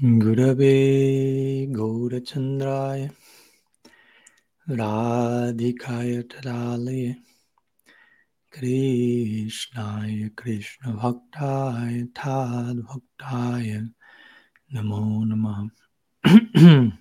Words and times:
Gurave 0.00 1.66
Gaurachandraya 1.72 3.10
Radhikaya 4.70 6.22
Tadalaya 6.22 7.16
Krishnaya 8.54 10.30
Krishna 10.36 10.92
Bhaktaya 10.92 12.14
Tad 12.14 12.76
Bhaktaya 12.86 13.92
Namo 14.72 15.24
Namaha 15.26 15.68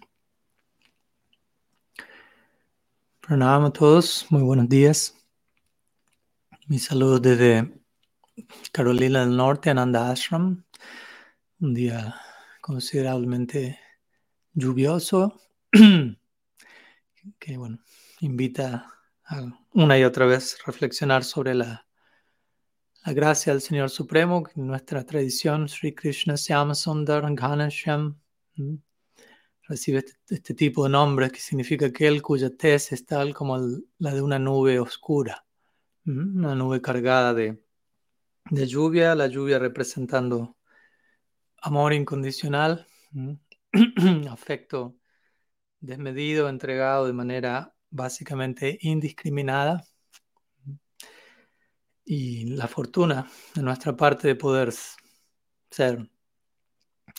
Pranam 3.22 3.66
a 3.66 3.70
todos, 3.72 4.26
muy 4.32 4.42
buenos 4.42 4.68
días. 4.70 5.14
Mi 6.68 6.80
saludo 6.80 7.20
desde 7.20 7.80
Carolina 8.72 9.20
del 9.20 9.38
Norte, 9.38 9.70
Ananda 9.70 10.10
Ashram. 10.10 10.64
Un 11.60 11.74
día 11.76 12.16
considerablemente 12.68 13.80
lluvioso, 14.52 15.40
que 15.72 17.58
bueno, 17.58 17.80
invita 18.20 18.94
a 19.24 19.42
una 19.72 19.98
y 19.98 20.04
otra 20.04 20.26
vez 20.26 20.58
reflexionar 20.66 21.24
sobre 21.24 21.56
la, 21.56 21.88
la 23.06 23.14
gracia 23.14 23.54
del 23.54 23.62
Señor 23.62 23.90
Supremo, 23.90 24.44
que 24.44 24.60
en 24.60 24.68
nuestra 24.68 25.06
tradición, 25.06 25.70
Sri 25.70 25.96
Krishna 25.96 26.36
Syama 26.36 26.76
Sundar 26.76 27.24
Ghanashyam, 27.34 28.20
recibe 29.62 30.00
este, 30.00 30.36
este, 30.36 30.54
tipo 30.54 30.84
de 30.84 30.90
nombre 30.90 31.32
que 31.32 31.40
significa 31.40 31.86
aquel 31.86 32.22
cuya 32.22 32.50
tez 32.50 32.92
es 32.92 33.06
tal 33.06 33.34
como 33.34 33.60
la 34.00 34.14
de 34.14 34.22
una 34.22 34.40
nube 34.40 34.78
oscura, 34.78 35.46
una 36.06 36.54
nube 36.54 36.82
cargada 36.82 37.34
de, 37.34 37.64
de 38.50 38.68
lluvia, 38.68 39.16
la 39.16 39.28
lluvia 39.28 39.58
representando 39.58 40.57
amor 41.68 41.92
incondicional, 41.94 42.88
afecto 44.32 44.96
desmedido, 45.82 46.48
entregado 46.48 47.06
de 47.06 47.14
manera 47.14 47.76
básicamente 47.90 48.78
indiscriminada 48.82 49.84
y 52.06 52.46
la 52.56 52.70
fortuna 52.70 53.30
de 53.54 53.62
nuestra 53.64 53.98
parte 53.98 54.30
de 54.30 54.36
poder 54.36 54.74
ser 55.70 56.10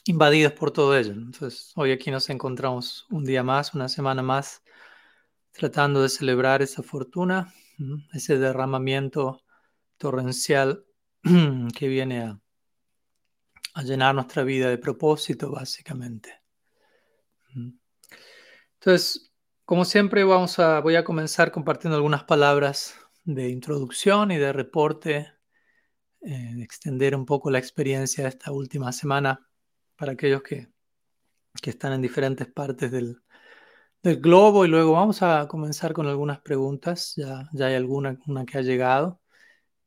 invadidos 0.06 0.55
por 0.55 0.70
todo 0.70 0.97
ello. 0.97 1.12
Entonces, 1.12 1.73
hoy 1.77 1.92
aquí 1.92 2.11
nos 2.11 2.30
encontramos 2.30 3.06
un 3.11 3.25
día 3.25 3.42
más, 3.42 3.75
una 3.75 3.89
semana 3.91 4.23
más, 4.23 4.62
tratando 5.53 6.01
de 6.03 6.08
celebrar 6.08 6.62
esa 6.62 6.83
fortuna, 6.83 7.53
ese 8.14 8.39
derramamiento 8.39 9.42
torrencial 9.98 10.86
que 11.77 11.89
viene 11.89 12.23
a 12.23 12.41
a 13.79 13.84
llenar 13.84 14.12
nuestra 14.12 14.43
vida 14.43 14.69
de 14.69 14.77
propósito, 14.77 15.53
básicamente. 15.53 16.43
Entonces, 18.75 19.33
como 19.65 19.85
siempre, 19.85 20.25
vamos 20.25 20.59
a, 20.59 20.81
voy 20.81 20.97
a 20.97 21.05
comenzar 21.05 21.53
compartiendo 21.53 21.95
algunas 21.95 22.25
palabras 22.25 22.97
de 23.23 23.51
introducción 23.51 24.33
y 24.33 24.37
de 24.37 24.53
reporte, 24.53 25.33
eh, 26.23 26.55
extender 26.61 27.15
un 27.15 27.25
poco 27.25 27.53
la 27.53 27.61
experiencia 27.61 28.25
de 28.25 28.31
esta 28.31 28.51
última 28.51 28.91
semana 28.91 29.48
para 29.95 30.13
aquellos 30.13 30.42
que, 30.42 30.73
que 31.63 31.70
están 31.70 31.92
en 31.92 32.03
diferentes 32.03 32.48
partes 32.48 32.91
del, 32.91 33.23
del, 34.03 34.20
globo. 34.20 34.65
Y 34.65 34.69
luego 34.69 34.95
vamos 34.95 35.23
a 35.23 35.47
comenzar 35.47 35.92
con 35.92 36.09
algunas 36.09 36.41
preguntas, 36.41 37.15
ya, 37.17 37.48
ya 37.53 37.67
hay 37.67 37.77
alguna 37.77 38.19
una 38.27 38.45
que 38.45 38.59
ha 38.59 38.63
llegado 38.63 39.20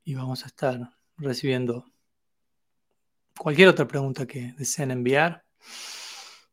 y 0.05 0.15
vamos 0.15 0.45
a 0.45 0.47
estar 0.47 0.79
recibiendo 1.17 1.90
cualquier 3.41 3.69
otra 3.69 3.87
pregunta 3.87 4.27
que 4.27 4.53
deseen 4.55 4.91
enviar, 4.91 5.43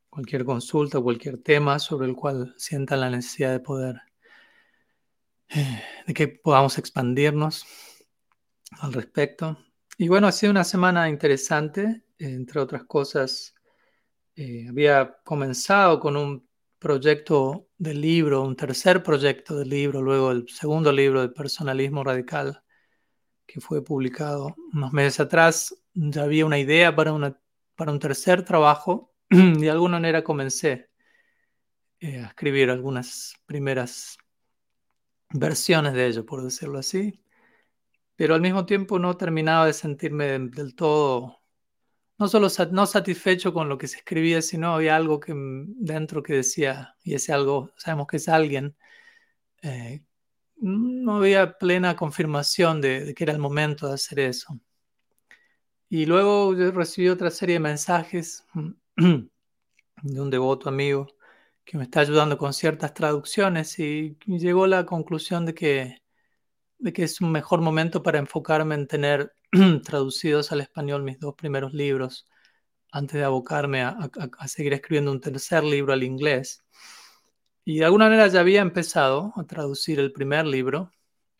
cualquier 0.09 0.47
consulta, 0.47 0.99
cualquier 0.99 1.37
tema 1.37 1.79
sobre 1.79 2.09
el 2.09 2.17
cual 2.17 2.55
sientan 2.57 3.01
la 3.01 3.11
necesidad 3.11 3.53
de 3.53 3.61
poder, 3.61 4.01
eh, 5.51 5.83
de 6.07 6.15
que 6.15 6.29
podamos 6.29 6.79
expandirnos 6.79 7.67
al 8.81 8.95
respecto. 8.95 9.59
Y 9.99 10.09
bueno, 10.09 10.29
ha 10.29 10.33
sido 10.33 10.51
una 10.51 10.65
semana 10.65 11.11
interesante, 11.11 12.05
entre 12.19 12.59
otras 12.59 12.85
cosas. 12.85 13.55
Eh, 14.35 14.65
había 14.71 15.19
comenzado 15.25 16.01
con 16.01 16.17
un 16.17 16.49
proyecto 16.79 17.69
de 17.77 17.93
libro, 17.93 18.43
un 18.43 18.57
tercer 18.57 19.03
proyecto 19.03 19.59
de 19.59 19.67
libro, 19.67 20.01
luego 20.01 20.31
el 20.31 20.49
segundo 20.49 20.91
libro 20.91 21.21
de 21.21 21.29
personalismo 21.29 22.03
radical 22.03 22.63
que 23.49 23.61
fue 23.61 23.83
publicado 23.83 24.55
unos 24.75 24.93
meses 24.93 25.21
atrás, 25.21 25.75
ya 25.99 26.23
había 26.23 26.47
una 26.47 26.59
idea 26.59 26.95
para, 26.95 27.13
una, 27.13 27.41
para 27.75 27.93
un 27.93 27.99
tercer 27.99 28.45
trabajo 28.45 29.13
de 29.29 29.71
alguna 29.71 29.97
manera 29.97 30.23
comencé 30.23 30.91
eh, 32.01 32.21
a 32.21 32.29
escribir 32.29 32.71
algunas 32.71 33.35
primeras 33.47 34.17
versiones 35.31 35.93
de 35.95 36.07
ello, 36.07 36.25
por 36.25 36.43
decirlo 36.43 36.79
así, 36.79 37.21
pero 38.17 38.35
al 38.35 38.41
mismo 38.41 38.65
tiempo 38.67 38.99
no 38.99 39.17
terminaba 39.17 39.67
de 39.67 39.73
sentirme 39.73 40.39
del, 40.39 40.75
todo, 40.75 41.43
no 42.19 42.29
solo 42.29 42.49
no 42.73 42.87
satisfecho 42.87 43.53
con 43.53 43.69
lo 43.69 43.79
que 43.79 43.89
se 43.89 43.99
escribía, 43.99 44.43
sino 44.43 44.75
había 44.75 44.97
algo 44.97 45.21
que 45.21 45.35
dentro 45.37 46.23
que 46.23 46.35
decía, 46.35 46.97
y 47.03 47.15
ese 47.15 47.33
algo, 47.33 47.73
sabemos 47.77 48.07
que 48.07 48.19
es 48.19 48.29
alguien, 48.29 48.77
eh, 49.63 50.03
no 50.57 51.19
había 51.19 51.59
plena 51.59 51.97
confirmación 51.97 52.81
de, 52.81 53.15
que 53.15 53.25
era 53.25 53.33
el 53.33 53.39
momento 53.39 53.89
de 53.89 53.95
hacer 53.95 54.21
eso. 54.21 54.61
Y 55.89 56.07
luego 56.07 56.55
recibí 56.73 57.09
otra 57.09 57.31
serie 57.31 57.55
de 57.55 57.61
mensajes 57.61 58.45
de 58.97 60.21
un 60.21 60.31
devoto 60.31 60.69
amigo 60.69 61.07
que 61.65 61.79
me 61.79 61.85
está 61.85 62.01
ayudando 62.01 62.37
con 62.39 62.53
ciertas 62.53 62.95
traducciones 62.95 63.79
y 63.79 64.17
llegó 64.27 64.65
a 64.65 64.69
la 64.69 64.87
conclusión 64.87 65.47
de 65.47 65.55
que, 65.55 66.03
de 66.79 66.93
que 66.93 67.05
es 67.05 67.21
un 67.21 67.33
mejor 67.33 67.61
momento 67.61 68.03
para 68.03 68.19
enfocarme 68.19 68.75
en 68.75 68.87
tener 68.87 69.33
traducidos 69.85 70.53
al 70.53 70.61
español 70.61 71.03
mis 71.03 71.19
dos 71.21 71.35
primeros 71.35 71.73
libros 71.73 72.27
antes 72.91 73.15
de 73.15 73.25
abocarme 73.25 73.83
a 73.83 74.11
seguir 74.47 74.73
escribiendo 74.73 75.13
un 75.13 75.21
tercer 75.21 75.65
libro 75.65 75.93
al 75.93 76.03
inglés. 76.03 76.65
Y 77.65 77.79
de 77.79 77.85
alguna 77.85 78.07
manera 78.07 78.27
ya 78.29 78.41
había 78.41 78.63
empezado 78.63 79.33
a 79.37 79.45
traducir 79.45 80.01
el 80.01 80.13
primer 80.13 80.47
libro, 80.47 80.91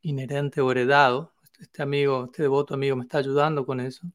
Inherente 0.03 0.61
o 0.61 0.71
Heredado. 0.71 1.35
Este 1.59 1.83
amigo, 1.83 2.27
este 2.27 2.43
devoto 2.43 2.75
amigo 2.75 2.97
me 2.97 3.05
está 3.05 3.19
ayudando 3.19 3.65
con 3.65 3.81
eso. 3.81 4.07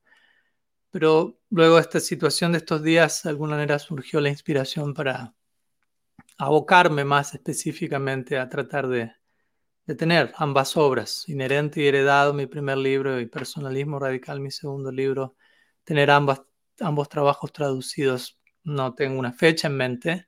Pero 0.93 1.39
luego 1.49 1.77
de 1.77 1.81
esta 1.81 1.99
situación 1.99 2.51
de 2.51 2.59
estos 2.59 2.83
días, 2.83 3.23
de 3.23 3.31
alguna 3.31 3.55
manera 3.55 3.79
surgió 3.79 4.21
la 4.21 4.29
inspiración 4.29 4.93
para 4.93 5.33
abocarme 6.37 7.03
más 7.03 7.33
específicamente 7.33 8.37
a 8.37 8.47
tratar 8.47 8.87
de, 8.87 9.11
tener 9.97 10.31
ambas 10.37 10.77
obras, 10.77 11.27
Inherente 11.27 11.81
y 11.81 11.87
Heredado, 11.87 12.31
mi 12.35 12.45
primer 12.45 12.77
libro, 12.77 13.19
y 13.19 13.25
Personalismo 13.25 13.97
Radical, 13.97 14.39
mi 14.39 14.51
segundo 14.51 14.91
libro, 14.91 15.35
tener 15.83 16.11
ambas, 16.11 16.43
ambos 16.79 17.09
trabajos 17.09 17.51
traducidos. 17.51 18.39
No 18.63 18.93
tengo 18.93 19.17
una 19.17 19.33
fecha 19.33 19.69
en 19.69 19.77
mente, 19.77 20.27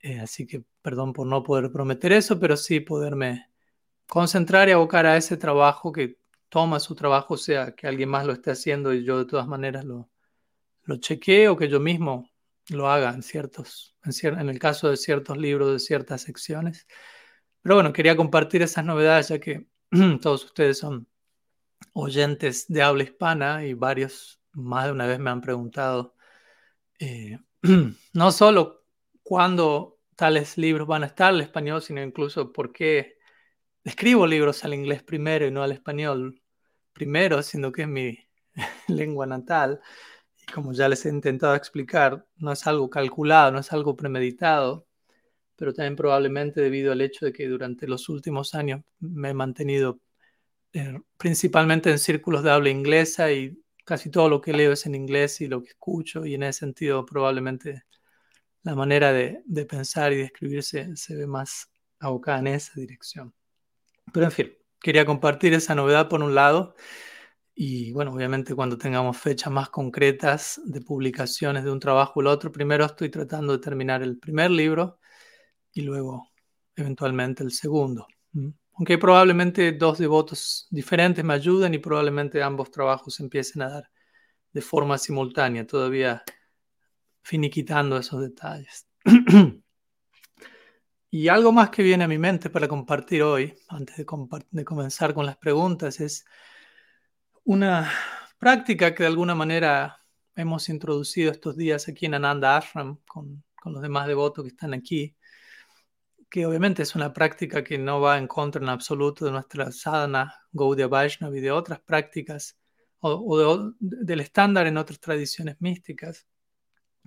eh, 0.00 0.20
así 0.20 0.46
que 0.46 0.64
perdón 0.80 1.12
por 1.12 1.26
no 1.26 1.42
poder 1.42 1.70
prometer 1.70 2.12
eso, 2.12 2.40
pero 2.40 2.56
sí 2.56 2.80
poderme 2.80 3.50
concentrar 4.06 4.70
y 4.70 4.72
abocar 4.72 5.04
a 5.04 5.18
ese 5.18 5.36
trabajo 5.36 5.92
que 5.92 6.17
toma 6.48 6.80
su 6.80 6.94
trabajo, 6.94 7.36
sea 7.36 7.74
que 7.74 7.86
alguien 7.86 8.08
más 8.08 8.26
lo 8.26 8.32
esté 8.32 8.50
haciendo 8.52 8.92
y 8.92 9.04
yo 9.04 9.18
de 9.18 9.26
todas 9.26 9.46
maneras 9.46 9.84
lo, 9.84 10.10
lo 10.84 10.96
chequee 10.96 11.48
o 11.48 11.56
que 11.56 11.68
yo 11.68 11.80
mismo 11.80 12.30
lo 12.70 12.88
haga 12.90 13.10
en 13.10 13.22
ciertos, 13.22 13.96
en, 14.04 14.48
el 14.48 14.58
caso 14.58 14.90
de 14.90 14.96
ciertos 14.96 15.36
libros, 15.38 15.72
de 15.72 15.78
ciertas 15.78 16.22
secciones. 16.22 16.86
Pero 17.62 17.76
bueno, 17.76 17.92
quería 17.92 18.16
compartir 18.16 18.62
esas 18.62 18.84
novedades 18.84 19.28
ya 19.28 19.38
que 19.38 19.66
todos 20.22 20.44
ustedes 20.44 20.78
son 20.78 21.08
oyentes 21.92 22.66
de 22.68 22.82
habla 22.82 23.04
hispana 23.04 23.64
y 23.64 23.74
varios 23.74 24.40
más 24.52 24.86
de 24.86 24.92
una 24.92 25.06
vez 25.06 25.18
me 25.18 25.30
han 25.30 25.40
preguntado 25.40 26.14
eh, 26.98 27.38
no 28.12 28.32
solo 28.32 28.84
cuándo 29.22 29.98
tales 30.16 30.58
libros 30.58 30.88
van 30.88 31.04
a 31.04 31.06
estar 31.06 31.28
al 31.28 31.40
español, 31.40 31.82
sino 31.82 32.02
incluso 32.02 32.52
por 32.52 32.72
qué 32.72 33.18
escribo 33.84 34.26
libros 34.26 34.64
al 34.64 34.74
inglés 34.74 35.02
primero 35.02 35.46
y 35.46 35.50
no 35.50 35.62
al 35.62 35.72
español 35.72 36.37
primero, 36.98 37.42
siendo 37.42 37.72
que 37.72 37.82
es 37.82 37.88
mi 37.88 38.18
lengua 38.88 39.26
natal. 39.26 39.80
Y 40.42 40.52
como 40.52 40.72
ya 40.72 40.88
les 40.88 41.06
he 41.06 41.10
intentado 41.10 41.54
explicar, 41.54 42.26
no 42.36 42.52
es 42.52 42.66
algo 42.66 42.90
calculado, 42.90 43.52
no 43.52 43.60
es 43.60 43.72
algo 43.72 43.96
premeditado, 43.96 44.86
pero 45.56 45.72
también 45.74 45.96
probablemente 45.96 46.60
debido 46.60 46.92
al 46.92 47.00
hecho 47.00 47.26
de 47.26 47.32
que 47.32 47.48
durante 47.48 47.86
los 47.88 48.08
últimos 48.08 48.54
años 48.54 48.82
me 49.00 49.30
he 49.30 49.34
mantenido 49.34 50.00
eh, 50.72 51.00
principalmente 51.16 51.90
en 51.90 51.98
círculos 51.98 52.42
de 52.42 52.50
habla 52.50 52.70
inglesa 52.70 53.32
y 53.32 53.58
casi 53.84 54.10
todo 54.10 54.28
lo 54.28 54.40
que 54.40 54.52
leo 54.52 54.72
es 54.72 54.86
en 54.86 54.94
inglés 54.94 55.40
y 55.40 55.48
lo 55.48 55.62
que 55.62 55.70
escucho 55.70 56.26
y 56.26 56.34
en 56.34 56.42
ese 56.42 56.60
sentido 56.60 57.06
probablemente 57.06 57.84
la 58.62 58.74
manera 58.74 59.12
de, 59.12 59.42
pensar 59.66 60.12
y 60.12 60.16
de 60.16 60.24
escribirse 60.24 60.94
se 60.96 61.16
ve 61.16 61.26
más 61.26 61.70
abocada 62.00 62.40
en 62.40 62.48
esa 62.48 62.72
dirección. 62.76 63.34
Pero 64.12 64.26
en 64.26 64.32
fin, 64.32 64.57
quería 64.80 65.04
compartir 65.06 65.54
esa 65.54 65.74
novedad 65.74 66.08
por 66.08 66.22
un 66.22 66.34
lado 66.34 66.74
Y 67.54 67.92
bueno, 67.92 68.12
obviamente 68.12 68.54
cuando 68.54 68.78
tengamos 68.78 69.16
fechas 69.18 69.52
más 69.52 69.68
concretas 69.70 70.60
de 70.64 70.80
publicaciones 70.80 71.64
de 71.64 71.72
un 71.72 71.80
trabajo 71.80 72.20
el 72.20 72.28
otro, 72.28 72.52
primero 72.52 72.84
estoy 72.86 73.10
tratando 73.10 73.52
de 73.54 73.58
terminar 73.60 74.02
el 74.02 74.18
primer 74.18 74.50
libro 74.50 75.00
y 75.72 75.82
luego 75.82 76.28
eventualmente 76.76 77.44
el 77.44 77.52
segundo. 77.52 78.06
Aunque 78.74 78.98
probablemente 78.98 79.72
dos 79.72 79.98
devotos 79.98 80.68
diferentes 80.70 81.24
me 81.24 81.34
ayuden 81.34 81.74
y 81.74 81.78
probablemente 81.78 82.42
ambos 82.42 82.70
trabajos 82.70 83.20
empiecen 83.20 83.62
a 83.62 83.70
dar 83.70 83.90
de 84.52 84.62
forma 84.62 84.98
simultánea, 84.98 85.66
todavía 85.66 86.22
finiquitando 87.22 87.96
esos 87.98 88.20
detalles. 88.20 88.86
y 91.10 91.28
algo 91.28 91.52
más 91.52 91.70
que 91.70 91.82
viene 91.82 92.04
a 92.04 92.08
mi 92.08 92.18
mente 92.18 92.50
para 92.50 92.68
compartir 92.68 93.22
hoy, 93.22 93.54
antes 93.68 93.96
de, 93.96 94.64
comenzar 94.64 95.14
con 95.14 95.24
las 95.26 95.36
preguntas, 95.38 96.00
es 96.00 96.24
una 97.44 97.90
práctica 98.38 98.94
que 98.94 99.04
de 99.04 99.08
alguna 99.08 99.34
manera 99.34 100.04
hemos 100.36 100.68
introducido 100.68 101.32
estos 101.32 101.56
días 101.56 101.88
aquí 101.88 102.06
en 102.06 102.14
Ananda 102.14 102.56
Ashram 102.56 102.98
con, 103.06 103.44
los 103.64 103.82
demás 103.82 104.06
devotos 104.06 104.44
que 104.44 104.48
están 104.50 104.72
aquí, 104.72 105.14
que 106.30 106.46
obviamente 106.46 106.82
es 106.82 106.94
una 106.94 107.12
práctica 107.12 107.62
que 107.64 107.76
no 107.76 108.00
va 108.00 108.16
en 108.18 108.26
contra 108.26 108.62
en 108.62 108.68
absoluto 108.68 109.24
de 109.26 109.32
nuestra 109.32 109.72
sadhana, 109.72 110.34
Gaudiya 110.52 110.88
Vaishnava 110.88 111.36
y 111.36 111.40
de 111.40 111.50
otras 111.50 111.80
prácticas 111.80 112.58
o, 113.00 113.72
del 113.78 114.20
estándar 114.20 114.66
en 114.66 114.78
otras 114.78 115.00
tradiciones 115.00 115.56
místicas, 115.60 116.26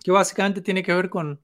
que 0.03 0.11
básicamente 0.11 0.61
tiene 0.61 0.83
que 0.83 0.93
ver 0.93 1.09
con, 1.09 1.43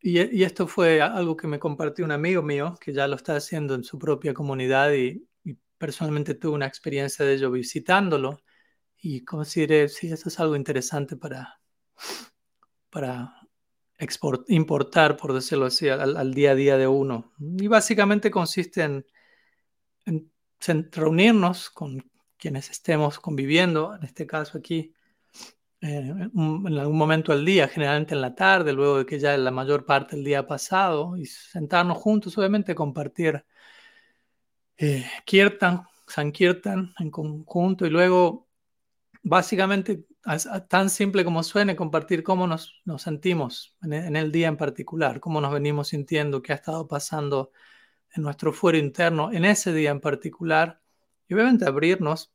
y, 0.00 0.20
y, 0.36 0.44
esto 0.44 0.66
fue 0.66 1.00
algo 1.00 1.36
que 1.36 1.48
me 1.48 1.58
compartió 1.58 2.04
un 2.04 2.12
amigo 2.12 2.42
mío 2.42 2.76
que 2.80 2.92
ya 2.92 3.08
lo 3.08 3.16
está 3.16 3.36
haciendo 3.36 3.74
en 3.74 3.84
su 3.84 3.98
propia 3.98 4.34
comunidad 4.34 4.92
y, 4.92 5.26
personalmente 5.78 6.34
tuve 6.34 6.54
una 6.54 6.66
experiencia 6.66 7.24
de 7.24 7.34
ello 7.34 7.50
visitándolo 7.52 8.40
y 9.00 9.24
consideré, 9.24 9.88
sí, 9.88 10.10
eso 10.10 10.28
es 10.28 10.40
algo 10.40 10.56
interesante 10.56 11.16
para, 11.16 11.60
para 12.90 13.32
importar, 14.48 15.16
por 15.16 15.32
decirlo 15.32 15.66
así, 15.66 15.88
al, 15.88 16.34
día 16.34 16.52
a 16.52 16.54
día 16.54 16.76
de 16.76 16.88
uno. 16.88 17.32
Y 17.38 17.68
básicamente 17.68 18.30
consiste 18.30 18.82
en, 18.82 19.06
en, 20.04 20.30
reunirnos 20.90 21.70
con 21.70 22.10
quienes 22.36 22.70
estemos 22.70 23.18
conviviendo, 23.18 23.94
en 23.94 24.04
este 24.04 24.26
caso 24.26 24.58
aquí, 24.58 24.92
eh, 25.80 25.98
en 26.34 26.78
algún 26.78 26.98
momento 26.98 27.32
del 27.32 27.44
día, 27.44 27.68
generalmente 27.68 28.14
en 28.14 28.20
la 28.20 28.34
tarde, 28.34 28.72
luego 28.72 28.98
de 28.98 29.06
que 29.06 29.18
ya 29.20 29.36
la 29.36 29.50
mayor 29.50 29.86
parte 29.86 30.16
del 30.16 30.24
día 30.24 30.40
ha 30.40 30.46
pasado, 30.46 31.16
y 31.16 31.26
sentarnos 31.26 31.98
juntos, 31.98 32.36
obviamente 32.38 32.74
compartir 32.74 33.44
eh, 34.76 35.04
Kirtan, 35.24 35.86
Sankirtan 36.06 36.94
en 36.98 37.10
conjunto 37.10 37.86
y 37.86 37.90
luego 37.90 38.48
básicamente 39.22 40.06
tan 40.68 40.90
simple 40.90 41.24
como 41.24 41.42
suene 41.42 41.76
compartir 41.76 42.22
cómo 42.22 42.46
nos, 42.46 42.80
nos 42.84 43.02
sentimos 43.02 43.76
en, 43.82 43.92
en, 43.92 44.16
el 44.16 44.32
día 44.32 44.48
en 44.48 44.56
particular, 44.56 45.20
cómo 45.20 45.40
nos 45.40 45.52
venimos 45.52 45.88
sintiendo, 45.88 46.42
qué 46.42 46.52
ha 46.52 46.56
estado 46.56 46.88
pasando 46.88 47.52
en 48.14 48.22
nuestro 48.22 48.52
fuero 48.52 48.78
interno 48.78 49.32
en 49.32 49.44
ese 49.44 49.72
día 49.72 49.90
en 49.90 50.00
particular 50.00 50.80
y 51.28 51.34
obviamente 51.34 51.66
abrirnos 51.66 52.32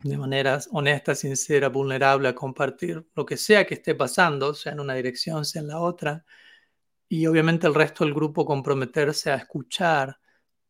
de 0.00 0.16
manera 0.16 0.58
honesta, 0.70 1.14
sincera, 1.14 1.68
vulnerable 1.68 2.28
a 2.28 2.34
compartir 2.34 3.06
lo 3.14 3.26
que 3.26 3.36
sea 3.36 3.66
que 3.66 3.74
esté 3.74 3.94
pasando, 3.94 4.54
sea 4.54 4.72
en 4.72 4.80
una 4.80 4.94
dirección, 4.94 5.44
sea 5.44 5.62
en 5.62 5.68
la 5.68 5.80
otra, 5.80 6.24
y 7.08 7.26
obviamente 7.26 7.66
el 7.66 7.74
resto 7.74 8.04
del 8.04 8.14
grupo 8.14 8.44
comprometerse 8.44 9.30
a 9.30 9.36
escuchar 9.36 10.18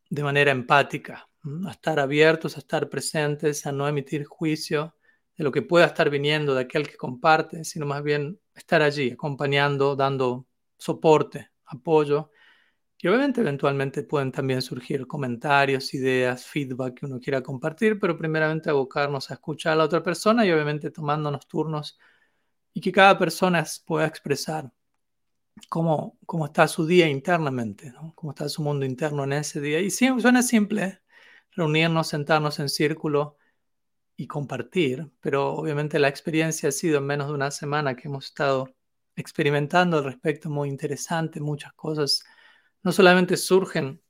de 0.08 0.22
manera 0.22 0.50
empática, 0.52 1.28
a 1.66 1.70
estar 1.70 2.00
abiertos, 2.00 2.56
a 2.56 2.60
estar 2.60 2.88
presentes, 2.88 3.66
a 3.66 3.72
no 3.72 3.88
emitir 3.88 4.24
juicio 4.24 4.96
de 5.36 5.44
lo 5.44 5.52
que 5.52 5.62
pueda 5.62 5.86
estar 5.86 6.10
viniendo 6.10 6.54
de 6.54 6.62
aquel 6.62 6.88
que 6.88 6.96
comparte, 6.96 7.64
sino 7.64 7.86
más 7.86 8.02
bien 8.02 8.40
estar 8.54 8.82
allí, 8.82 9.10
acompañando, 9.10 9.96
dando 9.96 10.46
soporte, 10.78 11.50
apoyo. 11.66 12.30
Y 13.00 13.06
obviamente 13.06 13.40
eventualmente 13.42 14.02
pueden 14.02 14.32
también 14.32 14.60
surgir 14.60 15.06
comentarios, 15.06 15.94
ideas, 15.94 16.44
feedback 16.46 16.94
que 16.98 17.06
uno 17.06 17.20
quiera 17.20 17.42
compartir, 17.42 18.00
pero 18.00 18.18
primeramente 18.18 18.70
abocarnos 18.70 19.30
a 19.30 19.34
escuchar 19.34 19.74
a 19.74 19.76
la 19.76 19.84
otra 19.84 20.02
persona 20.02 20.44
y 20.44 20.50
obviamente 20.50 20.90
tomándonos 20.90 21.46
turnos 21.46 21.98
y 22.74 22.80
que 22.80 22.90
cada 22.90 23.16
persona 23.16 23.64
pueda 23.86 24.06
expresar 24.06 24.72
cómo, 25.68 26.18
cómo 26.26 26.46
está 26.46 26.66
su 26.68 26.86
día 26.86 27.08
internamente, 27.08 27.92
cómo 28.16 28.32
está 28.32 28.48
su 28.48 28.62
mundo 28.62 28.84
interno 28.84 29.24
en 29.24 29.34
ese 29.34 29.60
día. 29.60 29.80
Y 29.80 29.90
sí, 29.90 30.08
suena 30.20 30.42
simple 30.42 31.00
reunirnos, 31.52 32.08
sentarnos 32.08 32.58
en 32.58 32.68
círculo 32.68 33.36
y 34.16 34.26
compartir, 34.26 35.10
pero 35.20 35.54
obviamente 35.54 35.98
la 35.98 36.08
experiencia 36.08 36.70
ha 36.70 36.72
sido 36.72 36.98
en 36.98 37.06
menos 37.06 37.28
de 37.28 37.34
una 37.34 37.50
semana 37.52 37.94
que 37.94 38.08
hemos 38.08 38.26
estado 38.26 38.74
experimentando 39.16 39.98
al 39.98 40.04
respecto 40.04 40.50
muy 40.50 40.68
interesante, 40.68 41.40
muchas 41.40 41.72
cosas 41.74 42.24
no 42.88 42.92
solamente 42.92 43.36
surgen 43.36 44.00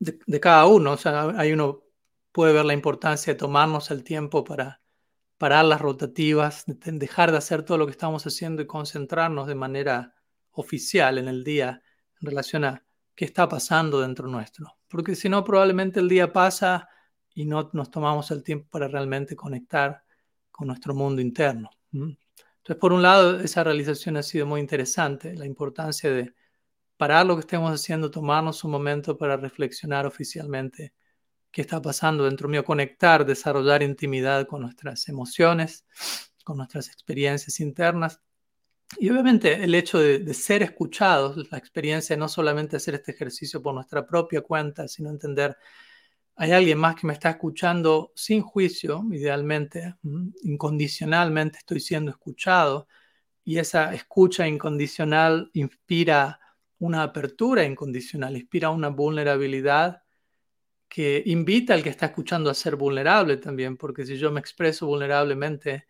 de, 0.00 0.40
cada 0.40 0.66
uno, 0.66 0.94
o 0.94 0.96
sea, 0.96 1.28
hay 1.38 1.52
uno 1.52 1.84
puede 2.32 2.52
ver 2.52 2.64
la 2.64 2.72
importancia 2.72 3.32
de 3.32 3.38
tomarnos 3.38 3.92
el 3.92 4.02
tiempo 4.02 4.42
para 4.42 4.82
parar 5.38 5.64
las 5.64 5.80
rotativas, 5.80 6.64
de 6.66 6.74
dejar 6.98 7.30
de 7.30 7.38
hacer 7.38 7.62
todo 7.62 7.78
lo 7.78 7.86
que 7.86 7.92
estamos 7.92 8.26
haciendo 8.26 8.62
y 8.62 8.66
concentrarnos 8.66 9.46
de 9.46 9.54
manera 9.54 10.12
oficial 10.50 11.18
en 11.18 11.28
el 11.28 11.44
día 11.44 11.84
en 12.20 12.26
relación 12.26 12.64
a 12.64 12.84
qué 13.14 13.26
está 13.26 13.48
pasando 13.48 14.00
dentro 14.00 14.26
nuestro. 14.26 14.76
Porque 14.88 15.14
si 15.14 15.28
no, 15.28 15.44
probablemente 15.44 16.00
el 16.00 16.08
día 16.08 16.32
pasa 16.32 16.88
y 17.32 17.44
no 17.44 17.70
nos 17.74 17.92
tomamos 17.92 18.28
el 18.32 18.42
tiempo 18.42 18.66
para 18.70 18.88
realmente 18.88 19.36
conectar 19.36 20.02
con 20.50 20.66
nuestro 20.66 20.96
mundo 20.96 21.20
interno. 21.20 21.70
Entonces, 21.92 22.76
por 22.80 22.92
un 22.92 23.02
lado, 23.02 23.38
esa 23.38 23.62
realización 23.62 24.16
ha 24.16 24.24
sido 24.24 24.46
muy 24.46 24.60
interesante, 24.60 25.36
la 25.36 25.46
importancia 25.46 26.10
de 26.10 26.34
parar 26.96 27.26
lo 27.26 27.36
que 27.36 27.40
estemos 27.40 27.72
haciendo, 27.72 28.10
tomarnos 28.10 28.64
un 28.64 28.70
momento 28.70 29.16
para 29.16 29.36
reflexionar 29.36 30.06
oficialmente 30.06 30.92
qué 31.50 31.62
está 31.62 31.80
pasando 31.80 32.24
dentro 32.24 32.48
mío, 32.48 32.64
conectar, 32.64 33.24
desarrollar 33.24 33.82
intimidad 33.82 34.46
con 34.46 34.62
nuestras 34.62 35.08
emociones, 35.08 35.86
con 36.44 36.56
nuestras 36.56 36.88
experiencias 36.88 37.60
internas. 37.60 38.20
Y 38.98 39.10
obviamente 39.10 39.64
el 39.64 39.74
hecho 39.74 39.98
de, 39.98 40.34
ser 40.34 40.62
escuchados, 40.62 41.50
la 41.50 41.58
experiencia 41.58 42.16
no 42.16 42.28
solamente 42.28 42.76
hacer 42.76 42.94
este 42.94 43.12
ejercicio 43.12 43.62
por 43.62 43.74
nuestra 43.74 44.06
propia 44.06 44.42
cuenta, 44.42 44.88
sino 44.88 45.10
entender, 45.10 45.56
hay 46.36 46.52
alguien 46.52 46.78
más 46.78 46.96
que 46.96 47.06
me 47.06 47.12
está 47.12 47.30
escuchando 47.30 48.12
sin 48.16 48.42
juicio, 48.42 49.02
idealmente, 49.12 49.94
incondicionalmente 50.42 51.58
estoy 51.58 51.80
siendo 51.80 52.10
escuchado, 52.10 52.88
y 53.44 53.58
esa 53.58 53.94
escucha 53.94 54.48
incondicional 54.48 55.50
inspira 55.52 56.40
una 56.84 57.02
apertura 57.02 57.64
incondicional, 57.64 58.36
inspira 58.36 58.70
una 58.70 58.88
vulnerabilidad 58.88 60.02
que 60.88 61.22
invita 61.26 61.74
al 61.74 61.82
que 61.82 61.88
está 61.90 62.06
escuchando 62.06 62.50
a 62.50 62.54
ser 62.54 62.76
vulnerable 62.76 63.36
también, 63.38 63.76
porque 63.76 64.06
si 64.06 64.16
yo 64.18 64.30
me 64.30 64.40
expreso 64.40 64.86
vulnerablemente, 64.86 65.86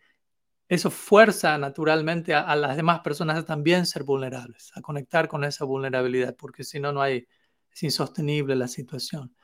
eso 0.69 0.91
fuerza 0.91 1.57
naturalmente 1.57 2.33
a, 2.33 2.55
las 2.55 2.75
demás 2.77 3.01
personas 3.01 3.37
a 3.39 3.45
también 3.45 3.85
ser 3.85 4.03
vulnerables, 4.03 4.71
a 4.75 4.81
conectar 4.81 5.27
con 5.27 5.43
esa 5.43 5.65
vulnerabilidad, 5.65 6.35
porque 6.37 6.63
si 6.63 6.79
no, 6.79 6.91
no 6.91 7.01
hay, 7.01 7.27
es 7.71 7.83
insostenible 7.83 8.55
la 8.55 8.67
situación. 8.67 9.35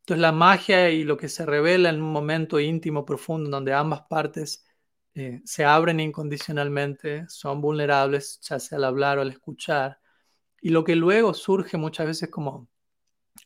Entonces 0.00 0.20
la 0.22 0.32
magia 0.32 0.90
y 0.90 1.04
lo 1.04 1.16
que 1.16 1.28
se 1.28 1.46
revela 1.46 1.90
en 1.90 2.02
un 2.02 2.12
momento 2.12 2.60
íntimo, 2.60 3.04
profundo, 3.04 3.50
donde 3.50 3.72
ambas 3.74 4.02
partes 4.08 4.64
eh, 5.14 5.42
se 5.44 5.64
abren 5.64 6.00
incondicionalmente, 6.00 7.26
son 7.28 7.60
vulnerables, 7.60 8.40
ya 8.42 8.58
sea 8.58 8.78
al 8.78 8.84
hablar 8.84 9.18
o 9.18 9.22
al 9.22 9.30
escuchar, 9.30 10.00
y 10.62 10.70
lo 10.70 10.84
que 10.84 10.96
luego 10.96 11.34
surge 11.34 11.76
muchas 11.76 12.06
veces 12.06 12.30
como, 12.30 12.68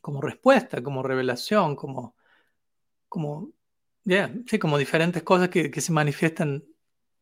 como 0.01 0.21
respuesta, 0.21 0.83
como 0.83 1.03
revelación, 1.03 1.75
como, 1.75 2.15
como, 3.09 3.51
sí, 4.45 4.59
como 4.59 4.77
diferentes 4.77 5.23
cosas 5.23 5.49
que, 5.49 5.71
que 5.71 5.81
se 5.81 5.91
manifiestan 5.91 6.63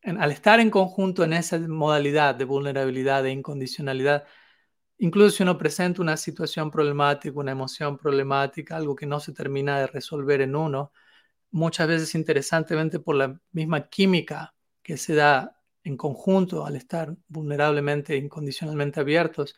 al 0.04 0.30
estar 0.30 0.60
en 0.60 0.70
conjunto 0.70 1.24
en 1.24 1.32
esa 1.32 1.58
modalidad 1.58 2.34
de 2.34 2.44
vulnerabilidad, 2.44 3.22
de 3.22 3.32
incondicionalidad, 3.32 4.24
incluso 4.98 5.38
si 5.38 5.42
uno 5.42 5.58
presenta 5.58 6.02
una 6.02 6.16
situación 6.16 6.70
problemática, 6.70 7.40
una 7.40 7.52
emoción 7.52 7.96
problemática, 7.96 8.76
algo 8.76 8.94
que 8.94 9.06
no 9.06 9.18
se 9.18 9.32
termina 9.32 9.80
de 9.80 9.86
resolver 9.88 10.42
en 10.42 10.54
uno, 10.56 10.92
muchas 11.50 11.88
veces 11.88 12.14
interesantemente 12.14 13.00
por 13.00 13.16
la 13.16 13.40
misma 13.52 13.88
química 13.88 14.54
que 14.82 14.98
se 14.98 15.14
da 15.14 15.58
en 15.84 15.96
conjunto 15.96 16.66
al 16.66 16.76
estar 16.76 17.16
vulnerablemente 17.28 18.16
incondicionalmente 18.16 19.00
abiertos, 19.00 19.56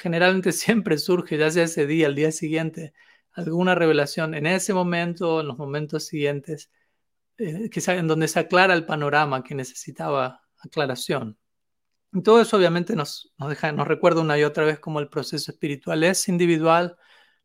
generalmente 0.00 0.52
siempre 0.52 0.98
surge, 0.98 1.38
ya 1.38 1.50
sea 1.50 1.64
ese 1.64 1.86
día, 1.86 2.06
el 2.06 2.14
día 2.14 2.32
siguiente, 2.32 2.92
alguna 3.32 3.74
revelación 3.74 4.34
en 4.34 4.46
ese 4.46 4.74
momento, 4.74 5.40
en 5.40 5.48
los 5.48 5.58
momentos 5.58 6.06
siguientes, 6.06 6.70
eh, 7.38 7.70
en 7.72 8.08
donde 8.08 8.28
se 8.28 8.40
aclara 8.40 8.74
el 8.74 8.86
panorama 8.86 9.44
que 9.44 9.54
necesitaba 9.54 10.42
aclaración. 10.58 11.38
Y 12.12 12.22
todo 12.22 12.40
eso 12.40 12.56
obviamente 12.56 12.96
nos, 12.96 13.32
nos 13.38 13.88
recuerda 13.88 14.22
una 14.22 14.38
y 14.38 14.44
otra 14.44 14.64
vez 14.64 14.80
cómo 14.80 15.00
el 15.00 15.08
proceso 15.08 15.52
espiritual 15.52 16.02
es 16.04 16.28
individual, 16.28 16.96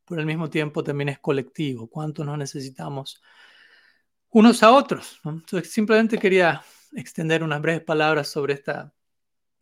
pero 0.06 0.22
al 0.22 0.28
mismo 0.28 0.50
tiempo 0.50 0.84
también 0.84 1.10
es 1.10 1.20
colectivo. 1.20 1.90
¿Cuánto 1.90 2.24
nos 2.24 2.38
necesitamos 2.38 3.22
unos 4.34 4.64
a 4.64 4.72
otros. 4.72 5.22
Entonces, 5.24 5.72
simplemente 5.72 6.18
quería 6.18 6.64
extender 6.94 7.44
unas 7.44 7.62
breves 7.62 7.84
palabras 7.84 8.28
sobre 8.28 8.56
esta 8.56 8.94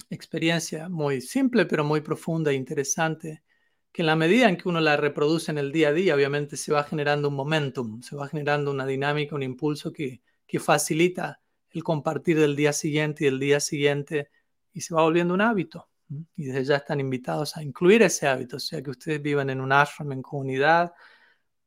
experiencia 0.09 0.89
muy 0.89 1.21
simple, 1.21 1.65
pero 1.65 1.83
muy 1.83 2.01
profunda 2.01 2.51
e 2.51 2.55
interesante, 2.55 3.43
que 3.91 4.01
en 4.01 4.07
la 4.07 4.15
medida 4.15 4.49
en 4.49 4.57
que 4.57 4.69
uno 4.69 4.79
la 4.79 4.97
reproduce 4.97 5.51
en 5.51 5.57
el 5.57 5.71
día 5.71 5.89
a 5.89 5.93
día, 5.93 6.15
obviamente 6.15 6.57
se 6.57 6.71
va 6.73 6.83
generando 6.83 7.29
un 7.29 7.35
momentum, 7.35 8.01
se 8.01 8.15
va 8.15 8.27
generando 8.27 8.71
una 8.71 8.85
dinámica, 8.85 9.35
un 9.35 9.43
impulso 9.43 9.91
que, 9.91 10.21
que 10.47 10.59
facilita 10.59 11.41
el 11.69 11.83
compartir 11.83 12.39
del 12.39 12.55
día 12.55 12.73
siguiente 12.73 13.23
y 13.23 13.27
del 13.27 13.39
día 13.39 13.59
siguiente 13.59 14.29
y 14.73 14.81
se 14.81 14.93
va 14.93 15.03
volviendo 15.03 15.33
un 15.33 15.41
hábito. 15.41 15.89
Y 16.35 16.45
desde 16.45 16.65
ya 16.65 16.75
están 16.77 16.99
invitados 16.99 17.55
a 17.55 17.63
incluir 17.63 18.01
ese 18.01 18.27
hábito, 18.27 18.59
sea 18.59 18.81
que 18.81 18.89
ustedes 18.89 19.21
vivan 19.21 19.49
en 19.49 19.61
un 19.61 19.71
ashram, 19.71 20.11
en 20.11 20.21
comunidad, 20.21 20.91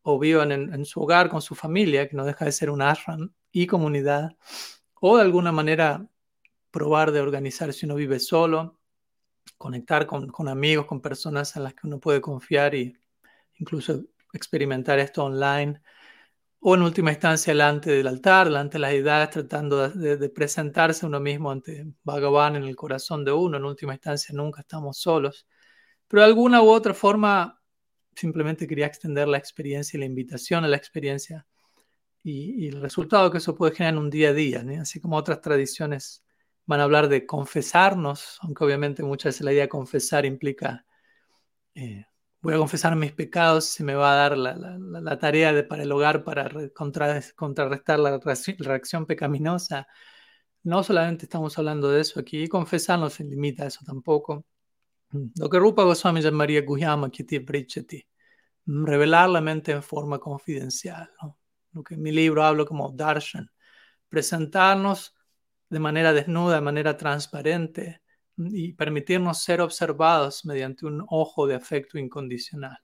o 0.02 0.18
vivan 0.18 0.52
en, 0.52 0.84
su 0.84 1.00
hogar 1.00 1.30
con 1.30 1.40
su 1.40 1.54
familia, 1.54 2.06
que 2.08 2.16
no 2.16 2.26
deja 2.26 2.44
de 2.44 2.52
ser 2.52 2.68
un 2.68 2.82
ashram 2.82 3.32
y 3.50 3.66
comunidad, 3.66 4.36
o 5.00 5.16
de 5.16 5.22
alguna 5.22 5.50
manera 5.50 6.06
probar 6.74 7.12
de 7.12 7.20
organizar 7.20 7.72
si 7.72 7.86
uno 7.86 7.94
vive 7.94 8.18
solo, 8.18 8.80
conectar 9.56 10.08
con, 10.08 10.48
amigos, 10.48 10.86
con 10.86 11.00
personas 11.00 11.54
en 11.54 11.62
las 11.62 11.74
que 11.74 11.86
uno 11.86 12.00
puede 12.00 12.20
confiar 12.20 12.74
y 12.74 12.98
incluso 13.60 14.02
experimentar 14.32 14.98
esto 14.98 15.22
online 15.24 15.80
o 16.58 16.74
en 16.74 16.82
última 16.82 17.12
instancia 17.12 17.52
delante 17.52 17.92
del 17.92 18.08
altar, 18.08 18.46
delante 18.46 18.72
de 18.72 18.78
las 18.80 18.92
edades, 18.92 19.30
tratando 19.30 19.88
de, 19.88 20.16
de, 20.16 20.28
presentarse 20.30 21.06
uno 21.06 21.20
mismo 21.20 21.52
ante 21.52 21.86
Bhagavan 22.02 22.56
en 22.56 22.64
el 22.64 22.74
corazón 22.74 23.24
de 23.24 23.30
uno. 23.30 23.58
En 23.58 23.64
última 23.66 23.92
instancia 23.92 24.34
nunca 24.34 24.62
estamos 24.62 24.98
solos. 24.98 25.46
Pero 26.08 26.22
de 26.22 26.26
alguna 26.26 26.60
u 26.60 26.70
otra 26.70 26.92
forma 26.92 27.60
simplemente 28.16 28.66
quería 28.66 28.86
extender 28.86 29.28
la 29.28 29.38
experiencia 29.38 29.96
y 29.96 30.00
la 30.00 30.06
invitación 30.06 30.64
a 30.64 30.68
la 30.68 30.76
experiencia 30.76 31.46
y, 32.24 32.66
el 32.66 32.80
resultado 32.80 33.30
que 33.30 33.38
eso 33.38 33.54
puede 33.54 33.76
generar 33.76 33.94
en 33.94 34.00
un 34.00 34.10
día 34.10 34.30
a 34.30 34.32
día, 34.32 34.64
así 34.80 34.98
como 35.00 35.16
otras 35.16 35.40
tradiciones 35.40 36.24
van 36.66 36.80
a 36.80 36.84
hablar 36.84 37.08
de 37.08 37.26
confesarnos, 37.26 38.38
aunque 38.42 38.64
obviamente 38.64 39.02
muchas 39.02 39.34
veces 39.34 39.44
la 39.44 39.52
idea 39.52 39.64
de 39.64 39.68
confesar 39.68 40.24
implica, 40.26 40.86
eh, 41.74 42.06
voy 42.40 42.54
a 42.54 42.58
confesar 42.58 42.96
mis 42.96 43.12
pecados, 43.12 43.66
se 43.66 43.84
me 43.84 43.94
va 43.94 44.12
a 44.12 44.16
dar 44.16 44.38
la, 44.38 45.18
tarea 45.18 45.52
de, 45.52 45.64
para 45.64 45.82
el 45.82 45.92
hogar 45.92 46.24
para 46.24 46.50
contrarrestar 46.74 47.98
la 47.98 48.20
reacción 48.58 49.06
pecaminosa. 49.06 49.86
No 50.62 50.82
solamente 50.82 51.26
estamos 51.26 51.58
hablando 51.58 51.90
de 51.90 52.00
eso 52.02 52.20
aquí, 52.20 52.48
confesar 52.48 52.98
no 52.98 53.10
se 53.10 53.24
limita 53.24 53.64
a 53.64 53.66
eso 53.68 53.80
tampoco. 53.84 54.46
Lo 55.36 55.48
que 55.48 55.58
Rupa 55.58 55.84
Goswami 55.84 56.20
llamaría 56.22 56.62
Guhyama 56.62 57.10
Kiti 57.10 57.38
Bricheti, 57.38 58.06
revelar 58.66 59.28
la 59.30 59.40
mente 59.40 59.72
en 59.72 59.82
forma 59.82 60.18
confidencial. 60.18 61.10
Lo 61.72 61.82
que 61.82 61.94
en 61.94 62.02
mi 62.02 62.12
libro 62.12 62.44
hablo 62.44 62.66
como 62.66 62.90
Darshan, 62.90 63.50
presentarnos 64.08 65.13
de 65.74 65.80
manera 65.80 66.12
desnuda, 66.12 66.54
de 66.54 66.60
manera 66.60 66.96
transparente 66.96 68.00
y 68.36 68.72
permitirnos 68.74 69.42
ser 69.42 69.60
observados 69.60 70.44
mediante 70.44 70.86
un 70.86 71.04
ojo 71.08 71.48
de 71.48 71.56
afecto 71.56 71.98
incondicional. 71.98 72.78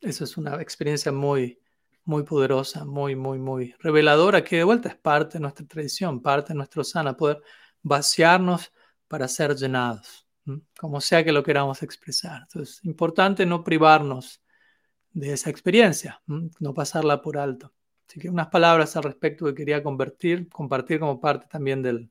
Esa 0.00 0.24
es 0.24 0.36
una 0.36 0.60
experiencia 0.60 1.10
muy, 1.10 1.58
muy 2.04 2.22
poderosa, 2.22 2.84
muy, 2.84 3.16
muy, 3.16 3.38
muy 3.38 3.74
reveladora, 3.78 4.44
que 4.44 4.56
de 4.56 4.64
vuelta 4.64 4.90
es 4.90 4.96
parte 4.96 5.38
de 5.38 5.40
nuestra 5.40 5.66
tradición, 5.66 6.20
parte 6.20 6.52
de 6.52 6.58
nuestro 6.58 6.84
sana, 6.84 7.16
poder 7.16 7.42
vaciarnos 7.82 8.70
para 9.08 9.26
ser 9.26 9.56
llenados 9.56 10.26
como 10.78 11.00
sea 11.00 11.24
que 11.24 11.32
lo 11.32 11.42
queramos 11.42 11.82
expresar. 11.82 12.42
Entonces, 12.42 12.80
importante 12.84 13.46
no 13.46 13.62
privarnos 13.62 14.42
de 15.12 15.32
esa 15.32 15.50
experiencia, 15.50 16.22
no 16.26 16.74
pasarla 16.74 17.22
por 17.22 17.38
alto. 17.38 17.72
Así 18.08 18.20
que 18.20 18.28
unas 18.28 18.48
palabras 18.48 18.96
al 18.96 19.04
respecto 19.04 19.46
que 19.46 19.54
quería 19.54 19.82
convertir, 19.82 20.48
compartir 20.48 21.00
como 21.00 21.20
parte 21.20 21.46
también 21.48 21.82
del, 21.82 22.10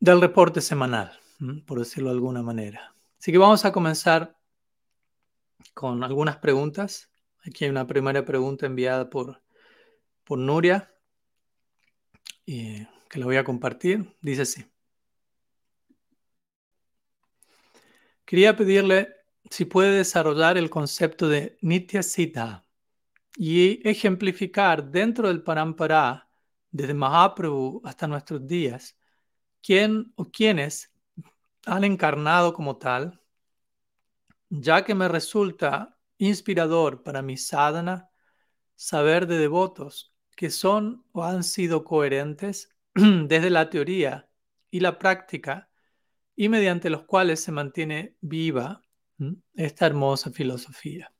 del 0.00 0.20
reporte 0.20 0.60
semanal, 0.60 1.18
por 1.66 1.78
decirlo 1.78 2.10
de 2.10 2.16
alguna 2.16 2.42
manera. 2.42 2.94
Así 3.18 3.32
que 3.32 3.38
vamos 3.38 3.64
a 3.64 3.72
comenzar 3.72 4.36
con 5.74 6.02
algunas 6.04 6.38
preguntas. 6.38 7.10
Aquí 7.44 7.64
hay 7.64 7.70
una 7.70 7.86
primera 7.86 8.24
pregunta 8.24 8.66
enviada 8.66 9.10
por, 9.10 9.42
por 10.24 10.38
Nuria, 10.38 10.90
y 12.46 12.86
que 13.08 13.18
la 13.18 13.26
voy 13.26 13.36
a 13.36 13.44
compartir. 13.44 14.16
Dice 14.20 14.42
así. 14.42 14.64
Quería 18.24 18.56
pedirle 18.56 19.14
si 19.50 19.64
puede 19.64 19.96
desarrollar 19.96 20.56
el 20.56 20.70
concepto 20.70 21.28
de 21.28 21.58
Nitya 21.60 22.02
Siddha 22.02 22.65
y 23.36 23.86
ejemplificar 23.88 24.90
dentro 24.90 25.28
del 25.28 25.42
Parampara, 25.42 26.28
desde 26.70 26.94
Mahaprabhu 26.94 27.82
hasta 27.84 28.06
nuestros 28.06 28.46
días, 28.46 28.96
quién 29.62 30.12
o 30.16 30.24
quiénes 30.24 30.92
han 31.66 31.84
encarnado 31.84 32.54
como 32.54 32.78
tal, 32.78 33.20
ya 34.48 34.84
que 34.84 34.94
me 34.94 35.08
resulta 35.08 35.98
inspirador 36.18 37.02
para 37.02 37.20
mi 37.22 37.36
sadhana 37.36 38.08
saber 38.74 39.26
de 39.26 39.38
devotos 39.38 40.14
que 40.34 40.50
son 40.50 41.04
o 41.12 41.24
han 41.24 41.44
sido 41.44 41.84
coherentes 41.84 42.70
desde 42.94 43.50
la 43.50 43.68
teoría 43.68 44.28
y 44.70 44.80
la 44.80 44.98
práctica 44.98 45.70
y 46.34 46.48
mediante 46.48 46.90
los 46.90 47.04
cuales 47.04 47.40
se 47.40 47.52
mantiene 47.52 48.16
viva 48.20 48.82
esta 49.54 49.86
hermosa 49.86 50.30
filosofía. 50.30 51.15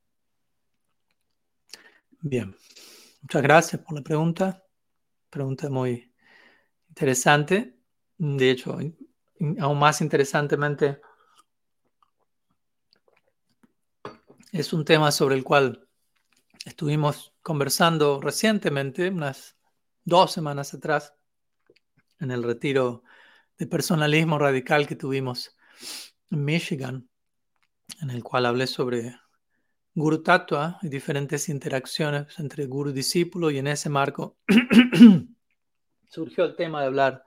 Bien, 2.28 2.56
muchas 3.22 3.40
gracias 3.40 3.82
por 3.82 3.94
la 3.94 4.02
pregunta. 4.02 4.64
Pregunta 5.30 5.70
muy 5.70 6.12
interesante. 6.88 7.78
De 8.18 8.50
hecho, 8.50 8.76
aún 9.60 9.78
más 9.78 10.00
interesantemente, 10.00 11.00
es 14.50 14.72
un 14.72 14.84
tema 14.84 15.12
sobre 15.12 15.36
el 15.36 15.44
cual 15.44 15.88
estuvimos 16.64 17.32
conversando 17.42 18.20
recientemente, 18.20 19.08
unas 19.08 19.56
dos 20.02 20.32
semanas 20.32 20.74
atrás, 20.74 21.14
en 22.18 22.32
el 22.32 22.42
retiro 22.42 23.04
de 23.56 23.68
personalismo 23.68 24.36
radical 24.36 24.88
que 24.88 24.96
tuvimos 24.96 25.56
en 26.32 26.44
Michigan, 26.44 27.08
en 28.02 28.10
el 28.10 28.24
cual 28.24 28.46
hablé 28.46 28.66
sobre 28.66 29.16
Guru 29.96 30.22
Tattva 30.22 30.78
y 30.82 30.90
diferentes 30.90 31.48
interacciones 31.48 32.38
entre 32.38 32.66
Guru 32.66 32.90
y 32.90 32.92
discípulo, 32.92 33.50
y 33.50 33.56
en 33.56 33.66
ese 33.66 33.88
marco 33.88 34.36
surgió 36.10 36.44
el 36.44 36.54
tema 36.54 36.82
de 36.82 36.88
hablar 36.88 37.24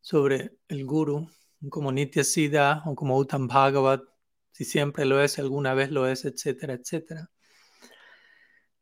sobre 0.00 0.56
el 0.68 0.86
Guru 0.86 1.28
como 1.68 1.92
Nitya 1.92 2.24
Siddha 2.24 2.82
o 2.86 2.94
como 2.94 3.18
Uttam 3.18 3.48
Bhagavat, 3.48 4.00
si 4.50 4.64
siempre 4.64 5.04
lo 5.04 5.20
es, 5.20 5.38
alguna 5.38 5.74
vez 5.74 5.90
lo 5.90 6.08
es, 6.08 6.24
etcétera, 6.24 6.72
etcétera. 6.72 7.30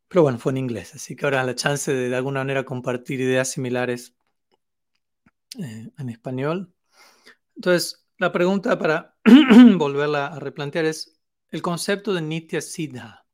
Pero 0.06 0.22
bueno, 0.22 0.38
fue 0.38 0.52
en 0.52 0.58
inglés, 0.58 0.94
así 0.94 1.16
que 1.16 1.24
ahora 1.24 1.42
la 1.42 1.56
chance 1.56 1.92
de 1.92 2.08
de 2.08 2.14
alguna 2.14 2.40
manera 2.40 2.64
compartir 2.64 3.20
ideas 3.20 3.50
similares 3.50 4.14
eh, 5.58 5.90
en 5.98 6.08
español. 6.08 6.72
Entonces, 7.56 8.06
la 8.18 8.30
pregunta 8.30 8.78
para 8.78 9.16
volverla 9.76 10.28
a 10.28 10.38
replantear 10.38 10.84
es 10.84 11.18
el 11.52 11.60
concepto 11.60 12.14
de 12.14 12.22
Nitya 12.22 12.60
Siddha 12.60 13.24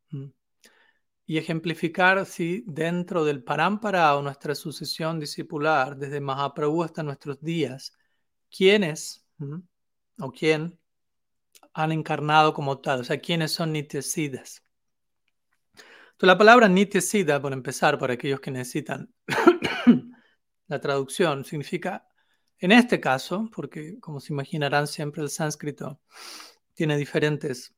y 1.25 1.39
ejemplificar 1.39 2.27
si 2.27 2.65
dentro 2.67 3.25
del 3.25 3.45
Parampara 3.45 4.17
o 4.17 4.23
nuestra 4.23 4.55
sucesión 4.55 5.21
discipular, 5.21 5.97
desde 5.97 6.21
Mahaprabhu 6.21 6.83
hasta 6.83 7.03
nuestros 7.03 7.41
días, 7.41 7.97
quiénes 8.51 9.25
o 10.19 10.33
quién 10.33 10.79
han 11.75 11.93
encarnado 11.93 12.53
como 12.53 12.81
tal, 12.81 13.01
o 13.01 13.05
sea, 13.05 13.21
quiénes 13.21 13.53
son 13.53 13.73
Nitya 13.73 14.03
Siddhas. 14.03 14.65
Entonces, 15.75 16.27
la 16.27 16.39
palabra 16.39 16.69
Nitya 16.69 17.01
Siddha, 17.01 17.41
por 17.41 17.53
empezar, 17.53 17.99
para 17.99 18.15
aquellos 18.15 18.41
que 18.41 18.51
necesitan 18.51 19.13
la 20.67 20.81
traducción, 20.81 21.45
significa 21.45 22.05
en 22.59 22.73
este 22.73 22.99
caso, 22.99 23.49
porque 23.55 24.01
como 24.01 24.19
se 24.19 24.33
imaginarán 24.33 24.89
siempre 24.89 25.23
el 25.23 25.31
sánscrito 25.31 26.01
tiene 26.75 26.97
diferentes 26.97 27.78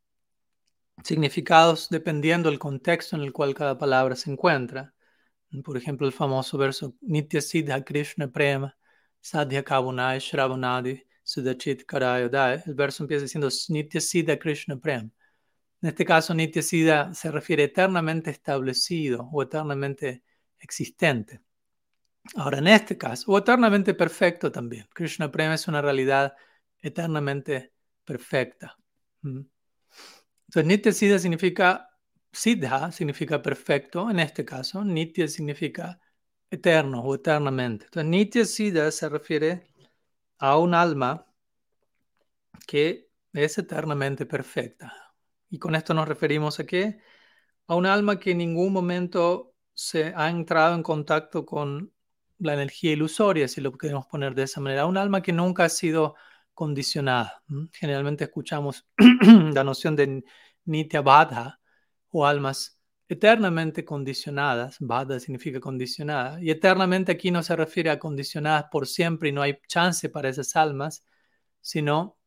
significados 1.05 1.89
dependiendo 1.89 2.51
del 2.51 2.59
contexto 2.59 3.17
en 3.17 3.23
el 3.23 3.33
cual 3.33 3.55
cada 3.55 3.79
palabra 3.79 4.17
se 4.17 4.31
encuentra. 4.31 4.95
Por 5.65 5.77
ejemplo, 5.77 6.07
el 6.07 6.13
famoso 6.13 6.57
verso 6.59 6.95
Nitya 7.01 7.41
Siddha 7.41 7.85
Krishna 7.85 8.29
Prema 8.29 8.77
Sadhya 9.21 9.63
Kavunai 9.63 10.19
Shravunadi 10.21 11.03
Sudachit 11.23 11.85
Karayodai. 11.85 12.63
El 12.67 12.75
verso 12.75 13.03
empieza 13.03 13.25
diciendo 13.25 13.49
Nitya 13.69 14.01
Siddha 14.01 14.39
Krishna 14.39 14.79
Prema. 14.79 15.11
En 15.83 15.89
este 15.89 16.05
caso, 16.05 16.35
Nitya 16.35 16.63
Siddha 16.63 17.15
se 17.15 17.31
refiere 17.31 17.65
eternamente 17.65 18.31
establecido 18.31 19.29
o 19.33 19.43
eternamente 19.43 20.23
existente. 20.59 21.41
Ahora, 22.37 22.59
en 22.59 22.69
este 22.69 22.99
caso, 22.99 23.33
o 23.33 23.39
eternamente 23.39 23.95
perfecto 23.95 24.53
también. 24.53 24.87
Krishna 24.93 25.31
Prema 25.33 25.55
es 25.55 25.67
una 25.69 25.81
realidad 25.81 26.35
eternamente 26.81 27.73
perfecta. 28.05 28.77
Entonces, 30.51 30.67
Nitya 30.67 30.93
Siddha 30.93 31.19
significa 31.21 31.91
Siddha 32.33 32.91
significa 32.91 33.41
perfecto, 33.41 34.11
en 34.11 34.19
este 34.19 34.45
caso, 34.45 34.85
Nitya 34.85 35.29
significa 35.29 36.01
eterno 36.51 37.03
o 37.03 37.15
eternamente. 37.15 37.85
Entonces, 37.85 38.11
Nitya 38.11 38.45
Siddha 38.45 38.91
se 38.91 39.09
refiere 39.09 39.69
a 40.39 40.59
un 40.59 40.75
alma 40.75 41.25
que 42.67 43.11
es 43.33 43.59
eternamente 43.59 44.27
perfecta. 44.27 44.93
Y 45.51 45.59
con 45.61 45.77
esto 45.77 45.95
nos 45.95 46.09
referimos 46.09 46.59
a 46.59 46.67
qué? 46.67 47.01
A 47.69 47.77
un 47.77 47.87
alma 47.87 48.19
que 48.19 48.33
en 48.33 48.39
ningún 48.39 48.73
momento 48.73 49.55
se 49.73 50.13
ha 50.17 50.31
entrado 50.31 50.75
en 50.75 50.83
contacto 50.83 51.47
con 51.47 51.93
la 52.39 52.55
energía 52.55 52.93
ilusoria, 52.93 53.47
si 53.47 53.61
lo 53.61 53.71
queremos 53.73 54.07
poner 54.07 54.35
de 54.35 54.45
esa 54.45 54.61
manera. 54.61 54.87
Un 54.87 54.97
alma 54.97 55.23
que 55.23 55.33
nunca 55.33 55.65
ha 55.65 55.69
sido 55.69 56.17
condicionada. 56.61 57.43
Generalmente 57.73 58.25
escuchamos 58.25 58.87
la 59.55 59.65
noción 59.65 59.97
de 59.97 60.23
Nitya 60.67 61.01
Badha, 61.01 61.59
o 62.11 62.27
almas 62.27 62.79
eternamente 63.09 63.83
condicionadas, 63.83 64.77
Bada 64.79 65.19
significa 65.19 65.59
condicionada, 65.59 66.39
y 66.43 66.51
eternamente 66.51 67.13
aquí 67.13 67.31
no 67.31 67.43
se 67.43 67.57
refiere 67.57 67.89
a 67.89 67.99
condicionadas 67.99 68.67
por 68.71 68.87
siempre 68.87 69.31
y 69.31 69.33
no 69.33 69.41
hay 69.41 69.59
chance 69.69 70.11
para 70.11 70.29
esas 70.29 70.55
almas, 70.55 71.03
sino 71.63 72.19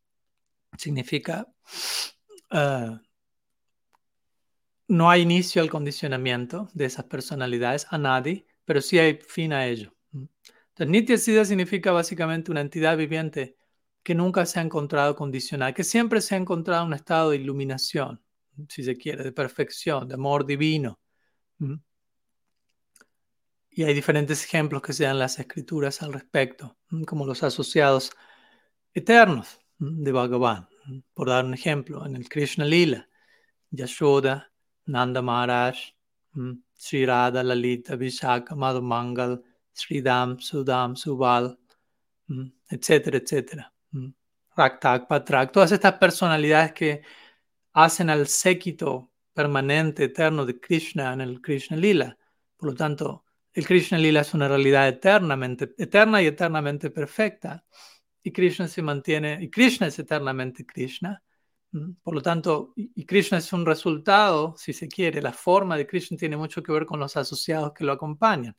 significa 0.80 1.48
uh, 2.52 2.98
no 4.88 5.12
hay 5.12 5.22
inicio 5.22 5.62
al 5.62 5.70
condicionamiento 5.70 6.70
de 6.74 6.86
esas 6.86 7.06
personalidades 7.06 7.86
a 7.92 8.00
nadie, 8.00 8.48
pero 8.66 8.82
sí 8.82 8.98
hay 8.98 9.20
fin 9.22 9.54
a 9.54 9.68
ello. 9.68 9.94
Entonces, 10.12 10.88
Nitya 10.90 11.18
Siddha 11.20 11.46
significa 11.46 11.92
básicamente 11.92 12.50
una 12.50 12.62
entidad 12.62 12.98
viviente 12.98 13.58
que 14.04 14.14
nunca 14.14 14.46
se 14.46 14.60
ha 14.60 14.64
encontrado 14.64 15.16
condicionada, 15.16 15.74
que 15.74 15.84
siempre 15.84 16.22
se 16.22 16.36
ha 16.36 16.38
encontrado 16.38 16.84
en 16.84 16.88
un 16.88 16.94
estado 16.94 17.30
de 17.30 17.38
iluminación, 17.38 18.22
si 18.70 18.84
se 18.84 18.98
quiere, 18.98 19.24
de 19.24 19.32
perfección, 19.32 20.08
de 20.08 20.16
amor 20.16 20.46
divino. 20.46 21.00
Y 23.70 23.84
hay 23.84 23.94
diferentes 23.94 24.44
ejemplos 24.44 24.82
que 24.82 24.94
se 24.94 25.04
dan 25.04 25.14
en 25.14 25.20
las 25.20 25.40
escrituras 25.40 26.02
al 26.02 26.14
respecto, 26.14 26.78
como 27.08 27.26
los 27.26 27.42
asociados 27.44 28.12
eternos 28.94 29.60
de 29.80 30.12
Bhagavan. 30.12 30.68
Por 31.14 31.30
dar 31.30 31.46
un 31.46 31.54
ejemplo, 31.54 32.06
en 32.06 32.18
el 32.18 32.28
Krishna 32.28 32.66
Lila, 32.66 33.08
Yashoda, 33.72 34.52
Nanda 34.86 35.22
Maharaj, 35.22 35.78
Sri 36.76 37.06
Radha, 37.06 37.42
Lalita, 37.42 37.96
Vishaka, 37.96 38.54
Madhumangal, 38.54 39.42
Sridam, 39.74 40.40
Sudam, 40.40 40.98
Subal, 40.98 41.58
etcétera, 42.70 43.18
etcétera. 43.18 43.73
Raktak, 44.56 45.08
Patrak, 45.08 45.52
todas 45.52 45.72
estas 45.72 45.94
personalidades 45.94 46.74
que 46.74 47.02
hacen 47.74 48.10
al 48.10 48.28
séquito 48.28 49.12
permanente, 49.34 50.06
eterno 50.06 50.46
de 50.46 50.60
Krishna 50.60 51.14
en 51.14 51.22
el 51.22 51.42
Krishna 51.42 51.78
Lila. 51.78 52.18
Por 52.56 52.70
lo 52.70 52.76
tanto, 52.76 53.26
el 53.54 53.66
Krishna 53.66 53.98
Lila 53.98 54.22
es 54.22 54.34
una 54.34 54.48
realidad 54.48 54.88
eternamente, 54.88 55.74
eterna 55.78 56.22
y 56.22 56.28
eternamente 56.28 56.92
perfecta. 56.92 57.66
Y 58.22 58.32
Krishna 58.32 58.68
se 58.68 58.82
mantiene, 58.82 59.38
y 59.42 59.50
Krishna 59.50 59.88
es 59.88 60.00
eternamente 60.00 60.66
Krishna. 60.66 61.22
Por 62.04 62.14
lo 62.14 62.22
tanto, 62.22 62.74
y 62.76 63.04
Krishna 63.06 63.40
es 63.40 63.52
un 63.52 63.66
resultado, 63.66 64.56
si 64.58 64.74
se 64.74 64.88
quiere, 64.88 65.22
la 65.22 65.34
forma 65.34 65.76
de 65.76 65.88
Krishna 65.88 66.18
tiene 66.18 66.38
mucho 66.38 66.62
que 66.62 66.72
ver 66.72 66.86
con 66.86 67.00
los 67.00 67.18
asociados 67.18 67.74
que 67.74 67.84
lo 67.84 67.92
acompañan. 67.92 68.56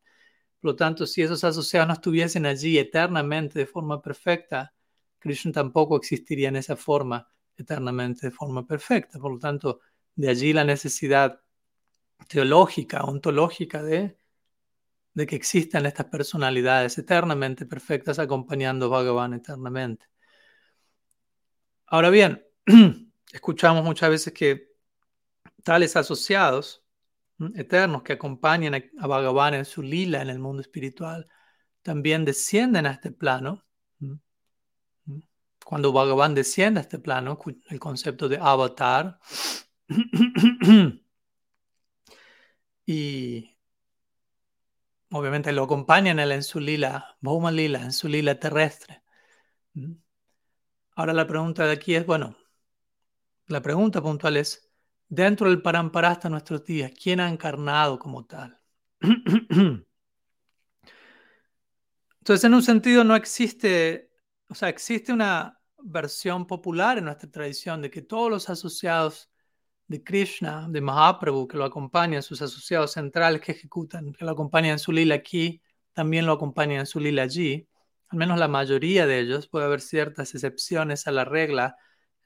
Por 0.61 0.73
lo 0.73 0.77
tanto, 0.77 1.07
si 1.07 1.23
esos 1.23 1.45
asociados 1.45 1.87
no 1.87 1.95
estuviesen 1.95 2.45
allí 2.45 2.77
eternamente 2.77 3.61
de 3.61 3.67
forma 3.67 4.03
perfecta, 4.03 4.75
Krishna 5.25 5.53
tampoco 5.53 5.97
existiría 5.97 6.49
en 6.49 6.57
esa 6.57 6.77
forma 6.77 7.27
eternamente 7.57 8.27
de 8.27 8.31
forma 8.31 8.67
perfecta. 8.67 9.19
Por 9.19 9.33
lo 9.33 9.39
tanto, 9.39 9.81
de 10.15 10.29
allí 10.29 10.53
la 10.53 10.65
necesidad 10.65 11.41
teológica, 12.29 13.05
ontológica 13.05 13.83
de, 13.83 14.19
que 15.15 15.35
existan 15.35 15.87
estas 15.87 16.07
personalidades 16.07 16.99
eternamente 16.99 17.65
perfectas 17.65 18.19
acompañando 18.19 18.85
a 18.85 18.89
Bhagavan 18.89 19.33
eternamente. 19.33 20.07
Ahora 21.87 22.11
bien, 22.11 22.45
escuchamos 23.33 23.83
muchas 23.83 24.11
veces 24.11 24.35
que 24.35 24.75
tales 25.63 25.97
asociados 25.97 26.85
eternos 27.55 28.03
que 28.03 28.13
acompañan 28.13 28.75
a 28.75 29.07
Bhagavan 29.07 29.55
en 29.55 29.65
su 29.65 29.83
lila 29.83 30.21
en 30.21 30.29
el 30.29 30.39
mundo 30.39 30.61
espiritual 30.61 31.27
también 31.81 32.27
descienden 32.27 32.85
a 32.87 32.93
este 32.93 33.11
plano 33.11 33.64
cuando 35.65 35.93
Bhagavan 35.93 36.35
desciende 36.35 36.81
a 36.81 36.83
este 36.83 36.99
plano, 36.99 37.39
el 37.69 37.81
concepto 37.81 38.29
de 38.29 38.39
avatar, 38.39 39.19
y 42.87 43.57
obviamente 45.11 45.53
lo 45.53 45.65
acompañan 45.65 46.19
en 46.19 46.43
su 46.43 46.61
lila, 46.61 47.17
Bhuma 47.21 47.51
Lila, 47.51 47.83
en 47.83 47.93
su 47.93 48.09
lila 48.09 48.39
terrestre. 48.39 49.03
Ahora 50.97 51.13
la 51.13 51.27
pregunta 51.27 51.67
de 51.67 51.73
aquí 51.73 51.95
es, 51.95 52.07
bueno, 52.07 52.37
la 53.47 53.61
pregunta 53.63 54.01
puntual 54.03 54.37
es, 54.37 54.71
dentro 55.09 55.49
del 55.49 55.63
Parampara 55.63 56.11
hasta 56.11 56.29
nuestros 56.29 56.65
días, 56.65 56.93
¿quién 57.01 57.21
ha 57.21 57.29
encarnado 57.29 57.99
como 57.99 58.25
tal? 58.27 58.61
Entonces, 62.19 62.45
en 62.45 62.55
un 62.55 62.63
sentido 62.63 63.05
no 63.05 63.17
existe 63.17 64.14
o 64.55 64.57
sea, 64.57 64.69
existe 64.69 65.13
una 65.13 65.59
versión 65.83 66.47
popular 66.47 66.97
en 66.97 67.07
nuestra 67.07 67.29
tradición 67.29 67.83
de 67.83 67.91
que 67.91 68.03
todos 68.03 68.31
los 68.31 68.49
asociados 68.49 69.29
de 69.89 70.05
Krishna, 70.05 70.69
de 70.71 70.81
Mahaprabhu, 70.81 71.49
que 71.49 71.57
lo 71.57 71.65
acompañan, 71.65 72.23
sus 72.23 72.41
asociados 72.41 72.93
centrales 72.93 73.41
que 73.41 73.51
ejecutan, 73.51 74.13
que 74.13 74.25
lo 74.25 74.31
acompañan 74.31 74.75
en 74.75 74.79
su 74.79 74.93
lila 74.93 75.17
aquí, 75.17 75.61
también 75.93 76.25
lo 76.25 76.35
acompañan 76.35 76.79
en 76.79 76.87
su 76.87 77.01
lila 77.01 77.25
allí. 77.25 77.69
Al 78.11 78.19
menos 78.19 78.39
la 78.39 78.47
mayoría 78.47 79.09
de 79.09 79.19
ellos, 79.19 79.49
puede 79.49 79.65
haber 79.65 79.81
ciertas 79.81 80.33
excepciones 80.37 81.09
a 81.09 81.11
la 81.11 81.25
regla, 81.25 81.77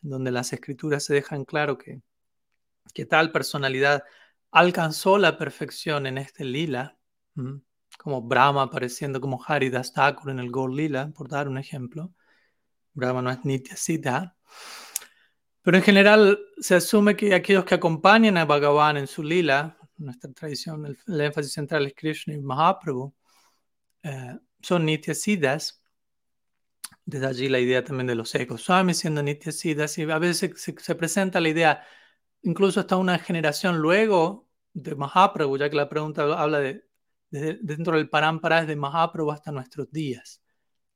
donde 0.03 0.31
las 0.31 0.53
escrituras 0.53 1.05
se 1.05 1.15
dejan 1.15 1.47
claro 1.47 1.79
que, 1.79 2.03
que 2.93 3.07
tal 3.07 3.33
personalidad 3.33 4.05
alcanzó 4.51 5.17
la 5.17 5.39
perfección 5.39 6.07
en 6.07 6.19
este 6.19 6.45
lila 6.45 6.99
como 7.99 8.23
Brahma 8.23 8.63
apareciendo 8.63 9.21
como 9.21 9.43
Haridas 9.47 9.93
Thakur 9.93 10.31
en 10.31 10.39
el 10.39 10.51
Gaur 10.51 10.73
Lila, 10.73 11.11
por 11.15 11.29
dar 11.29 11.49
un 11.49 11.59
ejemplo. 11.59 12.13
Brahma 12.93 13.23
no 13.23 13.31
es 13.31 13.45
Nitya 13.45 13.77
Siddha. 13.77 14.37
Pero 15.63 15.77
en 15.77 15.83
general 15.83 16.39
se 16.59 16.77
asume 16.77 17.17
que 17.17 17.35
aquellos 17.35 17.65
que 17.65 17.75
acompañan 17.75 18.37
a 18.39 18.45
Bhagavan 18.45 18.97
en 18.97 19.07
su 19.07 19.23
lila, 19.23 19.77
nuestra 19.97 20.33
tradición, 20.33 20.87
el, 21.07 21.21
énfasis 21.21 21.53
central 21.53 21.87
es 21.87 21.95
Krishna 21.95 22.35
y 22.35 22.39
Mahaprabhu, 22.39 23.15
eh, 24.03 24.39
son 24.61 24.87
Nitya 24.87 25.15
Siddhas. 25.15 25.83
Desde 27.05 27.27
allí 27.27 27.49
la 27.49 27.59
idea 27.59 27.85
también 27.85 28.07
de 28.07 28.15
los 28.15 28.35
ecos 28.35 28.63
Swami 28.63 28.95
siendo 28.95 29.23
Nitya 29.23 29.53
Siddhas. 29.53 29.99
Y 29.99 30.11
a 30.11 30.19
veces 30.19 30.61
se, 30.61 30.75
se, 30.79 30.95
presenta 30.95 31.41
la 31.41 31.49
idea, 31.49 31.85
incluso 32.43 32.81
hasta 32.81 32.97
una 32.97 33.19
generación 33.19 33.79
luego 33.79 34.49
de 34.73 34.95
Mahaprabhu, 34.95 35.59
ya 35.59 35.71
que 35.71 35.77
la 35.77 35.89
pregunta 35.89 36.23
habla 36.41 36.61
de 36.61 36.89
dentro 37.31 37.97
del 37.97 38.09
Parampara 38.09 38.65
de 38.65 38.77
Mahaprabhu 38.77 39.31
hasta 39.31 39.53
nuestros 39.53 39.91
días. 39.91 40.43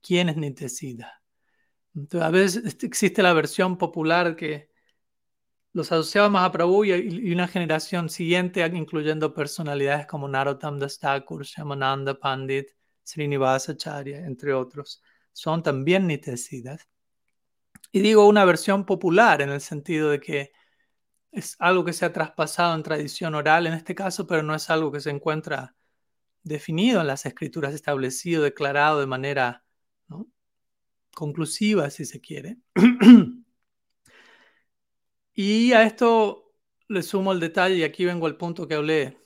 ¿Quién 0.00 0.28
es 0.28 0.36
Nitesida? 0.36 1.21
Entonces, 1.94 2.22
a 2.22 2.30
veces 2.30 2.64
este, 2.64 2.86
existe 2.86 3.22
la 3.22 3.32
versión 3.32 3.76
popular 3.78 4.36
que 4.36 4.70
los 5.72 5.90
asociados 5.90 6.28
a 6.28 6.30
Mahaprabhu 6.30 6.84
y, 6.84 7.32
una 7.32 7.48
generación 7.48 8.08
siguiente, 8.08 8.64
incluyendo 8.74 9.34
personalidades 9.34 10.06
como 10.06 10.28
Narottam 10.28 10.78
Das 10.78 10.98
Thakur, 10.98 11.44
Shamananda 11.44 12.18
Pandit, 12.18 12.68
Srinivasa 13.04 13.72
Acharya, 13.72 14.24
entre 14.26 14.52
otros, 14.54 15.02
son 15.32 15.62
también 15.62 16.06
Nitesidas. 16.06 16.88
Y 17.90 18.00
digo 18.00 18.26
una 18.28 18.44
versión 18.44 18.86
popular 18.86 19.42
en 19.42 19.50
el 19.50 19.60
sentido 19.60 20.10
de 20.10 20.20
que 20.20 20.52
es 21.32 21.56
algo 21.58 21.84
que 21.84 21.92
se 21.92 22.04
ha 22.04 22.12
traspasado 22.12 22.74
en 22.74 22.82
tradición 22.82 23.34
oral 23.34 23.66
en 23.66 23.74
este 23.74 23.94
caso, 23.94 24.26
pero 24.26 24.42
no 24.42 24.54
es 24.54 24.70
algo 24.70 24.92
que 24.92 25.00
se 25.00 25.10
encuentra 25.10 25.74
definido 26.42 27.00
en 27.00 27.06
las 27.06 27.26
escrituras, 27.26 27.74
establecido, 27.74 28.42
declarado 28.42 29.00
de 29.00 29.06
manera 29.06 29.61
conclusiva, 31.14 31.90
si 31.90 32.04
se 32.04 32.20
quiere. 32.20 32.58
y 35.34 35.72
a 35.72 35.84
esto 35.84 36.54
le 36.88 37.02
sumo 37.02 37.32
el 37.32 37.40
detalle, 37.40 37.76
y 37.76 37.82
aquí 37.84 38.04
vengo 38.04 38.26
al 38.26 38.36
punto 38.36 38.68
que 38.68 38.74
hablé 38.74 39.18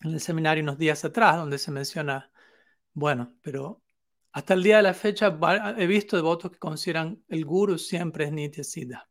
en 0.00 0.12
el 0.12 0.20
seminario 0.20 0.62
unos 0.62 0.78
días 0.78 1.04
atrás, 1.04 1.36
donde 1.36 1.58
se 1.58 1.70
menciona, 1.70 2.30
bueno, 2.94 3.34
pero 3.42 3.82
hasta 4.32 4.54
el 4.54 4.62
día 4.62 4.78
de 4.78 4.82
la 4.84 4.94
fecha 4.94 5.38
he 5.78 5.86
visto 5.86 6.16
devotos 6.16 6.52
que 6.52 6.58
consideran 6.58 7.22
el 7.28 7.44
guru 7.44 7.78
siempre 7.78 8.24
es 8.24 8.32
Nitya 8.32 8.64
Siddha. 8.64 9.08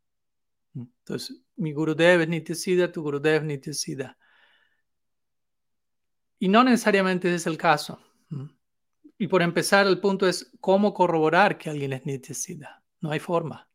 Entonces, 0.74 1.42
mi 1.56 1.72
Gurudev 1.72 2.22
es 2.22 2.28
Nitya 2.28 2.54
Siddha, 2.54 2.92
tu 2.92 3.02
Gurudev 3.02 3.36
es 3.36 3.44
Nitya 3.44 3.72
Siddha. 3.72 4.18
Y 6.38 6.48
no 6.48 6.64
necesariamente 6.64 7.32
es 7.32 7.46
el 7.46 7.56
caso. 7.56 8.00
Y 9.18 9.28
por 9.28 9.42
empezar, 9.42 9.86
el 9.86 10.00
punto 10.00 10.26
es 10.28 10.50
cómo 10.60 10.94
corroborar 10.94 11.58
que 11.58 11.70
alguien 11.70 11.92
es 11.92 12.06
Nitya 12.06 12.82
No 13.00 13.10
hay 13.10 13.20
forma. 13.20 13.68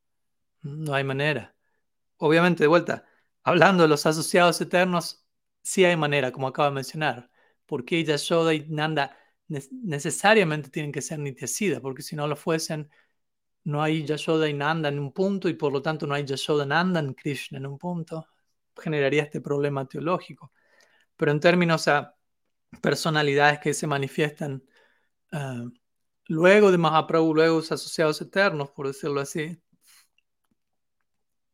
No 0.61 0.93
hay 0.93 1.03
manera. 1.03 1.55
Obviamente, 2.17 2.63
de 2.63 2.67
vuelta, 2.67 3.05
hablando 3.43 3.83
de 3.83 3.89
los 3.89 4.05
asociados 4.05 4.59
eternos, 4.61 5.25
sí 5.61 5.85
hay 5.85 5.95
manera, 5.97 6.31
como 6.31 6.47
acabo 6.47 6.69
de 6.69 6.75
mencionar. 6.75 7.29
porque 7.65 8.03
Yashoda 8.03 8.53
y 8.53 8.65
Nanda 8.69 9.17
necesariamente 9.47 10.69
tienen 10.69 10.91
que 10.91 11.01
ser 11.01 11.19
Nityasida? 11.19 11.81
Porque 11.81 12.01
si 12.03 12.15
no 12.15 12.27
lo 12.27 12.35
fuesen, 12.35 12.89
no 13.63 13.83
hay 13.83 14.05
Yashoda 14.05 14.49
y 14.49 14.53
Nanda 14.53 14.89
en 14.89 14.99
un 14.99 15.11
punto 15.13 15.49
y 15.49 15.53
por 15.53 15.73
lo 15.73 15.81
tanto 15.81 16.07
no 16.07 16.13
hay 16.15 16.25
Yashoda 16.25 16.65
Nanda 16.65 16.99
en 16.99 17.13
Krishna 17.13 17.57
en 17.59 17.67
un 17.67 17.77
punto. 17.77 18.27
Generaría 18.77 19.23
este 19.23 19.41
problema 19.41 19.87
teológico. 19.87 20.51
Pero 21.17 21.31
en 21.31 21.39
términos 21.39 21.87
a 21.87 22.15
personalidades 22.81 23.59
que 23.59 23.73
se 23.73 23.87
manifiestan 23.87 24.63
ah, 25.31 25.65
luego 26.27 26.71
de 26.71 26.77
Mahaprabhu, 26.77 27.33
luego 27.33 27.57
los 27.57 27.71
asociados 27.71 28.21
eternos, 28.21 28.71
por 28.71 28.87
decirlo 28.87 29.21
así, 29.21 29.59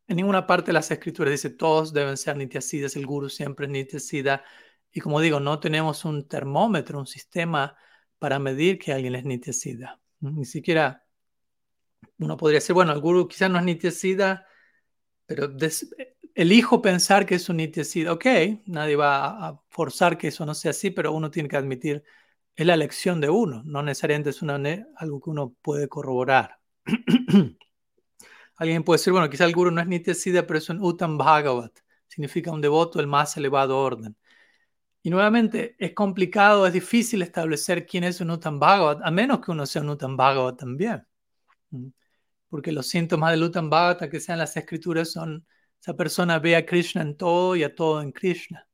en 0.06 0.16
ninguna 0.16 0.46
parte 0.46 0.66
de 0.66 0.74
las 0.74 0.90
escrituras 0.90 1.32
dice 1.32 1.50
todos 1.50 1.92
deben 1.92 2.16
ser 2.16 2.36
nitiasidas, 2.36 2.96
el 2.96 3.06
guru 3.06 3.28
siempre 3.30 3.66
es 3.66 3.72
nitiasida. 3.72 4.44
Y 4.92 5.00
como 5.00 5.20
digo, 5.20 5.40
no 5.40 5.60
tenemos 5.60 6.04
un 6.04 6.28
termómetro, 6.28 6.98
un 6.98 7.06
sistema 7.06 7.76
para 8.18 8.38
medir 8.38 8.78
que 8.78 8.92
alguien 8.92 9.14
es 9.14 9.24
nitiasida. 9.24 10.00
Ni 10.20 10.44
siquiera 10.44 11.04
uno 12.18 12.36
podría 12.36 12.58
decir, 12.58 12.74
bueno, 12.74 12.92
el 12.92 13.00
guru 13.00 13.26
quizás 13.28 13.50
no 13.50 13.58
es 13.58 13.64
nitiasida, 13.64 14.46
pero 15.26 15.50
elijo 16.34 16.82
pensar 16.82 17.26
que 17.26 17.36
es 17.36 17.48
un 17.48 17.56
nitiasida. 17.58 18.12
Ok, 18.12 18.26
nadie 18.66 18.96
va 18.96 19.48
a 19.48 19.60
forzar 19.68 20.18
que 20.18 20.28
eso 20.28 20.46
no 20.46 20.54
sea 20.54 20.70
así, 20.70 20.90
pero 20.90 21.12
uno 21.12 21.30
tiene 21.30 21.48
que 21.48 21.56
admitir, 21.56 22.04
es 22.56 22.66
la 22.66 22.74
elección 22.74 23.20
de 23.20 23.30
uno, 23.30 23.62
no 23.64 23.82
necesariamente 23.82 24.30
es 24.30 24.42
algo 24.96 25.20
que 25.20 25.30
uno 25.30 25.54
puede 25.62 25.88
corroborar. 25.88 26.58
Alguien 28.56 28.84
puede 28.84 28.98
decir, 28.98 29.12
bueno, 29.12 29.28
quizá 29.28 29.44
el 29.44 29.54
guru 29.54 29.70
no 29.70 29.80
es 29.80 29.86
Nityasida, 29.88 30.46
pero 30.46 30.58
es 30.58 30.68
un 30.68 30.80
Uttam 30.80 31.18
Bhagavat. 31.18 31.72
Significa 32.06 32.52
un 32.52 32.60
devoto 32.60 32.98
del 32.98 33.08
más 33.08 33.36
elevado 33.36 33.78
orden. 33.78 34.16
Y 35.02 35.10
nuevamente, 35.10 35.76
es 35.78 35.92
complicado, 35.94 36.66
es 36.66 36.72
difícil 36.72 37.22
establecer 37.22 37.86
quién 37.86 38.04
es 38.04 38.20
un 38.20 38.30
Uttam 38.30 38.58
Bhagavat, 38.60 39.00
a 39.02 39.10
menos 39.10 39.40
que 39.40 39.50
uno 39.50 39.66
sea 39.66 39.82
un 39.82 39.90
Uttam 39.90 40.16
Bhagavat 40.16 40.58
también. 40.58 41.06
Porque 42.48 42.72
los 42.72 42.86
síntomas 42.86 43.32
del 43.32 43.42
Uttam 43.42 43.68
Bhagavat, 43.68 44.08
que 44.10 44.20
sean 44.20 44.38
las 44.38 44.56
escrituras, 44.56 45.10
son 45.12 45.46
esa 45.80 45.94
persona 45.96 46.38
ve 46.38 46.56
a 46.56 46.64
Krishna 46.64 47.02
en 47.02 47.16
todo 47.16 47.56
y 47.56 47.64
a 47.64 47.74
todo 47.74 48.00
en 48.00 48.12
Krishna. 48.12 48.66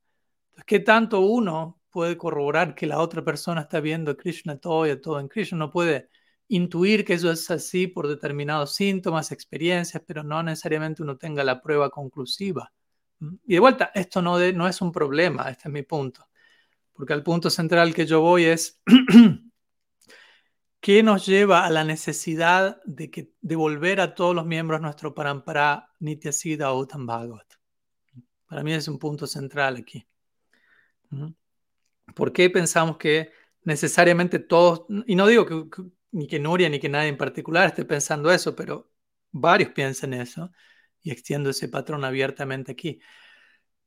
Entonces, 0.50 0.64
¿qué 0.66 0.80
tanto 0.80 1.20
uno 1.20 1.79
puede 1.90 2.16
corroborar 2.16 2.74
que 2.74 2.86
la 2.86 3.00
otra 3.00 3.24
persona 3.24 3.62
está 3.62 3.80
viendo 3.80 4.10
a 4.12 4.16
Krishna 4.16 4.58
todo 4.58 4.86
y 4.86 4.90
a 4.90 5.00
todo 5.00 5.20
en 5.20 5.28
Krishna? 5.28 5.58
No 5.58 5.70
puede 5.70 6.08
intuir 6.48 7.04
que 7.04 7.14
eso 7.14 7.30
es 7.30 7.50
así 7.50 7.86
por 7.86 8.08
determinados 8.08 8.74
síntomas, 8.74 9.32
experiencias, 9.32 10.02
pero 10.06 10.24
no 10.24 10.42
necesariamente 10.42 11.02
uno 11.02 11.16
tenga 11.16 11.44
la 11.44 11.60
prueba 11.60 11.90
conclusiva. 11.90 12.72
Y 13.20 13.54
de 13.54 13.60
vuelta, 13.60 13.90
esto 13.94 14.22
no, 14.22 14.38
no 14.52 14.66
es 14.66 14.80
un 14.80 14.92
problema, 14.92 15.50
este 15.50 15.68
es 15.68 15.72
mi 15.72 15.82
punto, 15.82 16.26
porque 16.92 17.12
el 17.12 17.22
punto 17.22 17.50
central 17.50 17.94
que 17.94 18.06
yo 18.06 18.20
voy 18.20 18.44
es 18.44 18.80
qué 20.80 21.02
nos 21.02 21.26
lleva 21.26 21.66
a 21.66 21.70
la 21.70 21.84
necesidad 21.84 22.80
de, 22.84 23.10
que, 23.10 23.32
devolver 23.40 24.00
a 24.00 24.14
todos 24.14 24.34
los 24.34 24.46
miembros 24.46 24.80
nuestro 24.80 25.14
parampara 25.14 25.90
Nityasida 26.00 26.72
o 26.72 26.86
Bhagavat. 26.86 27.54
Para 28.46 28.64
mí 28.64 28.72
es 28.72 28.88
un 28.88 28.98
punto 28.98 29.26
central 29.28 29.76
aquí. 29.76 30.04
¿Por 32.14 32.32
qué 32.32 32.50
pensamos 32.50 32.96
que 32.96 33.32
necesariamente 33.62 34.38
todos, 34.38 34.86
y 35.06 35.14
no 35.16 35.26
digo 35.26 35.46
que, 35.46 35.82
ni 36.12 36.26
que 36.26 36.38
Nuria 36.38 36.68
ni 36.68 36.80
que 36.80 36.88
nadie 36.88 37.08
en 37.08 37.16
particular 37.16 37.66
esté 37.68 37.84
pensando 37.84 38.30
eso, 38.32 38.56
pero 38.56 38.90
varios 39.30 39.70
piensan 39.70 40.14
eso 40.14 40.50
y 41.02 41.10
extiendo 41.10 41.50
ese 41.50 41.68
patrón 41.68 42.04
abiertamente 42.04 42.72
aquí. 42.72 43.00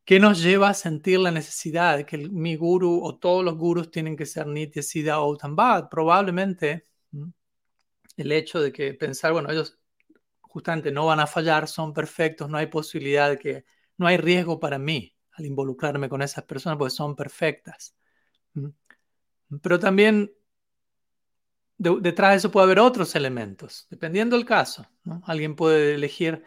¿Qué 0.05 0.19
nos 0.19 0.41
lleva 0.41 0.69
a 0.69 0.73
sentir 0.73 1.19
la 1.19 1.31
necesidad 1.31 1.97
de 1.97 2.05
que 2.05 2.17
mi 2.17 2.55
guru 2.55 3.01
o 3.03 3.17
todos 3.17 3.43
los 3.43 3.57
gurus 3.57 3.91
tienen 3.91 4.17
que 4.17 4.25
ser 4.25 4.47
Nitya 4.47 4.83
Siddha 4.83 5.19
o 5.21 5.31
Utambad? 5.31 5.89
Probablemente 5.89 6.87
el 8.17 8.31
hecho 8.31 8.61
de 8.61 8.71
que 8.71 8.93
pensar, 8.93 9.33
bueno, 9.33 9.49
ellos 9.49 9.79
justamente 10.41 10.91
no 10.91 11.05
van 11.05 11.19
a 11.19 11.27
fallar, 11.27 11.67
son 11.67 11.93
perfectos, 11.93 12.49
no 12.49 12.57
hay 12.57 12.67
posibilidad 12.67 13.29
de 13.29 13.39
que, 13.39 13.65
no 13.97 14.07
hay 14.07 14.17
riesgo 14.17 14.59
para 14.59 14.77
mí 14.79 15.15
al 15.33 15.45
involucrarme 15.45 16.09
con 16.09 16.21
esas 16.21 16.43
personas 16.45 16.77
porque 16.77 16.91
son 16.91 17.15
perfectas. 17.15 17.95
Pero 19.61 19.79
también 19.79 20.31
detrás 21.77 22.31
de 22.31 22.37
eso 22.37 22.51
puede 22.51 22.65
haber 22.65 22.79
otros 22.79 23.15
elementos, 23.15 23.87
dependiendo 23.89 24.35
del 24.35 24.45
caso. 24.45 24.87
Alguien 25.23 25.55
puede 25.55 25.95
elegir, 25.95 26.43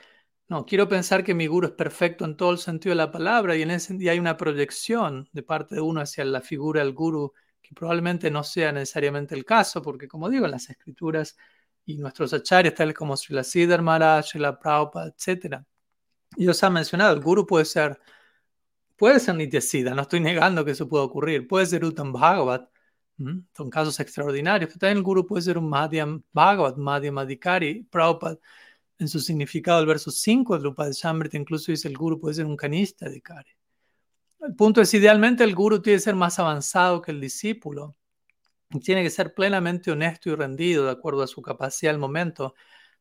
no, 0.48 0.64
quiero 0.64 0.88
pensar 0.88 1.24
que 1.24 1.34
mi 1.34 1.46
guru 1.46 1.68
es 1.68 1.72
perfecto 1.72 2.24
en 2.24 2.36
todo 2.36 2.52
el 2.52 2.58
sentido 2.58 2.92
de 2.92 2.96
la 2.96 3.10
palabra 3.10 3.56
y 3.56 3.62
en 3.62 3.70
ese 3.70 3.94
día 3.94 4.12
hay 4.12 4.18
una 4.18 4.36
proyección 4.36 5.28
de 5.32 5.42
parte 5.42 5.74
de 5.74 5.80
uno 5.80 6.00
hacia 6.00 6.24
la 6.24 6.40
figura 6.40 6.82
del 6.82 6.94
guru 6.94 7.32
que 7.60 7.74
probablemente 7.74 8.30
no 8.30 8.44
sea 8.44 8.70
necesariamente 8.70 9.34
el 9.34 9.44
caso, 9.44 9.82
porque 9.82 10.06
como 10.06 10.30
digo, 10.30 10.44
en 10.44 10.52
las 10.52 10.70
escrituras 10.70 11.36
y 11.84 11.98
nuestros 11.98 12.32
acharyas, 12.32 12.74
tales 12.74 12.94
como 12.94 13.16
Srila 13.16 13.42
Siddhar 13.42 13.82
Maharaj, 13.82 14.26
Srila 14.26 14.58
Prabhupada, 14.58 15.08
etc., 15.08 15.64
ellos 16.36 16.62
han 16.62 16.72
mencionado, 16.72 17.14
el 17.14 17.20
guru 17.20 17.46
puede 17.46 17.64
ser, 17.64 17.98
puede 18.96 19.20
ser 19.20 19.34
Nityasida, 19.36 19.94
no 19.94 20.02
estoy 20.02 20.20
negando 20.20 20.64
que 20.64 20.72
eso 20.72 20.88
pueda 20.88 21.04
ocurrir, 21.04 21.46
puede 21.46 21.66
ser 21.66 21.84
Uttam 21.84 22.12
Bhagavat, 22.12 22.68
son 23.18 23.70
casos 23.70 23.98
extraordinarios. 24.00 24.70
también 24.72 24.98
el 24.98 25.02
guru 25.02 25.26
puede 25.26 25.42
ser 25.42 25.56
un 25.58 25.68
Madhyam 25.68 26.22
Bhagavat, 26.32 26.76
Madhyam 26.76 27.18
Adhikari. 27.18 27.84
Prabhupada, 27.84 28.38
en 28.98 29.08
su 29.08 29.20
significado, 29.20 29.80
el 29.80 29.86
verso 29.86 30.10
5 30.10 30.58
de 30.58 30.68
Upadeshamrita 30.68 31.08
Shamrita, 31.08 31.36
incluso 31.38 31.72
dice 31.72 31.88
el 31.88 31.96
guru 31.96 32.20
puede 32.20 32.34
ser 32.34 32.46
un 32.46 32.56
Kanista 32.56 33.06
Adhikari. 33.06 33.50
El 34.40 34.54
punto 34.54 34.80
es, 34.80 34.92
idealmente 34.94 35.44
el 35.44 35.54
guru 35.54 35.80
tiene 35.80 35.96
que 35.96 36.02
ser 36.02 36.14
más 36.14 36.38
avanzado 36.38 37.00
que 37.00 37.10
el 37.10 37.20
discípulo. 37.20 37.96
Tiene 38.82 39.02
que 39.02 39.10
ser 39.10 39.32
plenamente 39.34 39.90
honesto 39.90 40.30
y 40.30 40.34
rendido 40.34 40.84
de 40.86 40.90
acuerdo 40.90 41.22
a 41.22 41.26
su 41.26 41.40
capacidad 41.40 41.94
al 41.94 42.00
momento 42.00 42.54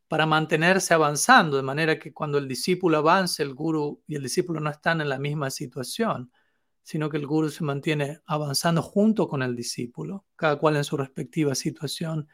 para 0.07 0.25
mantenerse 0.25 0.93
avanzando, 0.93 1.57
de 1.57 1.63
manera 1.63 1.99
que 1.99 2.13
cuando 2.13 2.37
el 2.37 2.47
discípulo 2.47 2.97
avance, 2.97 3.43
el 3.43 3.53
guru 3.53 4.03
y 4.07 4.15
el 4.15 4.23
discípulo 4.23 4.59
no 4.59 4.69
están 4.69 5.01
en 5.01 5.09
la 5.09 5.19
misma 5.19 5.49
situación 5.49 6.31
sino 6.85 7.09
que 7.09 7.17
el 7.17 7.25
guru 7.25 7.49
se 7.49 7.63
mantiene 7.63 8.21
avanzando 8.27 8.83
junto 8.83 9.27
con 9.27 9.41
el 9.41 9.55
discípulo, 9.55 10.23
cada 10.35 10.59
cual 10.59 10.75
en 10.75 10.83
su 10.83 10.95
respectiva 10.95 11.55
situación 11.55 12.29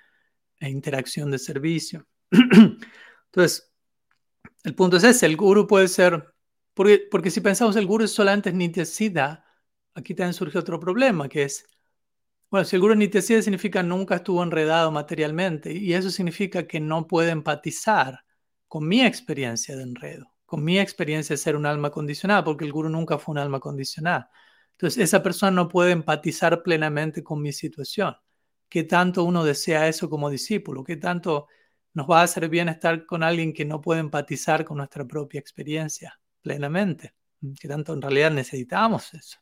e 0.60 0.70
interacción 0.70 1.32
de 1.32 1.40
servicio. 1.40 2.06
Entonces, 2.32 3.72
el 4.66 4.76
punto 4.76 4.98
es 4.98 5.06
ese, 5.06 5.26
el 5.26 5.38
guru 5.38 5.68
puede 5.68 5.88
ser, 5.88 6.36
porque, 6.74 7.08
porque 7.10 7.32
si 7.32 7.40
pensamos 7.40 7.78
el 7.78 7.86
guru 7.86 8.06
solamente 8.10 8.50
es 8.50 8.56
nitya 8.56 9.46
aquí 9.94 10.14
también 10.14 10.34
surge 10.34 10.60
otro 10.60 10.82
problema, 10.82 11.30
que 11.30 11.44
es, 11.44 11.70
bueno, 12.52 12.66
si 12.66 12.76
el 12.76 12.82
guru 12.82 12.94
es 12.94 13.00
nitya 13.00 13.22
significa 13.22 13.82
nunca 13.82 14.16
estuvo 14.18 14.44
enredado 14.44 14.92
materialmente, 14.92 15.74
y 15.74 15.94
eso 15.94 16.12
significa 16.12 16.68
que 16.68 16.80
no 16.80 17.08
puede 17.08 17.32
empatizar 17.32 18.24
con 18.68 18.88
mi 18.88 19.04
experiencia 19.04 19.76
de 19.76 19.84
enredo 19.84 20.32
con 20.52 20.66
mi 20.66 20.78
experiencia 20.78 21.34
de 21.34 21.38
ser 21.38 21.56
un 21.56 21.66
alma 21.66 21.92
condicionada, 21.92 22.44
porque 22.44 22.66
el 22.66 22.74
guru 22.74 22.90
nunca 22.90 23.18
fue 23.18 23.32
un 23.32 23.38
alma 23.38 23.62
condicionada. 23.62 24.30
Entonces, 24.72 25.02
esa 25.02 25.24
persona 25.24 25.50
no 25.50 25.70
puede 25.70 25.94
empatizar 25.94 26.62
plenamente 26.62 27.24
con 27.24 27.42
mi 27.42 27.54
situación. 27.54 28.18
¿Qué 28.68 28.84
tanto 28.84 29.24
uno 29.24 29.46
desea 29.46 29.88
eso 29.88 30.10
como 30.10 30.30
discípulo? 30.30 30.84
¿Qué 30.84 30.98
tanto 30.98 31.48
nos 31.94 32.06
va 32.10 32.20
a 32.20 32.24
hacer 32.24 32.50
bien 32.50 32.68
estar 32.68 33.06
con 33.06 33.24
alguien 33.24 33.54
que 33.54 33.64
no 33.64 33.80
puede 33.80 34.02
empatizar 34.02 34.66
con 34.66 34.80
nuestra 34.80 35.06
propia 35.06 35.40
experiencia 35.40 36.20
plenamente? 36.42 37.14
¿Qué 37.58 37.70
tanto 37.70 37.94
en 37.94 38.02
realidad 38.02 38.32
necesitamos 38.32 39.14
eso? 39.14 39.38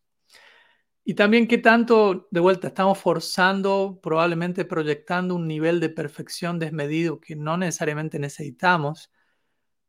Y 1.10 1.16
también 1.16 1.48
qué 1.48 1.58
tanto, 1.58 2.28
de 2.30 2.40
vuelta, 2.40 2.68
estamos 2.68 3.00
forzando, 3.00 4.00
probablemente 4.00 4.64
proyectando 4.64 5.34
un 5.34 5.48
nivel 5.48 5.80
de 5.80 5.90
perfección 5.90 6.60
desmedido 6.60 7.20
que 7.20 7.36
no 7.36 7.58
necesariamente 7.58 8.20
necesitamos 8.20 9.12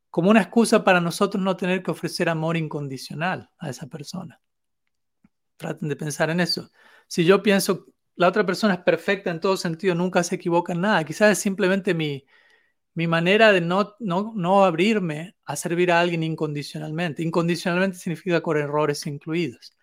como 0.09 0.31
una 0.31 0.41
excusa 0.41 0.83
para 0.83 0.99
nosotros 0.99 1.45
no 1.45 1.59
tener 1.59 1.83
que 1.83 1.91
ofrecer 1.91 2.31
amor 2.31 2.57
incondicional 2.57 3.51
a 3.59 3.69
esa 3.69 3.87
persona. 3.87 4.41
Traten 5.59 5.91
de 5.91 5.97
pensar 5.97 6.31
en 6.31 6.41
eso. 6.41 6.71
Si 7.07 7.27
yo 7.27 7.43
pienso, 7.43 7.89
la 8.17 8.27
otra 8.27 8.47
persona 8.47 8.73
es 8.73 8.81
perfecta 8.81 9.31
en 9.31 9.41
todo 9.41 9.59
sentido, 9.59 9.95
nunca 9.95 10.23
se 10.23 10.37
equivoca 10.37 10.73
en 10.73 10.81
nada, 10.81 11.05
quizás 11.05 11.33
es 11.33 11.39
simplemente 11.39 11.93
mi, 11.93 12.25
mi 12.95 13.07
manera 13.07 13.53
de 13.53 13.61
no, 13.61 13.95
no, 13.99 14.33
no 14.35 14.65
abrirme 14.65 15.37
a 15.45 15.57
servir 15.57 15.93
a 15.93 16.01
alguien 16.01 16.23
incondicionalmente. 16.23 17.23
Incondicionalmente 17.23 17.99
significa 17.99 18.41
con 18.41 18.57
errores 18.57 19.07
incluidos. 19.07 19.77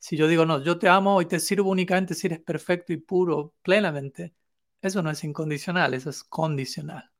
Si 0.00 0.16
yo 0.16 0.26
digo, 0.26 0.46
no, 0.46 0.62
yo 0.64 0.78
te 0.78 0.88
amo 0.88 1.20
y 1.22 1.26
te 1.26 1.38
sirvo 1.38 1.70
únicamente 1.70 2.14
si 2.14 2.26
eres 2.26 2.40
perfecto 2.40 2.92
y 2.92 2.96
puro 2.96 3.54
plenamente, 3.62 4.34
eso 4.80 5.02
no 5.02 5.10
es 5.10 5.22
incondicional, 5.24 5.94
eso 5.94 6.10
es 6.10 6.24
condicional. 6.24 7.10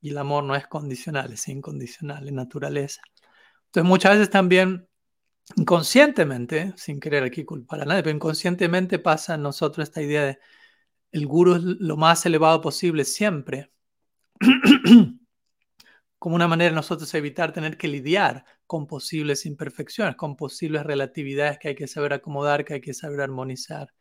Y 0.00 0.10
el 0.10 0.18
amor 0.18 0.42
no 0.44 0.56
es 0.56 0.66
condicional, 0.66 1.32
es 1.32 1.46
incondicional, 1.48 2.26
es 2.26 2.32
naturaleza. 2.32 3.02
Entonces 3.66 3.88
muchas 3.88 4.14
veces 4.14 4.30
también 4.30 4.88
inconscientemente, 5.56 6.72
sin 6.76 6.98
querer 6.98 7.24
aquí 7.24 7.44
culpar 7.44 7.82
a 7.82 7.84
nadie, 7.84 8.02
pero 8.02 8.16
inconscientemente 8.16 8.98
pasa 8.98 9.34
en 9.34 9.42
nosotros 9.42 9.86
esta 9.86 10.02
idea 10.02 10.24
de 10.24 10.38
el 11.12 11.26
guru 11.26 11.56
es 11.56 11.62
lo 11.62 11.96
más 11.96 12.24
elevado 12.26 12.60
posible 12.60 13.04
siempre, 13.04 13.70
como 16.24 16.36
una 16.36 16.48
manera 16.48 16.74
nosotros 16.74 17.12
evitar 17.12 17.52
tener 17.52 17.76
que 17.76 17.86
lidiar 17.86 18.46
con 18.66 18.86
posibles 18.86 19.44
imperfecciones, 19.44 20.16
con 20.16 20.36
posibles 20.36 20.82
relatividades 20.82 21.58
que 21.58 21.68
hay 21.68 21.74
que 21.74 21.86
saber 21.86 22.14
acomodar, 22.14 22.64
que 22.64 22.72
hay 22.72 22.80
que 22.80 22.94
saber 22.94 23.20
armonizar. 23.20 23.92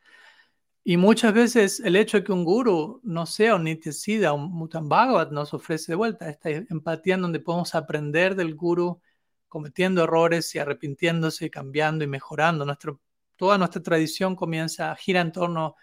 Y 0.86 0.96
muchas 0.96 1.34
veces 1.34 1.82
el 1.82 1.98
hecho 1.98 2.16
de 2.16 2.24
que 2.24 2.32
un 2.32 2.46
guru 2.46 3.02
no 3.04 3.26
sea 3.26 3.56
un 3.56 3.66
Nityasida, 3.66 4.32
un 4.32 4.54
Mutan 4.54 4.88
Bhagavat, 4.88 5.32
nos 5.34 5.54
ofrece 5.54 5.92
de 5.92 5.96
vuelta 5.98 6.30
esta 6.30 6.50
empatía 6.50 7.16
en 7.16 7.24
donde 7.24 7.42
podemos 7.42 7.76
aprender 7.76 8.36
del 8.36 8.56
guru 8.56 9.02
cometiendo 9.50 10.06
errores 10.06 10.56
y 10.56 10.60
arrepintiéndose, 10.60 11.50
cambiando 11.50 12.06
y 12.06 12.08
mejorando. 12.08 12.64
Nuestro, 12.64 13.02
toda 13.36 13.58
nuestra 13.58 13.84
tradición 13.84 14.38
comienza, 14.38 14.96
gira 14.96 15.20
en 15.20 15.34
torno, 15.34 15.76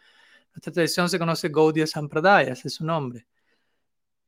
nuestra 0.55 0.73
tradición 0.73 1.11
se 1.11 1.19
conoce 1.19 1.51
Gaudiya 1.51 1.87
Sampradaya, 1.87 2.55
ese 2.55 2.69
es 2.69 2.75
su 2.77 2.87
nombre. 2.87 3.27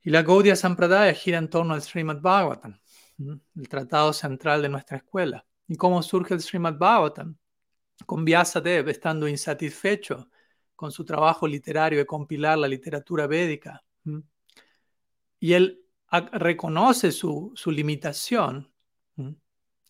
Y 0.03 0.09
la 0.09 0.21
Gaudiya 0.21 0.57
Sampradaya 0.57 1.13
gira 1.13 1.37
en 1.37 1.49
torno 1.49 1.73
al 1.73 1.81
Srimad 1.81 2.19
Bhagavatam, 2.19 2.77
el 3.17 3.69
tratado 3.69 4.11
central 4.11 4.61
de 4.61 4.67
nuestra 4.67 4.97
escuela. 4.97 5.45
¿Y 5.65 5.77
cómo 5.77 6.03
surge 6.03 6.33
el 6.33 6.41
Srimad 6.41 6.77
Bhagavatam? 6.77 7.37
Con 8.05 8.25
Vyasadeva 8.25 8.91
estando 8.91 9.29
insatisfecho 9.29 10.29
con 10.75 10.91
su 10.91 11.05
trabajo 11.05 11.47
literario 11.47 11.99
de 11.99 12.05
compilar 12.05 12.57
la 12.57 12.67
literatura 12.67 13.27
védica. 13.27 13.81
Y 15.39 15.53
él 15.53 15.81
reconoce 16.33 17.13
su, 17.13 17.53
limitación 17.67 18.69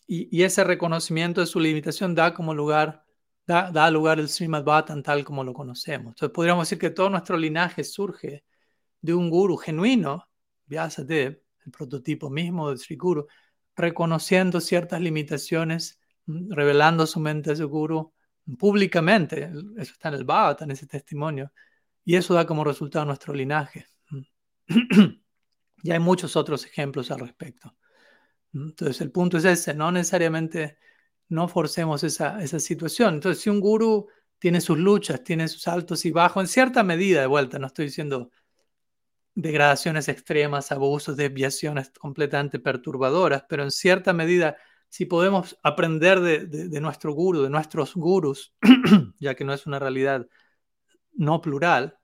y, 0.06 0.44
ese 0.44 0.64
reconocimiento 0.64 1.42
de 1.42 1.48
su 1.48 1.60
limitación 1.60 2.14
da 2.14 2.36
como 2.36 2.54
lugar, 2.54 3.04
da, 3.48 3.72
da 3.72 3.90
lugar 3.90 4.20
el 4.20 4.30
Srimad 4.30 4.64
Bhattan 4.64 5.02
tal 5.02 5.24
como 5.24 5.44
lo 5.44 5.54
conocemos. 5.54 6.12
Entonces 6.12 6.36
podríamos 6.36 6.68
decir 6.68 6.78
que 6.78 6.92
todo 6.92 7.10
nuestro 7.10 7.36
linaje 7.36 7.84
surge 7.84 8.44
de 9.04 9.14
un 9.14 9.30
guru 9.30 9.58
genuino, 9.58 10.30
Vyasadeva, 10.66 11.36
el 11.66 11.72
prototipo 11.72 12.30
mismo 12.30 12.70
del 12.70 12.80
Sri 12.80 12.96
Guru, 12.96 13.28
reconociendo 13.76 14.62
ciertas 14.62 15.02
limitaciones, 15.02 16.00
revelando 16.26 17.06
su 17.06 17.20
mente 17.20 17.52
a 17.52 17.56
su 17.56 17.68
guru, 17.68 18.14
públicamente, 18.58 19.52
eso 19.78 19.92
está 19.92 20.08
en 20.08 20.16
el 20.16 20.24
Bhagavatam, 20.24 20.70
en 20.70 20.72
ese 20.72 20.88
testimonio, 20.88 21.52
y 22.06 22.16
eso 22.16 22.34
da 22.34 22.48
como 22.48 22.64
resultado 22.64 23.06
nuestro 23.06 23.34
linaje. 23.34 23.88
y 25.84 25.92
hay 25.92 26.00
muchos 26.00 26.38
otros 26.38 26.66
ejemplos 26.66 27.12
al 27.12 27.20
respecto. 27.20 27.76
Entonces 28.54 29.02
el 29.02 29.12
punto 29.12 29.38
es 29.38 29.46
ese, 29.46 29.74
no 29.74 29.92
necesariamente 29.92 30.78
no 31.28 31.50
forcemos 31.50 32.04
esa, 32.06 32.42
esa 32.42 32.60
situación. 32.60 33.16
Entonces 33.16 33.44
si 33.44 33.50
un 33.50 33.60
guru 33.60 34.08
tiene 34.40 34.62
sus 34.62 34.78
luchas, 34.78 35.24
tiene 35.24 35.50
sus 35.50 35.68
altos 35.68 36.06
y 36.06 36.12
bajos, 36.12 36.44
en 36.44 36.48
cierta 36.48 36.84
medida, 36.84 37.22
de 37.22 37.28
vuelta, 37.28 37.60
no 37.60 37.68
estoy 37.68 37.86
diciendo 37.86 38.32
degradaciones 39.36 40.08
extremas, 40.10 40.72
abusos, 40.72 41.18
desviaciones 41.18 41.92
completamente 42.00 42.60
perturbadoras, 42.60 43.46
pero 43.50 43.64
en 43.64 43.72
cierta 43.72 44.14
medida 44.14 44.58
si 44.94 45.06
podemos 45.06 45.58
aprender 45.64 46.20
de, 46.20 46.80
nuestro 46.80 47.14
guru, 47.14 47.42
de 47.42 47.50
nuestros 47.50 47.96
gurus, 47.96 48.54
ya 49.20 49.34
que 49.34 49.44
no 49.44 49.52
es 49.52 49.66
una 49.66 49.80
realidad 49.80 50.28
no 51.14 51.42
plural, 51.42 51.98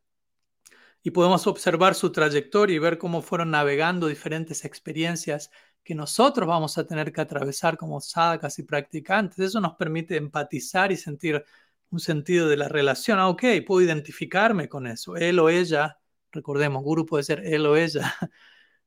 y 1.03 1.11
podemos 1.11 1.45
observar 1.45 1.93
su 1.93 2.11
trayectoria 2.11 2.75
y 2.75 2.79
ver 2.79 2.97
cómo 2.97 3.21
fueron 3.21 3.51
navegando 3.51 4.07
diferentes 4.07 4.65
experiencias 4.65 5.51
que 5.83 5.93
nosotros 5.93 6.47
vamos 6.47 6.79
a 6.79 6.87
tener 6.87 7.13
que 7.13 7.21
atravesar 7.21 7.77
como 7.77 8.01
sadhakas 8.01 8.57
y 8.57 8.63
practicantes. 8.63 9.37
Eso 9.37 9.61
nos 9.61 9.75
permite 9.75 10.17
empatizar 10.17 10.91
y 10.91 10.97
sentir 10.97 11.45
un 11.91 11.99
sentido 11.99 12.49
de 12.49 12.57
la 12.57 12.69
relación. 12.69 13.19
Ah, 13.19 13.29
ok, 13.29 13.43
puedo 13.67 13.81
identificarme 13.85 14.67
con 14.67 14.87
eso. 14.87 15.15
Él 15.15 15.37
o 15.37 15.49
ella, 15.49 15.98
recordemos, 16.31 16.83
guru 16.83 17.05
puede 17.05 17.23
ser 17.23 17.41
él 17.45 17.65
o 17.65 17.75
ella, 17.75 18.13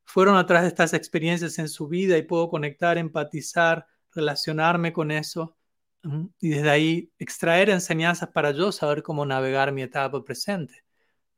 fueron 0.05 0.37
atrás 0.37 0.62
de 0.62 0.68
estas 0.68 0.94
experiencias 0.94 1.59
en 1.59 1.68
su 1.68 1.88
vida 1.88 2.18
y 2.18 2.22
puedo 2.22 2.48
conectar, 2.48 2.98
empatizar, 2.98 3.87
relacionarme 4.12 4.92
con 4.92 5.11
eso 5.11 5.57
y 6.40 6.48
desde 6.48 6.70
ahí 6.70 7.12
extraer 7.18 7.70
enseñanzas 7.70 8.31
para 8.31 8.50
yo 8.50 8.72
saber 8.72 9.02
cómo 9.02 9.24
navegar 9.24 9.72
mi 9.72 9.83
etapa 9.83 10.24
presente. 10.24 10.85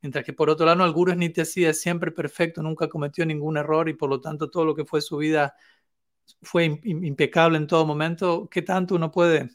Mientras 0.01 0.25
que 0.25 0.33
por 0.33 0.49
otro 0.49 0.65
lado, 0.65 0.85
el 0.85 0.91
guru 0.91 1.11
es 1.11 1.17
Nityasida, 1.17 1.69
es 1.69 1.81
siempre 1.81 2.11
perfecto, 2.11 2.61
nunca 2.63 2.87
cometió 2.89 3.25
ningún 3.25 3.57
error 3.57 3.89
y 3.89 3.93
por 3.93 4.09
lo 4.09 4.21
tanto 4.21 4.49
todo 4.49 4.65
lo 4.65 4.75
que 4.75 4.85
fue 4.85 5.01
su 5.01 5.17
vida 5.17 5.55
fue 6.41 6.79
impecable 6.83 7.57
en 7.57 7.67
todo 7.67 7.85
momento. 7.85 8.47
¿Qué 8.49 8.61
tanto 8.61 8.95
uno 8.95 9.11
puede 9.11 9.49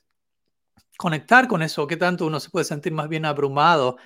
conectar 0.96 1.48
con 1.48 1.62
eso? 1.62 1.86
¿Qué 1.86 1.96
tanto 1.96 2.26
uno 2.26 2.40
se 2.40 2.50
puede 2.50 2.64
sentir 2.64 2.92
más 2.92 3.08
bien 3.08 3.24
abrumado 3.24 3.96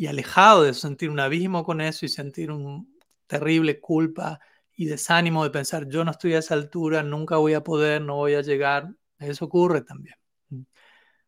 y 0.00 0.06
alejado 0.06 0.62
de 0.62 0.72
sentir 0.72 1.10
un 1.10 1.20
abismo 1.20 1.62
con 1.62 1.82
eso 1.82 2.06
y 2.06 2.08
sentir 2.08 2.50
un 2.50 2.98
terrible 3.26 3.80
culpa 3.80 4.40
y 4.74 4.86
desánimo 4.86 5.44
de 5.44 5.50
pensar, 5.50 5.86
yo 5.90 6.06
no 6.06 6.12
estoy 6.12 6.32
a 6.32 6.38
esa 6.38 6.54
altura, 6.54 7.02
nunca 7.02 7.36
voy 7.36 7.52
a 7.52 7.62
poder, 7.62 8.00
no 8.00 8.16
voy 8.16 8.32
a 8.32 8.40
llegar, 8.40 8.94
eso 9.18 9.44
ocurre 9.44 9.82
también. 9.82 10.14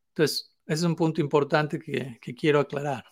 Entonces, 0.08 0.56
ese 0.64 0.74
es 0.74 0.82
un 0.84 0.96
punto 0.96 1.20
importante 1.20 1.78
que, 1.78 2.18
quiero 2.34 2.60
aclarar. 2.60 3.04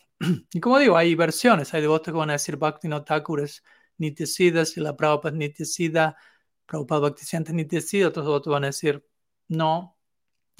Y 0.50 0.60
como 0.60 0.78
digo, 0.78 0.96
hay 0.96 1.14
versiones, 1.14 1.74
hay 1.74 1.82
devotos 1.82 2.10
que 2.10 2.18
van 2.18 2.30
a 2.30 2.34
decir 2.34 2.56
Bhakti 2.56 2.88
no 2.88 3.04
Thakur 3.04 3.40
es 3.42 3.62
Nityasida, 3.98 4.64
si 4.64 4.80
la 4.80 4.96
Prabhupada 4.96 5.34
es 5.34 5.38
Nityasida, 5.38 6.16
Prabhupada 6.64 7.02
Bhaktisiddhanta 7.02 7.50
es 7.50 7.56
Nityasida, 7.56 8.08
otros 8.08 8.24
devotos 8.24 8.50
van 8.50 8.64
a 8.64 8.68
decir 8.68 9.06
no, 9.48 9.98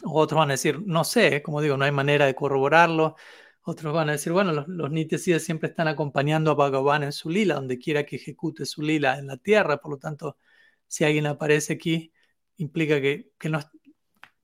otros 0.05 0.39
van 0.39 0.51
a 0.51 0.53
decir 0.53 0.79
no 0.85 1.05
sé, 1.05 1.43
como 1.43 1.63
digo, 1.63 1.79
no 1.79 1.87
hay 1.87 1.93
manera 1.93 2.27
de 2.27 2.35
corroborarlo. 2.35 3.17
Otros 3.63 3.93
van 3.93 4.09
a 4.09 4.13
decir, 4.13 4.33
bueno, 4.33 4.53
los, 4.53 4.69
los 4.69 4.91
siempre 5.43 5.69
están 5.69 5.87
acompañando 5.87 6.51
a 6.51 6.55
Bhagavan 6.55 7.03
en 7.03 7.13
su 7.13 7.29
lila, 7.29 7.57
donde 7.57 7.79
quiera 7.79 8.07
que 8.07 8.17
ejecute 8.17 8.65
su 8.65 8.83
lila 8.83 9.19
en 9.19 9.27
la 9.27 9.37
tierra. 9.37 9.81
Por 9.81 9.93
lo 9.93 9.99
tanto, 9.99 10.39
si 10.87 11.05
alguien 11.05 11.27
aparece 11.27 11.75
aquí, 11.75 12.13
implica 12.57 13.01
que, 13.01 13.33
que, 13.39 13.51
no, 13.51 13.61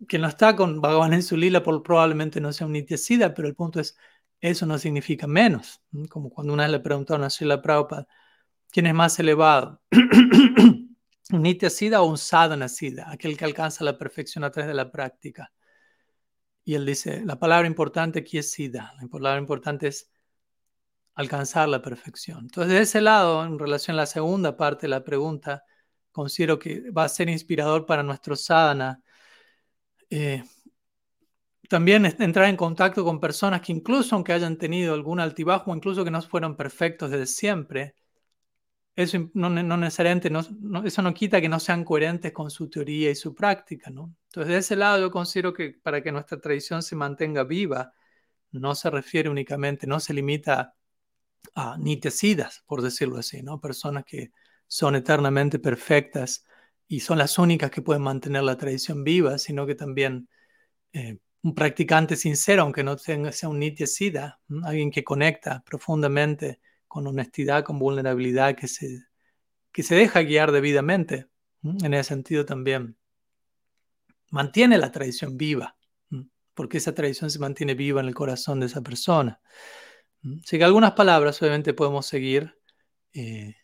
que 0.06 0.18
no 0.18 0.28
está 0.28 0.54
con 0.54 0.80
Bhagavan 0.80 1.14
en 1.14 1.22
su 1.22 1.36
lila, 1.36 1.62
por, 1.62 1.82
probablemente 1.82 2.40
no 2.40 2.52
sea 2.52 2.66
un 2.66 2.74
Nityasida, 2.74 3.32
pero 3.32 3.48
el 3.48 3.54
punto 3.54 3.80
es, 3.80 3.96
eso 4.40 4.66
no 4.66 4.78
significa 4.78 5.26
menos. 5.26 5.82
Como 6.10 6.30
cuando 6.30 6.52
una 6.52 6.64
vez 6.64 6.72
le 6.72 6.80
preguntaron 6.80 7.24
a 7.24 7.30
Srila 7.30 7.62
Prabhupada, 7.62 8.06
¿quién 8.70 8.86
es 8.86 8.94
más 8.94 9.18
elevado? 9.18 9.80
¿Un 11.32 11.42
Nityasida 11.42 12.02
o 12.02 12.06
un 12.06 12.18
Sadhana 12.18 12.68
Siddha? 12.68 13.10
Aquel 13.10 13.36
que 13.36 13.46
alcanza 13.46 13.82
la 13.82 13.96
perfección 13.96 14.44
a 14.44 14.50
través 14.50 14.68
de 14.68 14.74
la 14.74 14.92
práctica. 14.92 15.50
Y 16.66 16.74
él 16.74 16.84
dice, 16.84 17.22
la 17.24 17.38
palabra 17.38 17.68
importante 17.68 18.18
aquí 18.18 18.38
es 18.38 18.50
sida, 18.50 18.92
la 19.00 19.06
palabra 19.06 19.40
importante 19.40 19.86
es 19.86 20.10
alcanzar 21.14 21.68
la 21.68 21.80
perfección. 21.80 22.40
Entonces, 22.40 22.72
de 22.72 22.80
ese 22.80 23.00
lado, 23.00 23.44
en 23.44 23.56
relación 23.56 23.94
a 23.94 24.02
la 24.02 24.06
segunda 24.06 24.56
parte 24.56 24.82
de 24.82 24.88
la 24.88 25.04
pregunta, 25.04 25.62
considero 26.10 26.58
que 26.58 26.90
va 26.90 27.04
a 27.04 27.08
ser 27.08 27.28
inspirador 27.28 27.86
para 27.86 28.02
nuestro 28.02 28.34
sadhana. 28.34 29.00
Eh, 30.10 30.42
también 31.68 32.04
entrar 32.04 32.48
en 32.48 32.56
contacto 32.56 33.04
con 33.04 33.20
personas 33.20 33.60
que 33.60 33.70
incluso 33.70 34.16
aunque 34.16 34.32
hayan 34.32 34.58
tenido 34.58 34.92
algún 34.92 35.20
altibajo, 35.20 35.72
incluso 35.72 36.04
que 36.04 36.10
no 36.10 36.20
fueron 36.20 36.56
perfectos 36.56 37.12
desde 37.12 37.26
siempre, 37.26 37.94
eso 38.96 39.30
no, 39.34 39.50
necesariamente, 39.50 40.30
no, 40.30 40.40
eso 40.84 41.02
no 41.02 41.12
quita 41.12 41.40
que 41.40 41.50
no 41.50 41.60
sean 41.60 41.84
coherentes 41.84 42.32
con 42.32 42.50
su 42.50 42.70
teoría 42.70 43.10
y 43.10 43.14
su 43.14 43.34
práctica, 43.34 43.90
¿no? 43.90 44.16
Entonces, 44.28 44.52
de 44.52 44.58
ese 44.58 44.76
lado 44.76 44.98
yo 44.98 45.10
considero 45.10 45.52
que 45.52 45.74
para 45.82 46.02
que 46.02 46.10
nuestra 46.10 46.40
tradición 46.40 46.82
se 46.82 46.96
mantenga 46.96 47.44
viva, 47.44 47.92
no 48.52 48.74
se 48.74 48.88
refiere 48.88 49.28
únicamente, 49.28 49.86
no 49.86 50.00
se 50.00 50.14
limita 50.14 50.74
a 51.54 51.76
nitecidas, 51.78 52.64
por 52.66 52.80
decirlo 52.80 53.18
así, 53.18 53.42
¿no? 53.42 53.60
Personas 53.60 54.04
que 54.04 54.32
son 54.66 54.96
eternamente 54.96 55.58
perfectas 55.58 56.46
y 56.88 57.00
son 57.00 57.18
las 57.18 57.38
únicas 57.38 57.70
que 57.70 57.82
pueden 57.82 58.02
mantener 58.02 58.44
la 58.44 58.56
tradición 58.56 59.04
viva, 59.04 59.36
sino 59.36 59.66
que 59.66 59.74
también 59.74 60.28
eh, 60.94 61.18
un 61.42 61.54
practicante 61.54 62.16
sincero, 62.16 62.62
aunque 62.62 62.82
no 62.82 62.96
sea 62.96 63.48
un 63.48 63.58
nityasida, 63.58 64.40
alguien 64.64 64.90
que 64.90 65.04
conecta 65.04 65.62
profundamente 65.66 66.60
con 66.96 67.06
honestidad, 67.06 67.62
con 67.62 67.78
vulnerabilidad, 67.78 68.56
que 68.56 68.68
se, 68.68 69.02
que 69.70 69.82
se 69.82 69.94
deja 69.94 70.22
guiar 70.22 70.50
debidamente. 70.50 71.28
En 71.62 71.92
ese 71.92 72.08
sentido 72.08 72.46
también 72.46 72.96
mantiene 74.30 74.78
la 74.78 74.90
tradición 74.92 75.36
viva, 75.36 75.76
porque 76.54 76.78
esa 76.78 76.94
tradición 76.94 77.30
se 77.30 77.38
mantiene 77.38 77.74
viva 77.74 78.00
en 78.00 78.06
el 78.06 78.14
corazón 78.14 78.60
de 78.60 78.66
esa 78.66 78.80
persona. 78.80 79.42
Así 80.42 80.56
que 80.56 80.64
algunas 80.64 80.92
palabras 80.92 81.42
obviamente 81.42 81.74
podemos 81.74 82.06
seguir, 82.06 82.58
eh, 83.12 83.56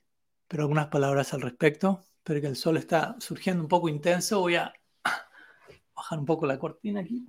pero 0.47 0.65
algunas 0.65 0.89
palabras 0.89 1.33
al 1.33 1.41
respecto. 1.41 2.05
Pero 2.25 2.43
que 2.43 2.49
el 2.49 2.57
sol 2.57 2.77
está 2.77 3.17
surgiendo 3.19 3.63
un 3.63 3.69
poco 3.69 3.89
intenso, 3.89 4.41
voy 4.41 4.57
a 4.57 4.75
bajar 5.97 6.19
un 6.19 6.27
poco 6.27 6.45
la 6.45 6.59
cortina 6.59 7.01
aquí. 7.01 7.27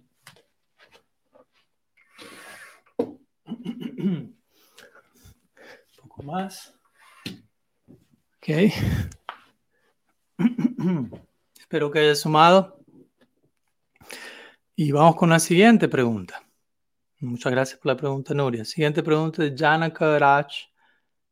más. 6.24 6.74
Ok. 8.38 8.48
Espero 11.60 11.92
que 11.92 12.00
haya 12.00 12.16
sumado. 12.16 12.80
Y 14.76 14.92
vamos 14.92 15.16
con 15.16 15.30
la 15.30 15.40
siguiente 15.40 15.88
pregunta. 15.88 16.44
Muchas 17.20 17.52
gracias 17.52 17.80
por 17.80 17.92
la 17.92 17.98
pregunta, 17.98 18.34
Nuria. 18.34 18.66
Siguiente 18.66 19.04
pregunta 19.04 19.44
de 19.44 19.56
Janaka 19.56 20.18
Raj 20.20 20.48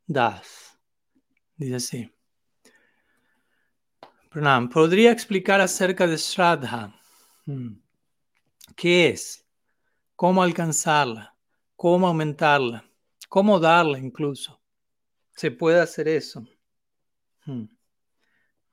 Das. 0.06 0.78
Dice 1.56 1.76
así. 1.76 2.12
Pranam, 4.30 4.70
¿podría 4.70 5.12
explicar 5.12 5.60
acerca 5.60 6.08
de 6.08 6.16
Shraddha? 6.16 6.96
Hmm. 7.46 7.74
¿Qué 8.76 9.10
es? 9.10 9.46
¿Cómo 10.16 10.42
alcanzarla? 10.42 11.36
¿Cómo 11.76 12.08
aumentarla? 12.08 12.86
¿Cómo 13.28 13.60
darla 13.60 13.98
incluso? 14.00 14.61
¿Se 15.36 15.52
puede 15.52 15.80
hacer 15.80 16.08
eso? 16.08 16.46
Hmm. 17.46 17.65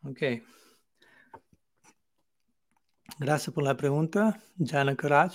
Ok. 0.03 0.23
Gracias 3.19 3.55
por 3.55 3.65
la 3.65 3.77
pregunta, 3.77 4.41
Jana 4.59 4.95
Karaj. 4.97 5.35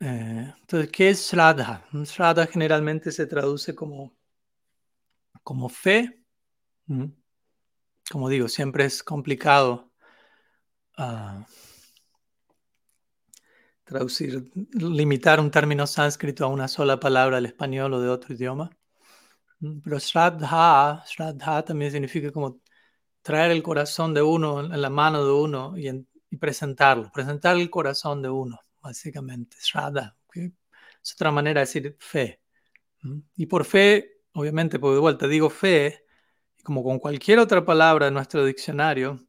Eh, 0.00 0.54
entonces, 0.60 0.90
¿qué 0.92 1.10
es 1.10 1.30
Shraddha? 1.30 1.88
Shraddha 1.92 2.46
generalmente 2.46 3.10
se 3.10 3.26
traduce 3.26 3.74
como, 3.74 4.16
como 5.42 5.68
fe. 5.68 6.22
Hmm 6.86 7.06
como 8.10 8.28
digo, 8.28 8.48
siempre 8.48 8.84
es 8.84 9.02
complicado 9.02 9.92
ah, 10.96 11.46
traducir, 13.84 14.50
limitar 14.72 15.40
un 15.40 15.50
término 15.50 15.86
sánscrito 15.86 16.44
a 16.44 16.48
una 16.48 16.68
sola 16.68 17.00
palabra 17.00 17.36
del 17.36 17.46
español 17.46 17.94
o 17.94 18.00
de 18.00 18.08
otro 18.08 18.34
idioma. 18.34 18.70
Mm, 19.60 19.80
pero 19.80 19.98
Shraddha, 19.98 21.04
Shraddha 21.06 21.64
también 21.64 21.90
significa 21.90 22.30
como 22.30 22.60
traer 23.22 23.50
el 23.52 23.62
corazón 23.62 24.14
de 24.14 24.22
uno 24.22 24.60
en 24.60 24.80
la 24.82 24.90
mano 24.90 25.24
de 25.24 25.32
uno 25.32 25.74
y, 25.78 25.90
presentarlo, 26.38 27.10
presentar 27.12 27.56
el 27.56 27.70
corazón 27.70 28.22
de 28.22 28.28
uno, 28.30 28.60
básicamente. 28.82 29.56
Shraddha, 29.60 30.16
es 30.34 31.12
otra 31.14 31.30
manera 31.30 31.60
de 31.60 31.66
decir 31.66 31.96
fe. 31.98 32.40
Y 33.36 33.46
por 33.46 33.64
fe, 33.64 34.20
obviamente, 34.32 34.78
porque 34.78 34.94
de 34.94 35.00
vuelta 35.00 35.28
digo 35.28 35.50
fe, 35.50 36.04
como 36.64 36.82
con 36.82 36.98
cualquier 36.98 37.38
otra 37.38 37.64
palabra 37.64 38.08
en 38.08 38.14
nuestro 38.14 38.44
diccionario, 38.44 39.26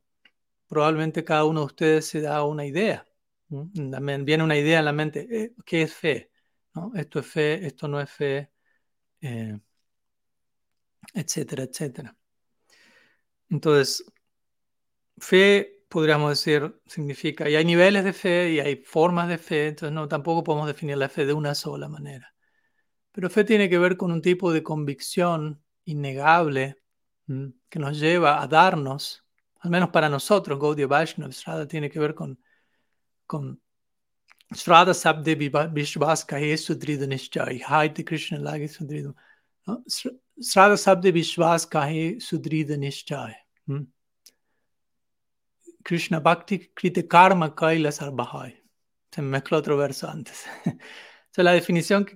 probablemente 0.68 1.24
cada 1.24 1.46
uno 1.46 1.62
de 1.62 1.66
ustedes 1.68 2.08
se 2.08 2.22
da 2.22 2.44
una 2.44 2.66
idea. 2.66 3.08
Viene 3.50 4.44
una 4.44 4.58
idea 4.58 4.80
en 4.80 4.86
la 4.86 4.94
mente, 4.94 5.28
eh, 5.32 5.54
¿qué 5.66 5.84
es 5.84 5.94
fe? 5.94 6.32
Esto 6.96 7.20
es 7.20 7.28
fe, 7.28 7.66
esto 7.66 7.88
no 7.88 8.00
es 8.02 8.10
fe, 8.12 8.52
eh, 9.22 9.60
etcétera, 11.13 11.63
etcétera. 11.63 12.15
Entonces, 13.50 14.04
fe, 15.17 15.84
podríamos 15.89 16.32
decir, 16.32 16.80
significa, 16.86 17.50
y 17.50 17.56
hay 17.56 17.65
niveles 17.65 18.04
de 18.04 18.13
fe 18.13 18.52
y 18.52 18.60
hay 18.60 18.78
formas 18.78 19.28
de 19.30 19.38
fe, 19.38 19.67
entonces 19.67 19.93
no, 19.93 20.08
tampoco 20.08 20.43
podemos 20.43 20.67
definir 20.67 20.98
la 20.98 21.10
fe 21.10 21.26
de 21.26 21.34
una 21.34 21.56
sola 21.56 21.88
manera. 21.88 22.34
Pero 23.12 23.30
fe 23.30 23.43
tiene 23.43 23.70
que 23.70 23.78
ver 23.80 23.98
con 23.98 24.12
un 24.12 24.22
tipo 24.22 24.52
de 24.54 24.63
convicción 24.63 25.63
innegable 25.86 26.78
que 27.70 27.80
nos 27.80 28.00
lleva 28.00 28.41
a 28.41 28.48
darnos, 28.48 29.26
al 29.60 29.72
menos 29.72 29.89
para 29.89 30.10
nosotros, 30.10 30.60
Gaudiya 30.60 30.88
Vaishnava, 30.88 31.67
tiene 31.67 31.89
que 31.89 32.00
ver 32.00 32.13
con, 32.15 32.39
con 33.26 33.62
Sabde 34.52 34.93
Krishna 38.06 38.39
Lagi 38.39 38.67
Strada 40.39 40.78
Sabde 40.78 41.12
Vishwas 41.12 41.65
Kahe 41.65 42.19
Sudrida 42.19 42.78
Nishchai. 42.78 43.34
Krishna 45.84 46.19
Bhakti 46.19 46.71
Krite 46.76 47.08
Karma 47.08 47.56
Kaila 47.56 47.91
Sarbahai. 47.91 48.54
Se 49.12 49.21
otro 49.56 49.78
verso 49.78 50.08
antes. 50.08 50.45
la 51.38 51.54
definición 51.54 52.06
que 52.06 52.15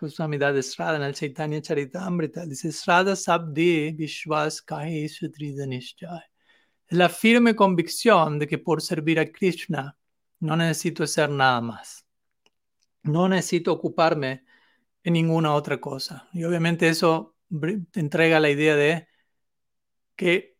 Goswami 0.00 0.38
da 0.38 0.52
de 0.52 0.62
Charitamrita 1.62 2.46
dice 2.46 2.70
Vishwas. 3.92 4.64
Es 6.88 6.96
la 6.96 7.08
firme 7.08 7.56
convicción 7.56 8.38
de 8.38 8.46
que 8.46 8.58
por 8.58 8.80
servir 8.80 9.18
a 9.18 9.32
Krishna 9.32 9.96
no 10.40 10.56
necesito 10.56 11.02
hacer 11.02 11.28
nada 11.30 11.60
más. 11.60 12.04
No 13.02 13.28
necesito 13.28 13.72
ocuparme 13.72 14.44
en 15.06 15.12
ninguna 15.12 15.54
otra 15.54 15.80
cosa. 15.80 16.28
Y 16.32 16.42
obviamente 16.42 16.88
eso 16.88 17.36
te 17.92 18.00
entrega 18.00 18.40
la 18.40 18.50
idea 18.50 18.74
de 18.74 19.06
que 20.16 20.56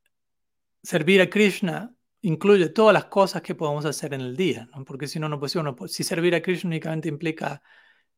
servir 0.84 1.20
a 1.20 1.28
Krishna 1.28 1.92
incluye 2.20 2.68
todas 2.68 2.94
las 2.94 3.06
cosas 3.06 3.42
que 3.42 3.56
podemos 3.56 3.84
hacer 3.86 4.14
en 4.14 4.20
el 4.20 4.36
día, 4.36 4.68
porque 4.86 5.08
si 5.08 5.18
no, 5.18 5.28
no 5.28 5.40
puede 5.40 5.58
uno, 5.58 5.76
si 5.88 6.04
servir 6.04 6.32
a 6.36 6.42
Krishna 6.42 6.68
únicamente 6.68 7.08
implica 7.08 7.60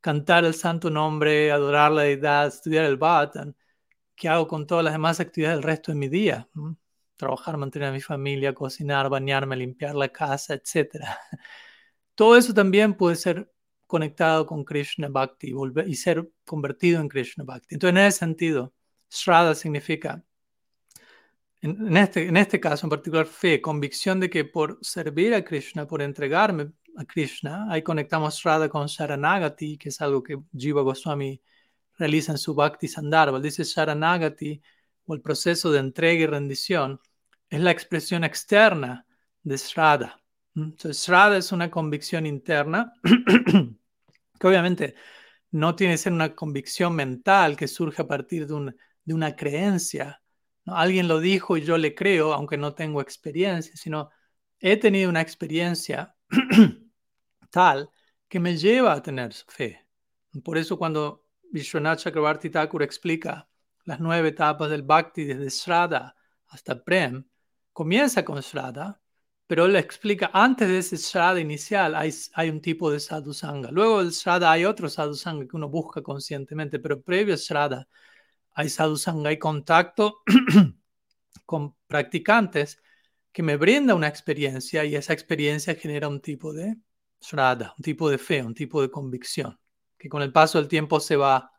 cantar 0.03 0.45
el 0.45 0.53
santo 0.53 0.91
nombre, 0.91 1.51
adorar 1.51 1.93
la 1.93 2.03
deidad, 2.03 2.49
estudiar 2.49 2.85
el 2.85 2.99
Bhatan, 2.99 3.57
¿qué 4.15 4.29
hago 4.29 4.47
con 4.49 4.67
todas 4.67 4.85
las 4.85 4.93
demás 4.93 5.21
actividades 5.21 5.57
del 5.57 5.65
resto 5.65 5.93
de 5.93 5.99
mi 5.99 6.09
día? 6.09 6.47
Trabajar, 7.17 7.57
mantener 7.57 7.89
a 7.89 7.93
mi 7.93 8.03
familia, 8.03 8.55
cocinar, 8.55 9.09
bañarme, 9.09 9.57
limpiar 9.57 9.95
la 9.95 10.11
casa, 10.11 10.53
etc. 10.55 11.07
Todo 12.15 12.37
eso 12.37 12.53
también 12.53 12.95
puede 12.95 13.17
ser 13.17 13.51
conectado 13.89 14.47
con 14.47 14.65
Krishna 14.65 15.09
Bhakti 15.09 15.53
y 15.87 15.95
ser 15.97 16.31
convertido 16.45 17.01
en 17.01 17.09
Krishna 17.09 17.43
Bhakti. 17.43 17.75
Entonces, 17.75 17.99
en 17.99 18.07
ese 18.07 18.19
sentido, 18.19 18.73
Shraddha 19.11 19.57
significa 19.57 20.23
en, 21.61 21.97
este, 21.97 22.29
en 22.29 22.37
este 22.37 22.61
caso 22.61 22.87
en 22.87 22.91
particular, 22.91 23.27
fe, 23.27 23.61
convicción 23.61 24.21
de 24.21 24.31
que 24.31 24.45
por 24.45 24.79
servir 24.81 25.35
a 25.35 25.45
Krishna, 25.45 25.87
por 25.87 26.03
entregarme 26.03 26.71
a 26.97 27.05
Krishna, 27.05 27.67
ahí 27.71 27.83
conectamos 27.83 28.43
Radha 28.45 28.69
con 28.69 28.87
Sharanagati, 28.87 29.77
que 29.77 29.89
es 29.89 30.01
algo 30.01 30.23
que 30.23 30.39
Jiva 30.57 30.83
Goswami 30.83 31.41
realiza 31.99 32.33
en 32.33 32.39
su 32.39 32.55
Bhakti 32.55 32.87
Sandarbha. 32.87 33.41
Dice 33.41 33.65
Sharanagati, 33.65 34.61
o 35.07 35.15
el 35.15 35.21
proceso 35.21 35.73
de 35.73 35.81
entrega 35.81 36.23
y 36.23 36.27
rendición, 36.27 37.01
es 37.51 37.61
la 37.61 37.71
expresión 37.73 38.25
externa 38.25 39.07
de 39.43 39.57
Shraddha. 39.57 40.21
Entonces, 40.55 41.05
Shraddha 41.05 41.39
es 41.39 41.51
una 41.51 41.71
convicción 41.71 42.27
interna 42.27 42.93
que 44.39 44.47
obviamente 44.47 44.95
no 45.51 45.75
tiene 45.77 45.95
que 45.95 45.99
ser 45.99 46.13
una 46.13 46.35
convicción 46.35 46.95
mental 46.95 47.57
que 47.57 47.69
surge 47.69 48.03
a 48.03 48.09
partir 48.09 48.47
de, 48.47 48.75
de 49.05 49.15
una 49.15 49.37
creencia 49.37 50.23
Alguien 50.75 51.09
lo 51.09 51.21
dijo 51.21 51.57
y 51.57 51.63
yo 51.63 51.79
le 51.79 51.95
creo, 51.95 52.33
aunque 52.33 52.57
no 52.57 52.75
tengo 52.75 53.01
experiencia, 53.01 53.75
sino 53.77 54.11
he 54.61 54.77
tenido 54.77 55.09
una 55.09 55.21
experiencia 55.21 56.15
tal 57.51 57.91
que 58.29 58.41
me 58.41 58.57
lleva 58.57 58.93
a 58.93 59.03
tener 59.03 59.33
fe. 59.33 59.87
Por 60.45 60.59
eso 60.59 60.79
cuando 60.79 61.27
Vishwanath 61.51 62.01
Chakrabarti 62.01 62.51
Thakur 62.51 62.83
explica 62.83 63.49
las 63.85 64.01
nueve 64.01 64.29
etapas 64.29 64.71
del 64.71 64.83
Bhakti 64.83 65.25
desde 65.25 65.49
Shraddha 65.49 66.15
hasta 66.49 66.85
Prem, 66.85 67.25
comienza 67.73 68.25
con 68.25 68.41
Shraddha, 68.41 69.01
pero 69.49 69.65
él 69.65 69.77
explica, 69.77 70.31
antes 70.35 70.69
de 70.69 70.79
ese 70.79 70.97
Shraddha 70.99 71.41
inicial 71.41 71.95
hay, 71.97 72.15
hay 72.35 72.51
un 72.51 72.61
tipo 72.61 72.91
de 72.91 73.01
sadhusanga. 73.01 73.71
Luego 73.73 74.05
del 74.05 74.13
Shraddha 74.13 74.53
hay 74.53 74.67
otro 74.67 74.91
sadhusanga 74.91 75.47
que 75.49 75.57
uno 75.57 75.71
busca 75.71 76.03
conscientemente, 76.03 76.79
pero 76.79 77.01
previo 77.01 77.35
a 77.35 77.39
Shraddha 77.39 77.89
hay 78.53 78.69
sadhusanga, 78.69 79.31
hay 79.31 79.39
contacto 79.39 80.19
con 81.47 81.75
practicantes 81.87 82.79
que 83.33 83.43
me 83.43 83.57
brinda 83.57 83.95
una 83.95 84.09
experiencia 84.09 84.85
y 84.85 84.95
esa 84.97 85.15
experiencia 85.15 85.75
genera 85.75 86.09
un 86.09 86.21
tipo 86.21 86.53
de 86.53 86.77
shraddha, 87.21 87.75
un 87.79 87.83
tipo 87.83 88.11
de 88.11 88.19
fe, 88.19 88.43
un 88.43 88.55
tipo 88.55 88.83
de 88.83 88.91
convicción, 88.91 89.59
que 89.97 90.11
con 90.11 90.21
el 90.23 90.33
paso 90.33 90.59
del 90.59 90.69
tiempo 90.69 91.01
se 91.01 91.17
va, 91.17 91.53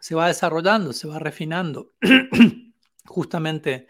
se 0.00 0.14
va 0.16 0.26
desarrollando, 0.26 0.92
se 0.92 1.06
va 1.06 1.20
refinando, 1.20 1.92
justamente 3.06 3.86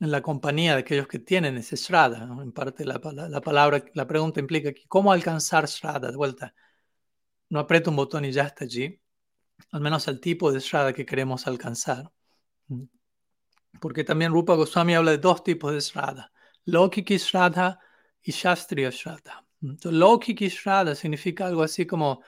en 0.00 0.10
la 0.10 0.22
compañía 0.22 0.74
de 0.74 0.80
aquellos 0.80 1.06
que 1.06 1.18
tienen 1.18 1.56
ese 1.56 1.76
shraddha. 1.76 2.22
En 2.42 2.52
parte 2.52 2.84
la, 2.84 3.00
la, 3.28 3.40
palabra, 3.40 3.84
la 3.94 4.06
pregunta 4.06 4.40
implica 4.40 4.70
cómo 4.88 5.12
alcanzar 5.12 5.66
shraddha, 5.66 6.10
de 6.10 6.16
vuelta. 6.16 6.54
No 7.50 7.60
aprieto 7.60 7.90
un 7.90 7.96
botón 7.96 8.24
y 8.24 8.32
ya 8.32 8.44
está 8.44 8.64
allí 8.64 9.00
al 9.72 9.80
menos 9.80 10.08
el 10.08 10.20
tipo 10.20 10.52
de 10.52 10.60
Shraddha 10.60 10.92
que 10.92 11.06
queremos 11.06 11.46
alcanzar. 11.46 12.10
Mm. 12.68 12.84
Porque 13.80 14.04
también 14.04 14.32
Rupa 14.32 14.54
Goswami 14.54 14.94
habla 14.94 15.12
de 15.12 15.18
dos 15.18 15.44
tipos 15.44 15.72
de 15.72 15.80
Shraddha, 15.80 16.32
Lokiki 16.64 17.16
Shraddha 17.16 17.78
y 18.22 18.32
Shastriya 18.32 18.90
Shraddha. 18.90 19.44
Entonces, 19.62 19.92
Lokiki 19.92 20.48
Shraddha 20.48 20.94
significa 20.94 21.46
algo 21.46 21.62
así 21.62 21.86
como 21.86 22.22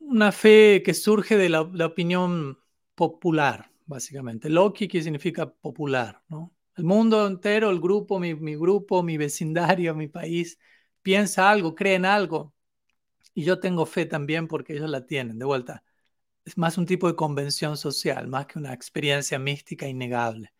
una 0.00 0.32
fe 0.32 0.82
que 0.84 0.94
surge 0.94 1.36
de 1.36 1.48
la, 1.48 1.62
opinión 1.62 2.58
popular, 2.94 3.70
básicamente. 3.92 4.50
Lokiki 4.50 5.02
significa 5.02 5.50
popular, 5.50 6.22
¿no? 6.28 6.52
El 6.74 6.84
mundo 6.84 7.26
entero, 7.26 7.70
el 7.70 7.80
grupo, 7.80 8.18
mi, 8.18 8.34
mi 8.34 8.56
grupo, 8.56 9.02
mi 9.02 9.16
vecindario, 9.18 9.94
mi 9.94 10.08
país, 10.08 10.58
piensa 11.02 11.50
algo, 11.50 11.74
cree 11.74 11.94
en 11.96 12.06
algo. 12.06 12.54
Y 13.34 13.44
yo 13.44 13.60
tengo 13.60 13.86
fe 13.86 14.06
también 14.06 14.48
porque 14.48 14.74
ellos 14.74 14.90
la 14.90 15.06
tienen. 15.06 15.38
De 15.38 15.44
vuelta, 15.44 15.84
es 16.44 16.58
más 16.58 16.78
un 16.78 16.86
tipo 16.86 17.08
de 17.08 17.16
convención 17.16 17.76
social, 17.76 18.26
más 18.28 18.46
que 18.46 18.58
una 18.58 18.72
experiencia 18.72 19.38
mística 19.38 19.86
innegable. 19.86 20.52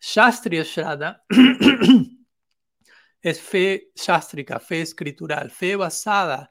Shastriya 0.00 0.64
Shraddha 0.64 1.24
es 3.20 3.40
fe 3.40 3.90
shastrika, 3.94 4.60
fe 4.60 4.82
escritural, 4.82 5.50
fe 5.50 5.76
basada 5.76 6.50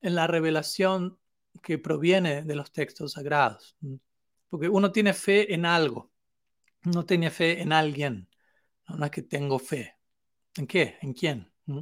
en 0.00 0.14
la 0.14 0.26
revelación 0.26 1.18
que 1.62 1.78
proviene 1.78 2.42
de 2.42 2.54
los 2.54 2.72
textos 2.72 3.12
sagrados. 3.12 3.76
Porque 4.52 4.68
uno 4.68 4.92
tiene 4.92 5.14
fe 5.14 5.54
en 5.54 5.64
algo. 5.64 6.12
no 6.84 7.06
tiene 7.06 7.30
fe 7.30 7.62
en 7.62 7.72
alguien, 7.72 8.28
no, 8.86 9.02
es 9.06 9.10
que 9.10 9.22
tengo 9.22 9.58
fe. 9.58 9.96
¿En 10.56 10.66
qué? 10.66 10.98
¿En 11.00 11.14
quién? 11.14 11.50
¿Mm? 11.64 11.78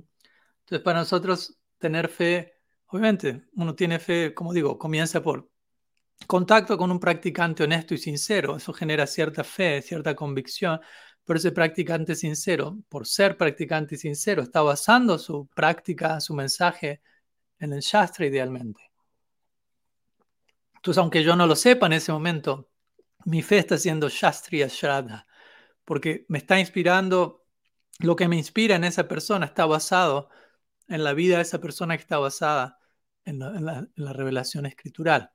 Entonces, 0.61 0.85
para 0.85 1.01
nosotros 1.01 1.59
tener 1.79 2.09
fe, 2.09 2.55
obviamente, 2.87 3.49
uno 3.55 3.75
tiene 3.75 3.99
fe, 3.99 4.35
como 4.35 4.53
digo, 4.53 4.79
comienza 4.79 5.21
por 5.21 5.51
contacto 6.29 6.79
con 6.79 6.93
un 6.93 7.01
practicante 7.01 7.65
honesto 7.65 7.95
y 7.95 7.99
sincero. 7.99 8.57
Eso 8.57 8.73
genera 8.73 9.05
cierta 9.09 9.43
fe, 9.43 9.83
cierta 9.83 10.15
convicción, 10.15 10.81
pero 11.25 11.39
ese 11.39 11.51
practicante 11.51 12.15
sincero, 12.15 12.79
por 12.89 13.05
ser 13.05 13.37
practicante 13.37 13.97
sincero, 13.97 14.43
está 14.43 14.63
basando 14.63 15.19
su 15.19 15.49
práctica, 15.49 16.21
su 16.21 16.35
mensaje 16.35 17.03
en 17.59 17.73
el 17.73 17.81
Shastra 17.81 18.27
idealmente. 18.27 18.90
Entonces, 20.81 20.99
aunque 20.99 21.23
yo 21.23 21.37
no 21.37 21.47
lo 21.47 21.57
sepa 21.57 21.87
en 21.87 21.93
ese 21.93 22.11
momento, 22.11 22.71
mi 23.27 23.43
fe 23.43 23.59
está 23.59 23.77
siendo 23.77 24.09
Shastriya 24.09 24.69
Shraddha, 24.69 25.27
porque 25.85 26.25
me 26.29 26.39
está 26.39 26.59
inspirando, 26.59 27.45
lo 27.99 28.17
que 28.17 28.29
me 28.29 28.37
inspira 28.37 28.77
en 28.77 28.85
esa 28.85 29.07
persona 29.07 29.45
está 29.45 29.67
basado 29.67 30.31
en 30.89 31.05
la 31.05 31.13
vida 31.13 31.37
de 31.37 31.43
esa 31.43 31.61
persona 31.61 31.97
que 31.99 32.03
está 32.03 32.19
basada 32.19 32.79
en 33.27 33.41
la, 33.41 33.87
revelación 34.15 34.65
escritural. 34.65 35.31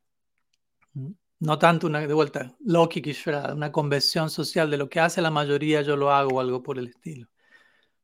No 1.40 1.60
tanto 1.60 1.86
una, 1.86 2.00
de 2.00 2.14
vuelta, 2.14 2.56
Loki 2.62 3.02
Shraddha, 3.02 3.54
una 3.54 3.72
convención 3.72 4.32
social 4.32 4.72
de 4.72 4.78
lo 4.78 4.90
que 4.90 5.00
hace 5.00 5.22
la 5.22 5.30
mayoría, 5.30 5.84
yo 5.84 5.96
lo 5.96 6.12
hago 6.12 6.38
o 6.38 6.40
algo 6.40 6.64
por 6.64 6.80
el 6.80 6.88
estilo. 6.88 7.28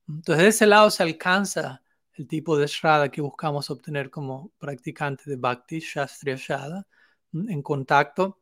Entonces, 0.07 0.43
de 0.43 0.49
ese 0.49 0.67
lado 0.67 0.91
se 0.91 1.01
alcanza 1.01 1.81
el 2.13 2.27
tipo 2.27 2.55
de 2.55 2.67
Shraddha 2.67 3.09
que 3.09 3.21
buscamos 3.21 3.71
obtener 3.71 4.11
como 4.11 4.51
practicante 4.59 5.23
de 5.27 5.37
Bhakti, 5.37 5.79
Shastriya 5.79 6.35
Shraddha, 6.35 6.85
en 7.33 7.61
contacto 7.61 8.39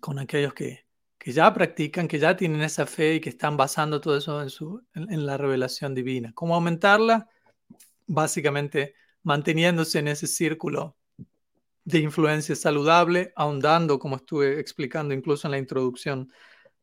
con 0.00 0.18
aquellos 0.18 0.54
que, 0.54 0.86
que, 1.18 1.32
ya 1.32 1.52
practican, 1.52 2.08
que 2.08 2.18
ya 2.18 2.36
tienen 2.36 2.62
esa 2.62 2.86
fe 2.86 3.16
y 3.16 3.20
que 3.20 3.30
están 3.30 3.56
basando 3.56 4.00
todo 4.00 4.16
eso 4.16 4.42
en, 4.42 4.50
su, 4.50 4.82
en, 4.94 5.26
la 5.26 5.36
revelación 5.36 5.94
divina. 5.94 6.32
¿Cómo 6.34 6.54
aumentarla? 6.54 7.28
Básicamente 8.06 8.94
manteniéndose 9.22 9.98
en 9.98 10.08
ese 10.08 10.26
círculo 10.26 10.96
de 11.84 11.98
influencia 11.98 12.54
saludable, 12.56 13.32
ahondando, 13.36 13.98
como 13.98 14.16
estuve 14.16 14.60
explicando 14.60 15.14
incluso 15.14 15.48
en 15.48 15.52
la 15.52 15.58
introducción 15.58 16.30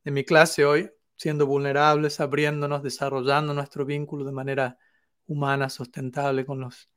de 0.03 0.11
mi 0.11 0.23
clase 0.23 0.65
hoy, 0.65 0.89
siendo 1.15 1.47
vulnerables, 1.47 2.19
abriéndonos, 2.19 2.83
desarrollando 2.83 3.53
nuestro 3.53 3.85
vínculo 3.85 4.25
de 4.25 4.31
manera 4.31 4.77
humana, 5.25 5.69
sustentable 5.69 6.45
con, 6.45 6.59
los, 6.59 6.89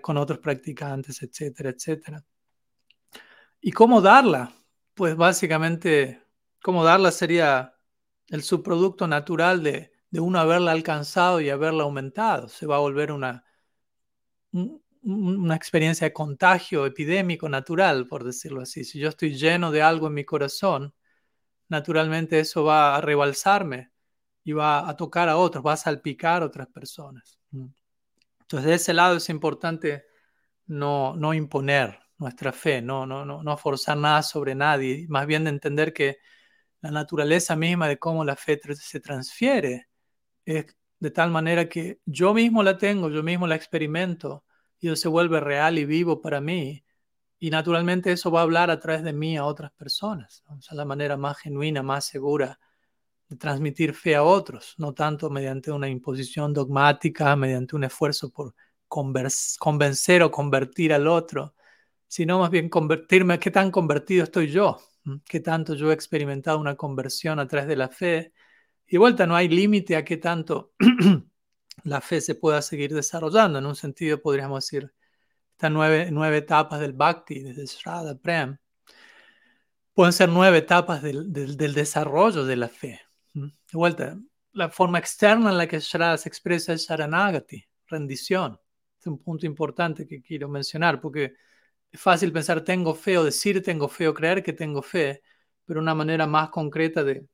con 0.00 0.16
otros 0.16 0.38
practicantes, 0.38 1.22
etcétera, 1.22 1.70
etcétera. 1.70 2.24
¿Y 3.60 3.72
cómo 3.72 4.00
darla? 4.00 4.52
Pues 4.94 5.16
básicamente, 5.16 6.22
cómo 6.62 6.84
darla 6.84 7.10
sería 7.10 7.74
el 8.28 8.42
subproducto 8.42 9.06
natural 9.08 9.62
de, 9.62 9.92
uno 10.12 10.38
haberla 10.38 10.72
alcanzado 10.72 11.40
y 11.40 11.50
haberla 11.50 11.84
aumentado. 11.84 12.48
Se 12.48 12.66
va 12.66 12.76
a 12.76 12.80
volver 12.80 13.12
una, 13.12 13.44
una 15.02 15.56
experiencia 15.56 16.06
de 16.06 16.12
contagio 16.12 16.86
epidémico 16.86 17.48
natural, 17.48 18.06
por 18.06 18.24
decirlo 18.24 18.62
así. 18.62 18.84
Si 18.84 18.98
yo 18.98 19.08
estoy 19.08 19.34
lleno 19.34 19.70
de 19.70 19.82
algo 19.82 20.06
en 20.06 20.14
mi 20.14 20.24
corazón, 20.24 20.94
naturalmente 21.68 22.40
eso 22.40 22.64
va 22.64 22.96
a 22.96 23.00
rebalsarme 23.00 23.92
y 24.44 24.52
va 24.52 24.88
a 24.88 24.96
tocar 24.96 25.28
a 25.28 25.36
otros, 25.36 25.64
va 25.64 25.74
a 25.74 25.76
salpicar 25.76 26.42
a 26.42 26.46
otras 26.46 26.68
personas. 26.68 27.38
Entonces, 27.52 28.68
de 28.68 28.74
ese 28.74 28.94
lado 28.94 29.16
es 29.16 29.28
importante 29.28 30.06
no, 30.66 31.14
no 31.16 31.34
imponer, 31.34 31.98
nuestra 32.18 32.52
fe, 32.52 32.82
no, 32.82 33.06
no, 33.06 33.24
no, 33.24 33.42
no 33.42 33.56
forzar 33.56 33.96
nada 33.96 34.22
sobre 34.22 34.54
nadie, 34.54 35.06
más 35.08 35.26
bien 35.26 35.44
de 35.44 35.50
entender 35.50 35.92
que 35.92 36.18
la 36.80 36.90
naturaleza 36.90 37.56
misma 37.56 37.88
de 37.88 37.98
cómo 37.98 38.24
la 38.24 38.36
fe 38.36 38.60
se 38.74 39.00
transfiere 39.00 39.88
es 40.44 40.76
de 41.00 41.10
tal 41.10 41.30
manera 41.30 41.68
que 41.68 42.00
yo 42.04 42.34
mismo 42.34 42.62
la 42.62 42.76
tengo, 42.76 43.08
yo 43.10 43.22
mismo 43.22 43.46
la 43.46 43.54
experimento, 43.54 44.44
y 44.80 44.88
eso 44.88 44.96
se 44.96 45.08
vuelve 45.08 45.40
real 45.40 45.78
y 45.78 45.84
vivo 45.84 46.20
para 46.20 46.40
mí, 46.40 46.84
y 47.38 47.50
naturalmente 47.50 48.12
eso 48.12 48.30
va 48.30 48.40
a 48.40 48.42
hablar 48.42 48.70
a 48.70 48.80
través 48.80 49.04
de 49.04 49.12
mí 49.12 49.36
a 49.36 49.44
otras 49.44 49.70
personas. 49.72 50.42
O 50.48 50.60
sea, 50.60 50.76
la 50.76 50.84
manera 50.84 51.16
más 51.16 51.38
genuina, 51.38 51.82
más 51.82 52.04
segura 52.04 52.58
de 53.28 53.36
transmitir 53.36 53.94
fe 53.94 54.16
a 54.16 54.24
otros, 54.24 54.74
no 54.78 54.92
tanto 54.92 55.30
mediante 55.30 55.70
una 55.70 55.88
imposición 55.88 56.52
dogmática, 56.52 57.36
mediante 57.36 57.76
un 57.76 57.84
esfuerzo 57.84 58.30
por 58.30 58.54
convencer 58.88 60.22
o 60.22 60.30
convertir 60.30 60.92
al 60.92 61.06
otro, 61.06 61.54
sino 62.08 62.38
más 62.40 62.50
bien 62.50 62.68
convertirme, 62.70 63.38
qué 63.38 63.50
tan 63.50 63.70
convertido 63.70 64.24
estoy 64.24 64.48
yo, 64.48 64.78
qué 65.26 65.40
tanto 65.40 65.74
yo 65.74 65.90
he 65.90 65.94
experimentado 65.94 66.58
una 66.58 66.74
conversión 66.74 67.38
a 67.38 67.46
través 67.46 67.68
de 67.68 67.76
la 67.76 67.88
fe. 67.88 68.32
Y 68.86 68.92
de 68.92 68.98
vuelta, 68.98 69.26
no 69.26 69.36
hay 69.36 69.48
límite 69.48 69.94
a 69.94 70.04
qué 70.04 70.16
tanto 70.16 70.72
la 71.84 72.00
fe 72.00 72.20
se 72.22 72.34
pueda 72.34 72.62
seguir 72.62 72.94
desarrollando. 72.94 73.58
En 73.58 73.66
un 73.66 73.76
sentido, 73.76 74.20
podríamos 74.20 74.64
decir, 74.64 74.92
estas 75.52 75.70
nueve, 75.70 76.08
nueve 76.10 76.38
etapas 76.38 76.80
del 76.80 76.94
Bhakti, 76.94 77.40
desde 77.40 77.66
Shraddha, 77.66 78.16
Prem, 78.16 78.56
pueden 79.92 80.12
ser 80.12 80.30
nueve 80.30 80.58
etapas 80.58 81.02
del, 81.02 81.30
del, 81.32 81.74
desarrollo 81.74 82.44
de 82.44 82.56
la 82.56 82.68
fe. 82.68 83.00
De 83.34 83.52
vuelta, 83.72 84.16
la 84.52 84.70
forma 84.70 84.98
externa 84.98 85.50
en 85.50 85.58
la 85.58 85.66
que 85.66 85.80
Shraddha 85.80 86.16
se 86.16 86.28
expresa 86.28 86.72
es 86.72 86.88
Sharanagati, 86.88 87.62
rendición. 87.86 88.58
Es 88.98 89.06
un 89.06 89.18
punto 89.18 89.44
importante 89.44 90.06
que 90.06 90.22
quiero 90.22 90.48
mencionar 90.48 91.00
porque 91.00 91.34
es 91.90 92.00
fácil 92.00 92.32
pensar 92.32 92.62
tengo 92.62 92.94
fe 92.94 93.18
o 93.18 93.24
decir 93.24 93.62
tengo 93.62 93.88
fe 93.88 94.08
o 94.08 94.14
creer 94.14 94.42
que 94.42 94.52
tengo 94.52 94.82
fe, 94.82 95.22
pero 95.64 95.80
una 95.80 95.94
manera 95.94 96.26
más 96.26 96.50
concreta 96.50 97.04
de, 97.04 97.26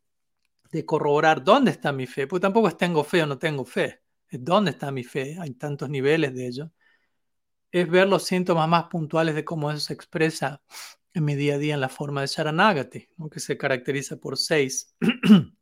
corroborar 0.85 1.45
dónde 1.45 1.71
está 1.71 1.93
mi 1.93 2.07
fe, 2.07 2.27
porque 2.27 2.43
tampoco 2.43 2.69
es 2.69 2.77
tengo 2.77 3.05
fe 3.05 3.23
o 3.23 3.27
no 3.27 3.39
tengo 3.39 3.65
fe, 3.65 4.03
es 4.29 4.45
dónde 4.45 4.73
está 4.73 4.91
mi 4.91 5.05
fe, 5.05 5.37
hay 5.41 5.55
tantos 5.55 5.89
niveles 5.89 6.35
de 6.35 6.47
ello, 6.49 6.73
es 7.71 7.89
ver 7.89 8.09
los 8.09 8.25
síntomas 8.25 8.69
más 8.69 8.85
puntuales 8.85 9.35
de 9.35 9.45
cómo 9.45 9.71
eso 9.71 9.81
se 9.81 9.95
expresa 9.95 10.63
en 11.13 11.25
mi 11.25 11.37
día 11.37 11.55
a 11.55 11.59
día 11.59 11.75
en 11.75 11.81
la 11.81 11.89
forma 11.89 12.23
de 12.23 12.27
Sharanagati, 12.27 13.09
que 13.31 13.41
se 13.41 13.57
caracteriza 13.57 14.17
por 14.17 14.37
seis 14.37 14.97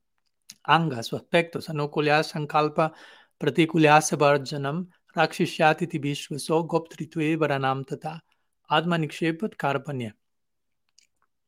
angas 0.64 1.12
o 1.12 1.16
aspectos, 1.16 1.68
anukulya, 1.68 2.22
sankalpa, 2.22 2.92
pratikulya, 3.38 4.00
varjanam, 4.18 4.88
rakshishyati 5.14 5.86
tibishvaso, 5.86 6.64
goptritve 6.64 7.36
varanam 7.36 7.84
tata. 7.84 8.22
Atma 8.68 8.98
Nikshepat 8.98 9.56
Karpanya. 9.56 10.16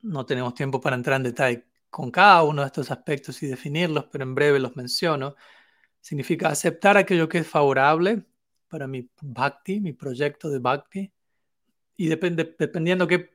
No 0.02 0.26
tenemos 0.26 0.54
tiempo 0.54 0.80
para 0.80 0.96
entrar 0.96 1.16
en 1.16 1.24
detalle 1.24 1.66
con 1.90 2.10
cada 2.10 2.42
uno 2.42 2.62
de 2.62 2.66
estos 2.66 2.90
aspectos 2.90 3.42
y 3.42 3.46
definirlos, 3.46 4.06
pero 4.10 4.24
en 4.24 4.34
breve 4.34 4.58
los 4.58 4.76
menciono. 4.76 5.36
Significa 6.00 6.48
aceptar 6.48 6.96
aquello 6.96 7.28
que 7.28 7.38
es 7.38 7.46
favorable 7.46 8.24
para 8.68 8.86
mi 8.86 9.08
bhakti, 9.22 9.80
mi 9.80 9.92
proyecto 9.92 10.50
de 10.50 10.58
bhakti. 10.58 11.12
Y 11.96 12.08
depende, 12.08 12.56
dependiendo 12.58 13.06
que 13.06 13.30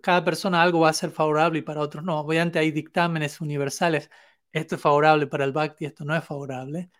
cada 0.00 0.24
persona 0.24 0.62
algo 0.62 0.80
va 0.80 0.88
a 0.88 0.94
ser 0.94 1.10
favorable 1.10 1.58
y 1.58 1.62
para 1.62 1.80
otros 1.80 2.02
no. 2.02 2.18
Obviamente 2.18 2.58
hay 2.58 2.70
dictámenes 2.70 3.40
universales. 3.42 4.10
Esto 4.52 4.76
es 4.76 4.80
favorable 4.80 5.26
para 5.26 5.44
el 5.44 5.52
bhakti, 5.52 5.84
esto 5.84 6.04
no 6.06 6.16
es 6.16 6.24
favorable. 6.24 6.90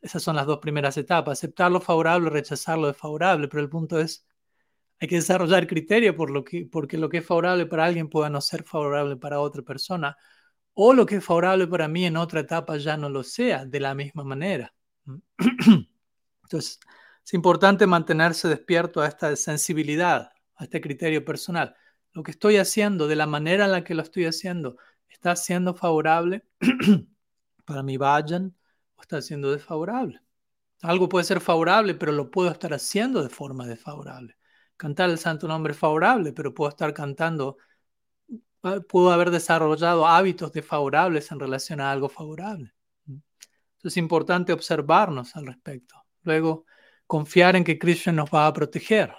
Esas 0.00 0.22
son 0.22 0.36
las 0.36 0.46
dos 0.46 0.58
primeras 0.60 0.96
etapas. 0.96 1.40
Aceptar 1.40 1.72
lo 1.72 1.80
favorable, 1.80 2.30
rechazar 2.30 2.78
lo 2.78 2.86
desfavorable. 2.86 3.48
Pero 3.48 3.62
el 3.64 3.68
punto 3.68 3.98
es 3.98 4.27
hay 5.00 5.08
que 5.08 5.16
desarrollar 5.16 5.66
criterio 5.66 6.16
por 6.16 6.30
lo 6.30 6.44
que, 6.44 6.66
porque 6.70 6.98
lo 6.98 7.08
que 7.08 7.18
es 7.18 7.26
favorable 7.26 7.66
para 7.66 7.84
alguien 7.84 8.08
pueda 8.08 8.28
no 8.30 8.40
ser 8.40 8.64
favorable 8.64 9.16
para 9.16 9.40
otra 9.40 9.62
persona, 9.62 10.16
o 10.74 10.92
lo 10.92 11.06
que 11.06 11.16
es 11.16 11.24
favorable 11.24 11.66
para 11.66 11.88
mí 11.88 12.06
en 12.06 12.16
otra 12.16 12.40
etapa 12.40 12.76
ya 12.76 12.96
no 12.96 13.08
lo 13.08 13.22
sea 13.22 13.64
de 13.64 13.80
la 13.80 13.94
misma 13.94 14.24
manera. 14.24 14.74
Entonces, 16.42 16.80
es 17.24 17.34
importante 17.34 17.86
mantenerse 17.86 18.48
despierto 18.48 19.00
a 19.00 19.08
esta 19.08 19.34
sensibilidad, 19.36 20.32
a 20.56 20.64
este 20.64 20.80
criterio 20.80 21.24
personal. 21.24 21.74
Lo 22.12 22.22
que 22.22 22.32
estoy 22.32 22.56
haciendo, 22.56 23.06
de 23.06 23.16
la 23.16 23.26
manera 23.26 23.66
en 23.66 23.72
la 23.72 23.84
que 23.84 23.94
lo 23.94 24.02
estoy 24.02 24.24
haciendo, 24.26 24.76
¿está 25.08 25.36
siendo 25.36 25.74
favorable 25.74 26.44
para 27.64 27.82
mi 27.82 27.96
vayan 27.96 28.56
o 28.96 29.02
está 29.02 29.22
siendo 29.22 29.52
desfavorable? 29.52 30.20
Algo 30.82 31.08
puede 31.08 31.24
ser 31.24 31.40
favorable, 31.40 31.94
pero 31.94 32.12
lo 32.12 32.30
puedo 32.30 32.50
estar 32.50 32.72
haciendo 32.72 33.22
de 33.22 33.28
forma 33.28 33.66
desfavorable 33.66 34.37
cantar 34.78 35.10
el 35.10 35.18
santo 35.18 35.46
nombre 35.46 35.74
favorable, 35.74 36.32
pero 36.32 36.54
puedo 36.54 36.70
estar 36.70 36.94
cantando, 36.94 37.58
ah, 38.62 38.80
puedo 38.88 39.10
haber 39.10 39.30
desarrollado 39.30 40.06
hábitos 40.06 40.52
desfavorables 40.52 41.30
en 41.32 41.40
relación 41.40 41.80
a 41.80 41.92
algo 41.92 42.08
favorable. 42.08 42.72
Es 43.82 43.96
importante 43.96 44.52
observarnos 44.52 45.36
al 45.36 45.46
respecto. 45.46 45.96
Luego, 46.22 46.64
confiar 47.06 47.56
en 47.56 47.64
que 47.64 47.78
Krishna 47.78 48.12
nos 48.12 48.30
va 48.30 48.46
a 48.46 48.52
proteger. 48.52 49.12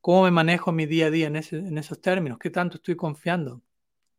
¿Cómo 0.00 0.22
me 0.24 0.30
manejo 0.30 0.72
mi 0.72 0.86
día 0.86 1.06
a 1.06 1.10
día 1.10 1.26
en, 1.26 1.36
esos 1.36 2.00
términos? 2.00 2.38
¿Qué 2.38 2.50
tanto 2.50 2.76
estoy 2.76 2.96
confiando? 2.96 3.62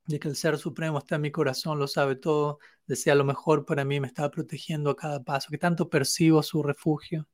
de 0.07 0.20
que 0.20 0.30
el 0.30 0.38
Ser 0.38 0.57
Supremo 0.57 0.99
está 0.99 1.15
en 1.15 1.22
mi 1.22 1.32
corazón, 1.32 1.80
lo 1.80 1.86
sabe 1.86 2.15
todo, 2.15 2.59
desea 2.86 3.13
lo 3.13 3.26
mejor 3.26 3.65
para 3.65 3.84
mí, 3.84 3.99
me 3.99 4.07
está 4.07 4.32
protegiendo 4.32 4.89
a 4.89 4.95
cada 4.95 5.22
paso, 5.22 5.49
¿Qué 5.51 5.57
tanto 5.57 5.89
percibo 5.89 6.41
su 6.43 6.63
refugio, 6.63 7.28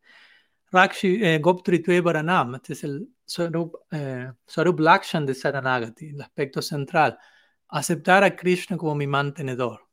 Rakshi 0.74 1.20
eh, 1.24 1.40
Goptritve 1.40 2.02
Varanam, 2.02 2.56
este 2.56 2.74
es 2.74 2.84
el 2.84 3.08
Sarup, 3.26 3.76
eh, 3.92 4.32
Lakshan 4.80 5.26
de 5.26 5.36
Saranagati, 5.36 6.10
el 6.10 6.22
aspecto 6.22 6.62
central. 6.62 7.18
aceptar 7.70 8.24
a 8.24 8.36
Krishna 8.36 8.78
como 8.78 8.96
mi 8.96 9.08
mantenedor. 9.08 9.88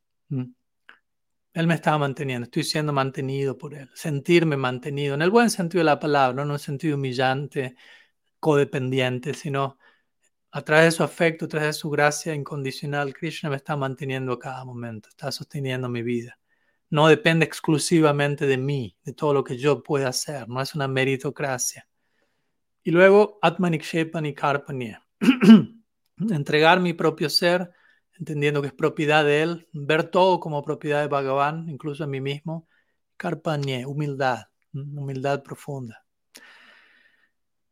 Él 1.53 1.67
me 1.67 1.75
estaba 1.75 1.97
manteniendo, 1.99 2.45
estoy 2.45 2.63
siendo 2.63 2.93
mantenido 2.93 3.57
por 3.57 3.73
él, 3.73 3.89
sentirme 3.93 4.57
mantenido, 4.57 5.15
en 5.15 5.21
el 5.21 5.29
buen 5.31 5.49
sentido 5.49 5.81
de 5.81 5.85
la 5.85 5.99
palabra, 5.99 6.33
no 6.35 6.43
en 6.43 6.51
un 6.51 6.59
sentido 6.59 6.95
humillante, 6.95 7.75
codependiente, 8.39 9.33
sino 9.33 9.77
a 10.51 10.61
través 10.63 10.85
de 10.85 10.91
su 10.91 11.03
afecto, 11.03 11.45
a 11.45 11.47
través 11.49 11.69
de 11.69 11.73
su 11.73 11.89
gracia 11.89 12.33
incondicional, 12.33 13.13
Krishna 13.13 13.49
me 13.49 13.57
está 13.57 13.75
manteniendo 13.77 14.33
a 14.33 14.39
cada 14.39 14.65
momento, 14.65 15.09
está 15.09 15.31
sosteniendo 15.31 15.89
mi 15.89 16.03
vida. 16.03 16.40
No 16.91 17.07
depende 17.07 17.45
exclusivamente 17.45 18.45
de 18.45 18.57
mí, 18.57 18.97
de 19.05 19.13
todo 19.13 19.33
lo 19.33 19.45
que 19.45 19.57
yo 19.57 19.81
pueda 19.81 20.09
hacer, 20.09 20.49
no 20.49 20.61
es 20.61 20.75
una 20.75 20.89
meritocracia. 20.89 21.87
Y 22.83 22.91
luego, 22.91 23.39
Atmanikshepani 23.41 24.33
Karpanya. 24.33 25.01
Entregar 26.29 26.81
mi 26.81 26.93
propio 26.93 27.29
ser 27.29 27.71
entendiendo 28.19 28.61
que 28.61 28.67
es 28.67 28.73
propiedad 28.73 29.23
de 29.23 29.41
Él, 29.41 29.67
ver 29.71 30.03
todo 30.03 30.39
como 30.41 30.61
propiedad 30.61 31.01
de 31.01 31.07
Bhagavan, 31.07 31.69
incluso 31.69 32.03
a 32.03 32.07
mí 32.07 32.19
mismo. 32.19 32.67
Karpanye, 33.17 33.85
humildad, 33.85 34.47
humildad 34.73 35.41
profunda. 35.43 36.05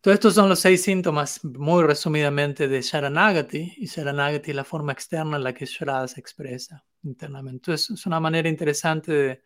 Todos 0.01 0.15
estos 0.15 0.33
son 0.33 0.47
los 0.47 0.59
seis 0.59 0.81
síntomas, 0.81 1.43
muy 1.43 1.83
resumidamente, 1.83 2.69
de 2.69 2.81
Sharanagati, 2.81 3.75
y 3.77 3.85
Sharanagati 3.85 4.51
es 4.51 4.55
la 4.55 4.63
forma 4.63 4.93
externa 4.93 5.35
en 5.35 5.43
la 5.43 5.53
que 5.53 5.65
Sharada 5.65 6.07
se 6.07 6.21
expresa 6.21 6.85
internamente. 7.03 7.57
Entonces, 7.57 7.89
es 7.91 8.05
una 8.05 8.19
manera 8.19 8.49
interesante 8.49 9.11
de, 9.11 9.43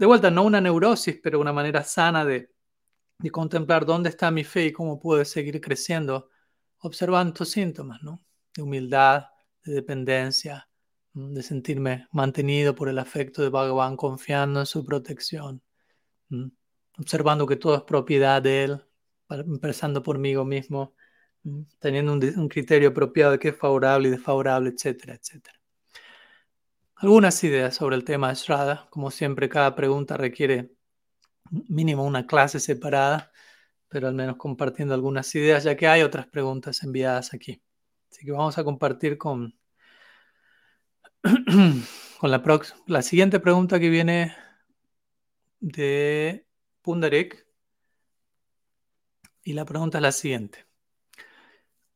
de 0.00 0.06
vuelta, 0.06 0.30
no 0.30 0.44
una 0.44 0.62
neurosis, 0.62 1.20
pero 1.22 1.38
una 1.38 1.52
manera 1.52 1.84
sana 1.84 2.24
de, 2.24 2.50
contemplar 3.30 3.84
dónde 3.84 4.08
está 4.08 4.30
mi 4.30 4.44
fe 4.44 4.64
y 4.64 4.72
cómo 4.72 4.98
puedo 4.98 5.22
seguir 5.26 5.60
creciendo 5.60 6.30
observando 6.78 7.34
estos 7.34 7.50
síntomas, 7.50 8.02
¿no? 8.02 8.24
De 8.54 8.62
humildad, 8.62 9.26
de 9.62 9.74
dependencia, 9.74 10.70
de 11.12 11.42
sentirme 11.42 12.08
mantenido 12.12 12.74
por 12.74 12.88
el 12.88 12.98
afecto 12.98 13.42
de 13.42 13.50
Bhagavan, 13.50 13.94
confiando 13.96 14.60
en 14.60 14.66
su 14.66 14.86
protección, 14.86 15.62
observando 16.98 17.46
que 17.46 17.56
todo 17.56 17.76
es 17.76 17.82
propiedad 17.82 18.40
de 18.40 18.64
él, 18.64 18.84
empezando 19.28 20.02
por 20.02 20.18
mí 20.18 20.34
mismo, 20.46 20.94
teniendo 21.78 22.14
un, 22.14 22.48
criterio 22.48 22.88
apropiado 22.88 23.32
de 23.32 23.38
qué 23.38 23.48
es 23.48 23.56
favorable 23.56 24.08
y 24.08 24.12
desfavorable, 24.12 24.70
etcétera, 24.70 25.14
etcétera. 25.14 25.59
Algunas 27.00 27.42
ideas 27.44 27.76
sobre 27.76 27.96
el 27.96 28.04
tema 28.04 28.28
de 28.28 28.34
Shraddha. 28.34 28.86
Como 28.90 29.10
siempre, 29.10 29.48
cada 29.48 29.74
pregunta 29.74 30.18
requiere 30.18 30.74
mínimo 31.50 32.04
una 32.04 32.26
clase 32.26 32.60
separada, 32.60 33.32
pero 33.88 34.06
al 34.08 34.14
menos 34.14 34.36
compartiendo 34.36 34.92
algunas 34.92 35.34
ideas, 35.34 35.64
ya 35.64 35.78
que 35.78 35.88
hay 35.88 36.02
otras 36.02 36.26
preguntas 36.26 36.82
enviadas 36.82 37.32
aquí. 37.32 37.62
Así 38.10 38.26
que 38.26 38.32
vamos 38.32 38.58
a 38.58 38.64
compartir 38.64 39.16
con, 39.16 39.58
con 42.20 42.30
la, 42.30 42.42
la 42.86 43.00
siguiente 43.00 43.40
pregunta 43.40 43.80
que 43.80 43.88
viene 43.88 44.36
de 45.58 46.46
Pundarik. 46.82 47.46
Y 49.42 49.54
la 49.54 49.64
pregunta 49.64 49.96
es 49.96 50.02
la 50.02 50.12
siguiente. 50.12 50.66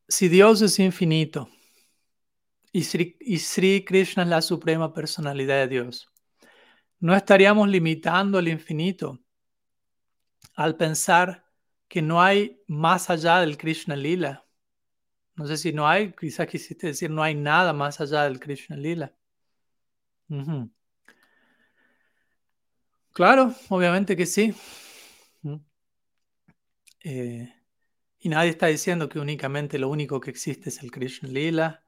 Si 0.08 0.28
Dios 0.28 0.62
es 0.62 0.78
infinito 0.78 1.50
y 2.74 3.38
Sri, 3.38 3.84
Krishna 3.84 4.24
es 4.24 4.28
la 4.28 4.42
suprema 4.42 4.92
personalidad 4.92 5.60
de 5.60 5.68
Dios, 5.68 6.10
¿no 6.98 7.14
estaríamos 7.14 7.68
limitando 7.68 8.40
el 8.40 8.48
infinito 8.48 9.20
al 10.56 10.76
pensar 10.76 11.46
que 11.86 12.02
no 12.02 12.20
hay 12.20 12.60
más 12.66 13.10
allá 13.10 13.38
del 13.38 13.56
Krishna 13.56 13.94
Lila? 13.94 14.44
No 15.36 15.46
sé 15.46 15.56
si 15.56 15.72
no 15.72 15.86
hay, 15.86 16.12
quizás 16.12 16.48
quisiste 16.48 16.88
decir 16.88 17.10
no 17.10 17.22
hay 17.22 17.36
nada 17.36 17.72
más 17.72 18.00
allá 18.00 18.24
del 18.24 18.40
Krishna 18.40 18.76
Lila. 18.76 19.14
Claro, 23.12 23.54
obviamente 23.68 24.16
que 24.16 24.26
sí. 24.26 24.52
Eh, 27.04 27.54
y 28.18 28.28
nadie 28.28 28.50
está 28.50 28.66
diciendo 28.66 29.08
que 29.08 29.20
únicamente 29.20 29.78
lo 29.78 29.88
único 29.90 30.18
que 30.18 30.30
existe 30.30 30.70
es 30.70 30.82
el 30.82 30.90
Krishna 30.90 31.28
Lila, 31.28 31.83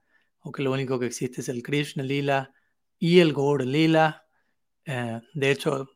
o 0.46 0.52
que 0.52 0.62
lo 0.62 0.70
único 0.70 1.00
que 1.00 1.06
existe 1.06 1.40
es 1.40 1.48
el 1.48 1.60
Krishna 1.60 2.04
Lila 2.04 2.52
y 3.00 3.18
el 3.18 3.32
Gaur 3.34 3.66
Lila. 3.66 4.26
Eh, 4.84 5.20
de 5.34 5.50
hecho, 5.50 5.88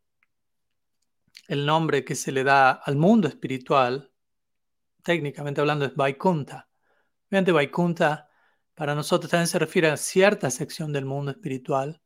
el 1.47 1.65
nombre 1.65 2.05
que 2.05 2.17
se 2.17 2.33
le 2.33 2.43
da 2.43 2.73
al 2.73 2.97
mundo 2.97 3.29
espiritual, 3.29 4.11
técnicamente 5.05 5.61
hablando, 5.61 5.85
es 5.85 5.95
Vaikunta. 5.95 6.69
Obviamente 7.29 7.53
Vaikunta 7.53 8.29
para 8.75 8.97
nosotros 8.97 9.31
también 9.31 9.47
se 9.47 9.61
refiere 9.61 9.89
a 9.89 9.97
cierta 9.97 10.51
sección 10.51 10.93
del 10.93 11.05
mundo 11.05 11.31
espiritual, 11.31 12.03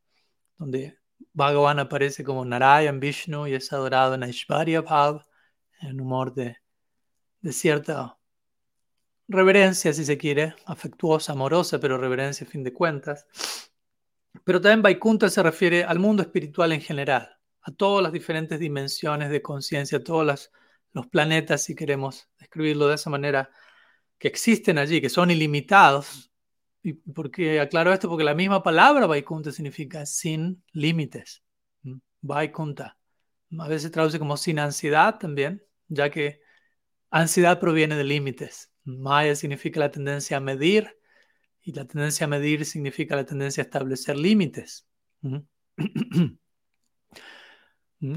donde 0.59 0.99
Bhagavan 1.33 1.79
aparece 1.79 2.25
como 2.25 2.45
Narayan 2.45 3.01
Vishnu 3.01 3.47
y 3.47 3.55
es 3.55 3.73
adorado 3.73 4.17
en 4.17 4.23
Aishvarya 4.23 4.83
Bhav, 4.83 5.25
en 5.81 5.99
humor 5.99 6.35
de, 6.35 6.59
de 7.41 7.53
cierta 7.55 8.19
reverencia, 9.29 9.93
si 9.93 10.05
se 10.05 10.19
quiere, 10.19 10.55
afectuosa, 10.67 11.33
amorosa, 11.33 11.79
pero 11.81 11.99
reverencia 11.99 12.47
a 12.47 12.51
fin 12.51 12.63
de 12.63 12.73
cuentas. 12.73 13.27
Pero 14.45 14.61
también 14.61 14.83
Vaikunta 14.83 15.29
se 15.31 15.43
refiere 15.43 15.85
al 15.85 15.99
mundo 15.99 16.23
espiritual 16.23 16.73
en 16.73 16.81
general, 16.81 17.37
a 17.63 17.73
todas 17.73 18.03
las 18.03 18.13
diferentes 18.13 18.59
dimensiones 18.59 19.31
de 19.31 19.41
conciencia, 19.41 19.99
a 19.99 20.05
todos 20.05 20.51
los 20.93 21.07
planetas, 21.07 21.63
si 21.63 21.75
queremos 21.75 22.29
describirlo 22.39 22.89
de 22.89 22.97
esa 22.97 23.11
manera, 23.11 23.51
que 24.19 24.29
existen 24.29 24.79
allí, 24.79 25.01
que 25.01 25.09
son 25.09 25.31
ilimitados. 25.31 26.31
¿Y 26.83 26.93
por 26.93 27.31
qué 27.31 27.61
aclaro 27.61 27.93
esto? 27.93 28.09
Porque 28.09 28.25
la 28.25 28.35
misma 28.35 28.63
palabra 28.63 29.07
Vaikunta 29.07 29.51
significa 29.53 30.05
sin 30.05 30.63
límites. 30.73 31.43
Vaikunta. 32.21 32.99
A 33.59 33.69
veces 33.69 33.83
se 33.83 33.91
traduce 33.91 34.19
como 34.19 34.37
sin 34.37 34.59
ansiedad 34.59 35.19
también, 35.19 35.65
ya 35.89 36.11
que 36.11 36.41
ansiedad 37.11 37.61
proviene 37.61 37.97
de 37.97 38.05
límites. 38.05 38.74
Maya 38.85 39.35
significa 39.35 39.81
la 39.81 39.91
tendencia 39.91 40.37
a 40.37 40.41
medir 40.41 40.97
y 41.63 41.73
la 41.73 41.87
tendencia 41.87 42.27
a 42.27 42.29
medir 42.29 42.65
significa 42.67 43.17
la 43.17 43.25
tendencia 43.25 43.63
a 43.63 43.65
establecer 43.65 44.17
límites. 44.17 44.87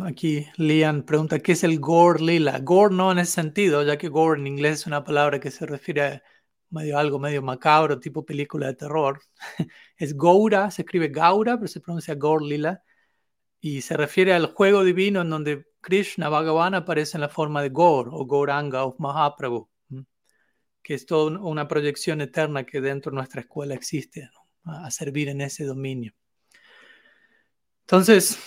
Aquí 0.03 0.45
Lian 0.57 1.03
pregunta, 1.03 1.39
¿qué 1.39 1.53
es 1.53 1.63
el 1.63 1.80
gore 1.80 2.22
lila? 2.22 2.59
Gore 2.59 2.93
no 2.93 3.11
en 3.11 3.20
ese 3.20 3.32
sentido, 3.32 3.84
ya 3.84 3.97
que 3.97 4.09
gore 4.09 4.39
en 4.39 4.47
inglés 4.47 4.82
es 4.82 4.88
una 4.88 5.03
palabra 5.03 5.39
que 5.39 5.49
se 5.49 5.65
refiere 5.65 6.01
a 6.01 6.24
medio, 6.70 6.97
algo 6.97 7.20
medio 7.20 7.41
macabro, 7.41 7.99
tipo 7.99 8.26
película 8.26 8.68
de 8.68 8.74
terror. 8.76 9.22
es 9.97 10.15
Goura, 10.18 10.72
se 10.72 10.82
escribe 10.82 11.07
Gaura, 11.09 11.55
pero 11.57 11.68
se 11.68 11.80
pronuncia 11.80 12.15
gore 12.15 12.45
lila. 12.45 12.84
Y 13.61 13.82
se 13.82 13.97
refiere 13.97 14.34
al 14.34 14.47
juego 14.53 14.84
divino 14.84 15.22
en 15.22 15.30
donde 15.30 15.65
Krishna 15.82 16.30
Bhagavan 16.30 16.76
aparece 16.76 17.18
en 17.18 17.22
la 17.22 17.30
forma 17.30 17.61
de 17.61 17.70
Gaur 17.70 18.09
o 18.11 18.26
Gauranga 18.26 18.86
o 18.86 18.95
Mahaprabhu, 18.99 19.70
que 20.88 20.94
es 20.94 21.06
toda 21.06 21.38
una 21.42 21.68
proyección 21.68 22.22
eterna 22.22 22.66
que 22.66 22.80
dentro 22.80 23.12
de 23.12 23.18
nuestra 23.18 23.42
escuela 23.42 23.74
existe, 23.74 24.30
a 24.64 24.90
servir 24.90 25.28
en 25.28 25.42
ese 25.42 25.66
dominio. 25.66 26.14
Entonces, 27.82 28.40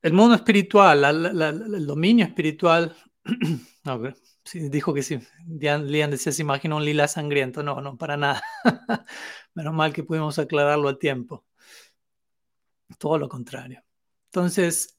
el 0.00 0.12
mundo 0.12 0.36
espiritual, 0.36 1.04
el 1.04 1.86
dominio 1.88 2.24
espiritual, 2.24 2.96
dijo 4.70 4.94
que 4.94 5.02
sí, 5.02 5.18
Lian 5.44 5.88
decía, 6.12 6.30
se 6.30 6.42
imagina 6.42 6.76
un 6.76 6.84
lila 6.84 7.08
sangriento, 7.08 7.64
no, 7.64 7.80
no, 7.80 7.98
para 7.98 8.16
nada. 8.16 8.40
Menos 9.54 9.74
mal 9.74 9.92
que 9.92 10.04
pudimos 10.04 10.38
aclararlo 10.38 10.88
a 10.88 11.00
tiempo. 11.00 11.44
Todo 12.96 13.18
lo 13.18 13.28
contrario. 13.28 13.82
Entonces, 14.26 14.96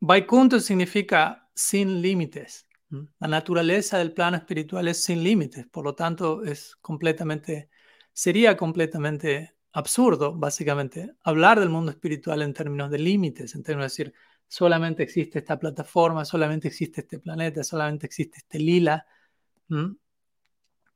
Vaikunta 0.00 0.60
significa 0.60 1.48
sin 1.54 2.02
límites. 2.02 2.65
La 2.90 3.28
naturaleza 3.28 3.98
del 3.98 4.12
plano 4.12 4.36
espiritual 4.36 4.88
es 4.88 5.02
sin 5.02 5.22
límites, 5.24 5.66
por 5.66 5.84
lo 5.84 5.94
tanto 5.94 6.44
es 6.44 6.76
completamente, 6.76 7.68
sería 8.12 8.56
completamente 8.56 9.56
absurdo, 9.72 10.34
básicamente, 10.34 11.14
hablar 11.22 11.60
del 11.60 11.68
mundo 11.68 11.90
espiritual 11.90 12.42
en 12.42 12.54
términos 12.54 12.90
de 12.90 12.98
límites, 12.98 13.54
en 13.54 13.62
términos 13.62 13.96
de 13.96 14.04
decir, 14.04 14.14
solamente 14.48 15.02
existe 15.02 15.40
esta 15.40 15.58
plataforma, 15.58 16.24
solamente 16.24 16.68
existe 16.68 17.00
este 17.02 17.18
planeta, 17.18 17.64
solamente 17.64 18.06
existe 18.06 18.38
este 18.38 18.58
lila. 18.58 19.06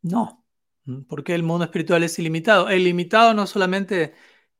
No, 0.02 0.44
porque 1.08 1.34
el 1.34 1.42
mundo 1.42 1.64
espiritual 1.64 2.02
es 2.04 2.18
ilimitado. 2.18 2.68
Es 2.68 2.80
ilimitado 2.80 3.34
no 3.34 3.46
solamente 3.46 4.14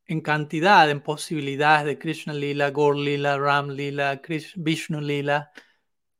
en 0.05 0.21
cantidad, 0.21 0.89
en 0.89 1.01
posibilidades 1.01 1.85
de 1.85 1.97
Krishna 1.97 2.33
lila, 2.33 2.71
Gaur 2.71 2.97
lila, 2.97 3.37
Ram 3.37 3.69
lila, 3.69 4.21
Vishnu 4.55 5.01
lila. 5.01 5.51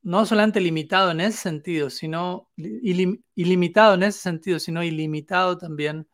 No 0.03 0.25
solamente 0.25 0.59
limitado 0.59 1.11
en 1.11 1.21
ese 1.21 1.37
sentido, 1.37 1.89
sino 1.89 2.49
ilimitado 2.55 3.93
en 3.93 4.03
ese 4.03 4.19
sentido, 4.19 4.59
sino 4.59 4.83
ilimitado 4.83 5.57
también 5.57 6.07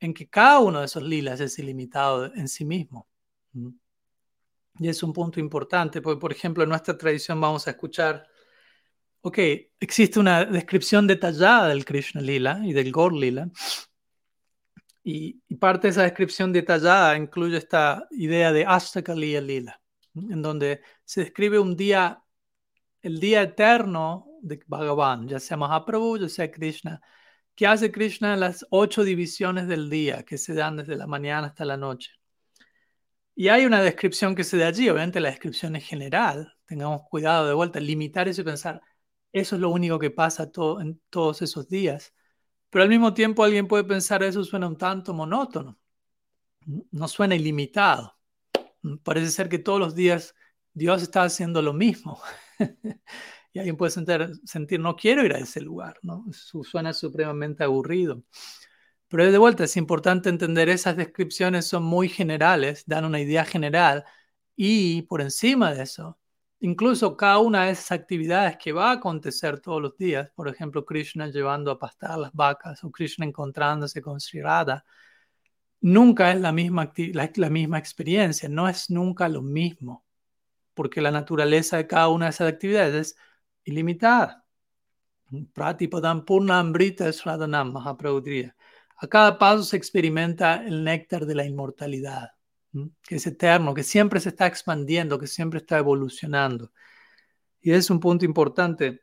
en 0.00 0.14
que 0.14 0.28
cada 0.28 0.60
uno 0.60 0.80
de 0.80 0.86
esos 0.86 1.02
lilas 1.02 1.40
es 1.40 1.58
ilimitado 1.58 2.32
en 2.34 2.48
sí 2.48 2.64
mismo. 2.64 3.08
Y 4.78 4.88
es 4.88 5.02
un 5.02 5.12
punto 5.12 5.38
importante, 5.38 6.02
porque 6.02 6.20
por 6.20 6.32
ejemplo 6.32 6.62
en 6.62 6.70
nuestra 6.70 6.96
tradición 6.96 7.40
vamos 7.40 7.66
a 7.66 7.70
escuchar, 7.70 8.26
ok, 9.20 9.38
existe 9.80 10.18
una 10.18 10.44
descripción 10.44 11.06
detallada 11.06 11.68
del 11.68 11.84
Krishna 11.84 12.20
Lila 12.20 12.60
y 12.64 12.72
del 12.72 12.90
Gaur 12.92 13.14
Lila, 13.14 13.50
Y, 15.02 15.40
parte 15.60 15.86
de 15.86 15.92
esa 15.92 16.02
descripción 16.02 16.52
detallada 16.52 17.16
incluye 17.16 17.58
esta 17.58 18.06
idea 18.10 18.52
de 18.52 18.64
Ashtakali 18.66 19.40
Lila, 19.40 19.80
en 20.14 20.42
donde 20.42 20.80
se 21.04 21.20
describe 21.20 21.58
un 21.58 21.76
día, 21.76 22.23
el 23.04 23.20
día 23.20 23.42
eterno 23.42 24.26
de 24.40 24.62
Bhagavan, 24.66 25.28
ya 25.28 25.38
sea 25.38 25.58
Mahaprabhu, 25.58 26.18
ya 26.18 26.28
sea 26.30 26.50
Krishna, 26.50 27.02
que 27.54 27.66
hace 27.66 27.92
Krishna 27.92 28.34
las 28.36 28.66
ocho 28.70 29.04
divisiones 29.04 29.68
del 29.68 29.90
día 29.90 30.24
que 30.24 30.38
se 30.38 30.54
dan 30.54 30.78
desde 30.78 30.96
la 30.96 31.06
mañana 31.06 31.48
hasta 31.48 31.66
la 31.66 31.76
noche. 31.76 32.12
Y 33.34 33.48
hay 33.48 33.66
una 33.66 33.82
descripción 33.82 34.34
que 34.34 34.42
se 34.42 34.56
da 34.56 34.68
allí, 34.68 34.88
obviamente 34.88 35.20
la 35.20 35.28
descripción 35.30 35.76
es 35.76 35.84
general, 35.84 36.54
tengamos 36.64 37.02
cuidado 37.10 37.46
de 37.46 37.52
vuelta, 37.52 37.78
limitar 37.78 38.26
eso 38.26 38.40
y 38.40 38.44
pensar, 38.44 38.80
eso 39.32 39.56
es 39.56 39.60
lo 39.60 39.68
único 39.68 39.98
que 39.98 40.10
pasa 40.10 40.50
en 40.80 41.00
todos 41.10 41.42
esos 41.42 41.68
días. 41.68 42.14
Pero 42.70 42.84
al 42.84 42.88
mismo 42.88 43.12
tiempo 43.12 43.44
alguien 43.44 43.68
puede 43.68 43.84
pensar, 43.84 44.22
eso 44.22 44.42
suena 44.44 44.66
un 44.66 44.78
tanto 44.78 45.12
monótono, 45.12 45.78
no 46.90 47.08
suena 47.08 47.34
ilimitado. 47.34 48.16
Parece 49.02 49.30
ser 49.30 49.48
que 49.50 49.58
todos 49.58 49.80
los 49.80 49.94
días 49.94 50.34
Dios 50.72 51.02
está 51.02 51.24
haciendo 51.24 51.60
lo 51.60 51.74
mismo. 51.74 52.20
y 53.52 53.58
alguien 53.58 53.76
puede 53.76 53.90
sentir, 53.90 54.30
sentir, 54.44 54.80
no 54.80 54.96
quiero 54.96 55.24
ir 55.24 55.32
a 55.34 55.38
ese 55.38 55.60
lugar, 55.60 55.98
¿no? 56.02 56.24
suena 56.32 56.92
supremamente 56.92 57.64
aburrido. 57.64 58.24
Pero 59.08 59.30
de 59.30 59.38
vuelta 59.38 59.64
es 59.64 59.76
importante 59.76 60.28
entender 60.28 60.68
esas 60.68 60.96
descripciones 60.96 61.66
son 61.66 61.84
muy 61.84 62.08
generales, 62.08 62.84
dan 62.86 63.04
una 63.04 63.20
idea 63.20 63.44
general 63.44 64.04
y 64.56 65.02
por 65.02 65.20
encima 65.20 65.72
de 65.74 65.82
eso, 65.84 66.18
incluso 66.60 67.16
cada 67.16 67.38
una 67.38 67.66
de 67.66 67.72
esas 67.72 67.92
actividades 67.92 68.56
que 68.56 68.72
va 68.72 68.90
a 68.90 68.94
acontecer 68.94 69.60
todos 69.60 69.80
los 69.82 69.96
días, 69.96 70.30
por 70.34 70.48
ejemplo, 70.48 70.84
Krishna 70.84 71.28
llevando 71.28 71.70
a 71.70 71.78
pastar 71.78 72.18
las 72.18 72.32
vacas 72.32 72.82
o 72.84 72.90
Krishna 72.90 73.26
encontrándose 73.26 74.02
con 74.02 74.20
Sri 74.20 74.42
Radha, 74.42 74.84
nunca 75.80 76.32
es 76.32 76.40
la 76.40 76.52
misma, 76.52 76.92
la 77.36 77.50
misma 77.50 77.78
experiencia, 77.78 78.48
no 78.48 78.68
es 78.68 78.90
nunca 78.90 79.28
lo 79.28 79.42
mismo, 79.42 80.03
porque 80.74 81.00
la 81.00 81.10
naturaleza 81.10 81.76
de 81.76 81.86
cada 81.86 82.08
una 82.08 82.26
de 82.26 82.30
esas 82.30 82.52
actividades 82.52 82.94
es 82.94 83.16
ilimitada. 83.64 84.44
Pratipadam 85.52 86.24
Mahaprabhu 87.72 88.22
a 88.96 89.08
cada 89.08 89.38
paso 89.38 89.64
se 89.64 89.76
experimenta 89.76 90.64
el 90.64 90.84
néctar 90.84 91.26
de 91.26 91.34
la 91.34 91.44
inmortalidad, 91.44 92.30
que 93.02 93.16
es 93.16 93.26
eterno, 93.26 93.74
que 93.74 93.82
siempre 93.82 94.20
se 94.20 94.30
está 94.30 94.46
expandiendo, 94.46 95.18
que 95.18 95.26
siempre 95.26 95.58
está 95.58 95.78
evolucionando. 95.78 96.72
Y 97.60 97.72
es 97.72 97.90
un 97.90 97.98
punto 97.98 98.24
importante 98.24 99.02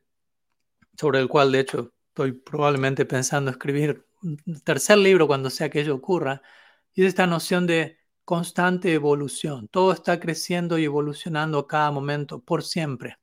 sobre 0.98 1.20
el 1.20 1.28
cual, 1.28 1.52
de 1.52 1.60
hecho, 1.60 1.94
estoy 2.08 2.32
probablemente 2.34 3.06
pensando 3.06 3.52
escribir 3.52 4.06
un 4.22 4.38
tercer 4.64 4.98
libro 4.98 5.28
cuando 5.28 5.50
sea 5.50 5.70
que 5.70 5.82
ello 5.82 5.96
ocurra, 5.96 6.42
y 6.94 7.02
es 7.02 7.10
esta 7.10 7.28
noción 7.28 7.68
de 7.68 7.98
constante 8.26 8.94
evolución. 8.94 9.68
Todo 9.68 9.94
está 9.94 10.20
creciendo 10.20 10.78
y 10.78 10.86
evolucionando 10.86 11.60
a 11.60 11.68
cada 11.68 11.92
momento, 11.92 12.40
por 12.40 12.64
siempre. 12.64 13.18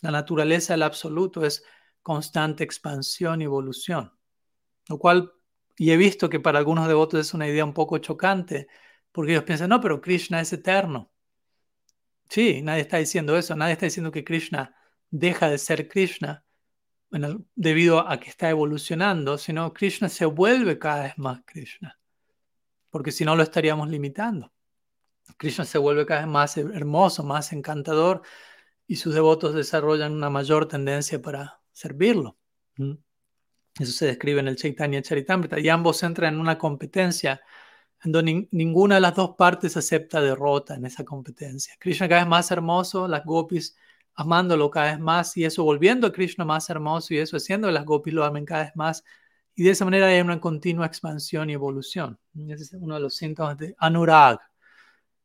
La 0.00 0.10
naturaleza 0.10 0.74
del 0.74 0.82
absoluto 0.82 1.44
es 1.44 1.64
constante 2.02 2.64
expansión 2.64 3.40
y 3.40 3.44
evolución, 3.44 4.12
lo 4.88 4.98
cual 4.98 5.32
y 5.76 5.90
he 5.90 5.96
visto 5.96 6.28
que 6.28 6.40
para 6.40 6.58
algunos 6.58 6.86
devotos 6.88 7.20
es 7.20 7.34
una 7.34 7.48
idea 7.48 7.64
un 7.64 7.74
poco 7.74 7.98
chocante, 7.98 8.68
porque 9.12 9.32
ellos 9.32 9.44
piensan, 9.44 9.70
no, 9.70 9.80
pero 9.80 10.00
Krishna 10.00 10.40
es 10.40 10.52
eterno. 10.52 11.10
Sí, 12.28 12.62
nadie 12.62 12.82
está 12.82 12.98
diciendo 12.98 13.36
eso, 13.36 13.54
nadie 13.56 13.72
está 13.74 13.86
diciendo 13.86 14.10
que 14.10 14.24
Krishna 14.24 14.74
deja 15.10 15.48
de 15.48 15.58
ser 15.58 15.88
Krishna 15.88 16.44
debido 17.54 18.08
a 18.08 18.18
que 18.18 18.30
está 18.30 18.50
evolucionando, 18.50 19.38
sino 19.38 19.72
Krishna 19.72 20.08
se 20.08 20.26
vuelve 20.26 20.78
cada 20.78 21.04
vez 21.04 21.18
más 21.18 21.42
Krishna, 21.44 21.98
porque 22.94 23.10
si 23.10 23.24
no 23.24 23.34
lo 23.34 23.42
estaríamos 23.42 23.88
limitando. 23.90 24.52
Krishna 25.36 25.64
se 25.64 25.78
vuelve 25.78 26.06
cada 26.06 26.20
vez 26.20 26.28
más 26.28 26.56
hermoso, 26.56 27.24
más 27.24 27.52
encantador, 27.52 28.22
y 28.86 28.94
sus 28.94 29.12
devotos 29.12 29.52
desarrollan 29.52 30.12
una 30.12 30.30
mayor 30.30 30.68
tendencia 30.68 31.20
para 31.20 31.60
servirlo. 31.72 32.38
¿Mm? 32.76 32.92
Eso 33.80 33.90
se 33.90 34.06
describe 34.06 34.38
en 34.38 34.46
el 34.46 34.54
Chaitanya 34.54 35.02
Charitamrita. 35.02 35.58
Y 35.58 35.68
ambos 35.70 36.04
entran 36.04 36.34
en 36.34 36.40
una 36.40 36.56
competencia 36.56 37.40
en 38.04 38.12
donde 38.12 38.48
ninguna 38.52 38.94
de 38.94 39.00
las 39.00 39.16
dos 39.16 39.34
partes 39.36 39.76
acepta 39.76 40.20
derrota 40.20 40.76
en 40.76 40.86
esa 40.86 41.04
competencia. 41.04 41.74
Krishna 41.80 42.08
cada 42.08 42.20
vez 42.20 42.30
más 42.30 42.52
hermoso, 42.52 43.08
las 43.08 43.24
gopis 43.24 43.76
amándolo 44.14 44.70
cada 44.70 44.92
vez 44.92 45.00
más 45.00 45.36
y 45.36 45.44
eso 45.44 45.64
volviendo 45.64 46.06
a 46.06 46.12
Krishna 46.12 46.44
más 46.44 46.70
hermoso 46.70 47.12
y 47.12 47.18
eso 47.18 47.38
haciendo 47.38 47.66
que 47.66 47.74
las 47.74 47.86
gopis 47.86 48.14
lo 48.14 48.24
amen 48.24 48.44
cada 48.44 48.66
vez 48.66 48.76
más. 48.76 49.02
Y 49.54 49.62
de 49.62 49.70
esa 49.70 49.84
manera 49.84 50.06
hay 50.08 50.20
una 50.20 50.40
continua 50.40 50.86
expansión 50.86 51.50
y 51.50 51.52
evolución. 51.52 52.18
Ese 52.48 52.64
es 52.64 52.72
uno 52.74 52.94
de 52.94 53.00
los 53.00 53.16
síntomas 53.16 53.56
de 53.56 53.74
Anurag, 53.78 54.40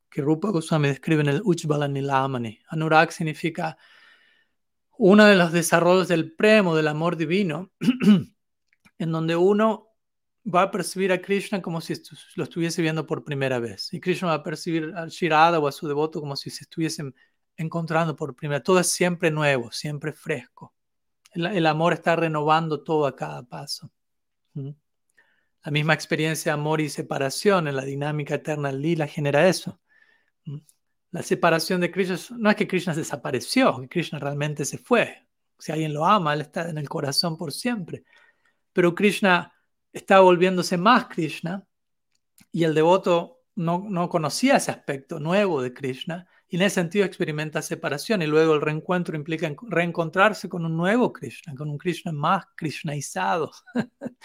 que 0.09 0.21
Rupa 0.21 0.49
Goswami 0.49 0.87
describe 0.87 1.21
en 1.21 1.29
el 1.29 1.41
Ujjvala 1.43 1.87
Nilamani. 1.87 2.59
Anurag 2.69 3.11
significa 3.11 3.77
uno 4.97 5.25
de 5.25 5.35
los 5.35 5.51
desarrollos 5.51 6.07
del 6.07 6.33
premo, 6.33 6.75
del 6.75 6.87
amor 6.87 7.15
divino, 7.15 7.71
en 8.99 9.11
donde 9.11 9.35
uno 9.35 9.89
va 10.45 10.63
a 10.63 10.71
percibir 10.71 11.11
a 11.11 11.21
Krishna 11.21 11.61
como 11.61 11.81
si 11.81 11.93
lo 12.35 12.43
estuviese 12.43 12.81
viendo 12.81 13.05
por 13.05 13.23
primera 13.23 13.59
vez. 13.59 13.93
Y 13.93 13.99
Krishna 13.99 14.29
va 14.29 14.35
a 14.35 14.43
percibir 14.43 14.93
a 14.95 15.07
Shirada 15.07 15.59
o 15.59 15.67
a 15.67 15.71
su 15.71 15.87
devoto 15.87 16.19
como 16.19 16.35
si 16.35 16.49
se 16.49 16.63
estuviesen 16.63 17.15
encontrando 17.57 18.15
por 18.15 18.35
primera 18.35 18.59
vez. 18.59 18.65
Todo 18.65 18.79
es 18.79 18.91
siempre 18.91 19.31
nuevo, 19.31 19.71
siempre 19.71 20.13
fresco. 20.13 20.73
El, 21.31 21.65
amor 21.67 21.93
está 21.93 22.15
renovando 22.15 22.83
todo 22.83 23.05
a 23.05 23.15
cada 23.15 23.43
paso. 23.43 23.91
La 24.53 25.71
misma 25.71 25.93
experiencia 25.93 26.51
de 26.51 26.59
amor 26.59 26.81
y 26.81 26.89
separación 26.89 27.67
en 27.67 27.75
la 27.75 27.83
dinámica 27.83 28.35
eterna 28.35 28.71
lila 28.71 29.07
genera 29.07 29.47
eso. 29.47 29.79
La 31.11 31.23
separación 31.23 31.81
de 31.81 31.91
Krishna 31.91 32.17
no 32.37 32.49
es 32.49 32.55
que 32.55 32.67
Krishna 32.67 32.93
desapareció, 32.93 33.79
que 33.81 33.89
Krishna 33.89 34.19
realmente 34.19 34.65
se 34.65 34.77
fue. 34.77 35.27
Si 35.57 35.71
alguien 35.71 35.93
lo 35.93 36.05
ama, 36.05 36.33
él 36.33 36.41
está 36.41 36.69
en 36.69 36.77
el 36.77 36.87
corazón 36.87 37.35
por 37.37 37.51
siempre 37.51 38.03
pero 38.73 38.95
Krishna 38.95 39.53
está 39.91 40.19
volviéndose 40.19 40.77
más 40.77 41.07
Krishna 41.07 41.65
y 42.51 42.63
el 42.63 42.73
devoto 42.73 43.41
no, 43.55 43.85
no 43.89 44.09
conocía 44.09 44.57
ese 44.57 44.71
aspecto 44.71 45.19
nuevo 45.19 45.61
de 45.61 45.73
Krishna 45.73 46.27
y 46.49 46.55
en 46.55 46.63
ese 46.63 46.75
sentido 46.75 47.05
experimenta 47.05 47.61
separación 47.61 48.23
y 48.23 48.27
luego 48.27 48.55
el 48.55 48.61
reencuentro 48.61 49.15
implica 49.15 49.53
reencontrarse 49.67 50.49
con 50.49 50.65
un 50.65 50.75
nuevo 50.75 51.13
Krishna, 51.13 51.53
con 51.55 51.69
un 51.69 51.77
Krishna 51.77 52.11
más 52.11 52.45
krishnaizado, 52.55 53.51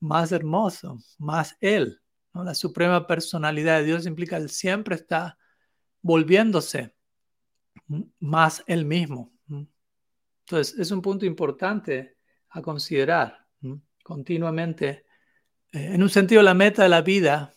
más 0.00 0.30
hermoso, 0.30 0.98
más 1.18 1.56
él. 1.60 2.00
La 2.32 2.54
suprema 2.54 3.06
personalidad 3.06 3.78
de 3.78 3.86
Dios 3.86 4.06
implica 4.06 4.36
él 4.36 4.50
siempre 4.50 4.94
está 4.94 5.36
volviéndose 6.00 6.94
más 8.20 8.62
él 8.66 8.84
mismo. 8.84 9.32
Entonces, 9.48 10.78
es 10.78 10.90
un 10.90 11.02
punto 11.02 11.26
importante 11.26 12.18
a 12.50 12.62
considerar 12.62 13.46
continuamente. 14.02 15.06
Eh, 15.72 15.94
en 15.94 16.02
un 16.02 16.10
sentido, 16.10 16.42
la 16.42 16.54
meta 16.54 16.82
de 16.84 16.88
la 16.88 17.02
vida 17.02 17.54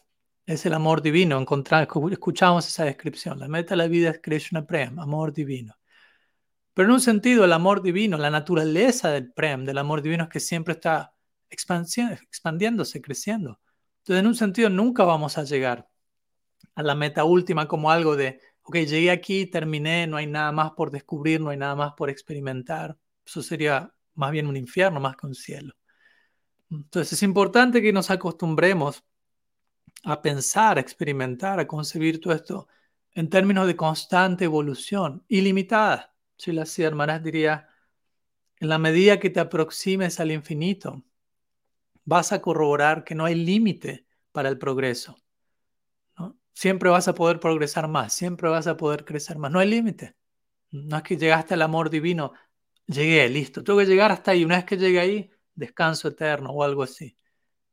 es 0.47 0.65
el 0.65 0.73
amor 0.73 1.01
divino. 1.01 1.39
Encontrar, 1.39 1.87
escuchamos 2.11 2.67
esa 2.67 2.85
descripción. 2.85 3.39
La 3.39 3.47
meta 3.47 3.71
de 3.71 3.77
la 3.77 3.87
vida 3.87 4.09
es 4.09 4.19
Krishna 4.19 4.65
Prem, 4.65 4.97
amor 4.97 5.33
divino. 5.33 5.75
Pero 6.73 6.87
en 6.89 6.93
un 6.93 7.01
sentido, 7.01 7.43
el 7.43 7.53
amor 7.53 7.81
divino, 7.81 8.17
la 8.17 8.31
naturaleza 8.31 9.11
del 9.11 9.31
Prem, 9.33 9.65
del 9.65 9.77
amor 9.77 10.01
divino, 10.01 10.23
es 10.23 10.29
que 10.29 10.39
siempre 10.39 10.73
está 10.75 11.13
expandiéndose, 11.49 13.01
creciendo. 13.01 13.59
Entonces, 13.99 14.21
en 14.21 14.27
un 14.27 14.35
sentido, 14.35 14.69
nunca 14.69 15.03
vamos 15.03 15.37
a 15.37 15.43
llegar 15.43 15.89
a 16.75 16.83
la 16.83 16.95
meta 16.95 17.25
última 17.25 17.67
como 17.67 17.91
algo 17.91 18.15
de, 18.15 18.39
ok, 18.61 18.77
llegué 18.77 19.11
aquí, 19.11 19.47
terminé, 19.47 20.07
no 20.07 20.15
hay 20.17 20.27
nada 20.27 20.51
más 20.53 20.71
por 20.71 20.91
descubrir, 20.91 21.41
no 21.41 21.49
hay 21.49 21.57
nada 21.57 21.75
más 21.75 21.93
por 21.93 22.09
experimentar. 22.09 22.97
Eso 23.25 23.43
sería 23.43 23.93
más 24.13 24.31
bien 24.31 24.47
un 24.47 24.55
infierno 24.55 25.01
más 25.01 25.17
que 25.17 25.27
un 25.27 25.35
cielo. 25.35 25.73
Entonces 26.69 27.13
es 27.13 27.23
importante 27.23 27.81
que 27.81 27.91
nos 27.91 28.09
acostumbremos 28.11 29.03
a 30.07 30.21
pensar, 30.21 30.77
a 30.77 30.81
experimentar, 30.81 31.59
a 31.59 31.67
concebir 31.67 32.21
todo 32.21 32.33
esto 32.33 32.67
en 33.13 33.29
términos 33.29 33.67
de 33.67 33.75
constante 33.75 34.45
evolución, 34.45 35.25
ilimitada. 35.27 36.15
Si 36.37 36.53
las 36.53 36.79
hermanas 36.79 37.21
diría, 37.21 37.67
en 38.57 38.69
la 38.69 38.77
medida 38.77 39.19
que 39.19 39.29
te 39.29 39.41
aproximes 39.41 40.21
al 40.21 40.31
infinito, 40.31 41.03
vas 42.05 42.31
a 42.31 42.41
corroborar 42.41 43.03
que 43.03 43.15
no 43.15 43.25
hay 43.25 43.35
límite 43.35 44.05
para 44.31 44.47
el 44.47 44.57
progreso. 44.57 45.17
Siempre 46.53 46.89
vas 46.89 47.09
a 47.09 47.13
poder 47.13 47.41
progresar 47.41 47.89
más, 47.89 48.13
siempre 48.13 48.47
vas 48.47 48.65
a 48.65 48.77
poder 48.77 49.03
crecer 49.03 49.37
más. 49.37 49.51
No 49.51 49.59
hay 49.59 49.69
límite. 49.69 50.15
No 50.71 50.97
es 50.97 51.03
que 51.03 51.17
llegaste 51.17 51.53
al 51.55 51.61
amor 51.63 51.89
divino, 51.89 52.31
llegué, 52.87 53.27
listo. 53.27 53.61
Tengo 53.61 53.79
que 53.79 53.85
llegar 53.85 54.13
hasta 54.13 54.31
ahí. 54.31 54.45
Una 54.45 54.55
vez 54.55 54.65
que 54.65 54.77
llegue 54.77 54.99
ahí, 55.01 55.31
descanso 55.53 56.07
eterno 56.07 56.51
o 56.51 56.63
algo 56.63 56.83
así. 56.83 57.17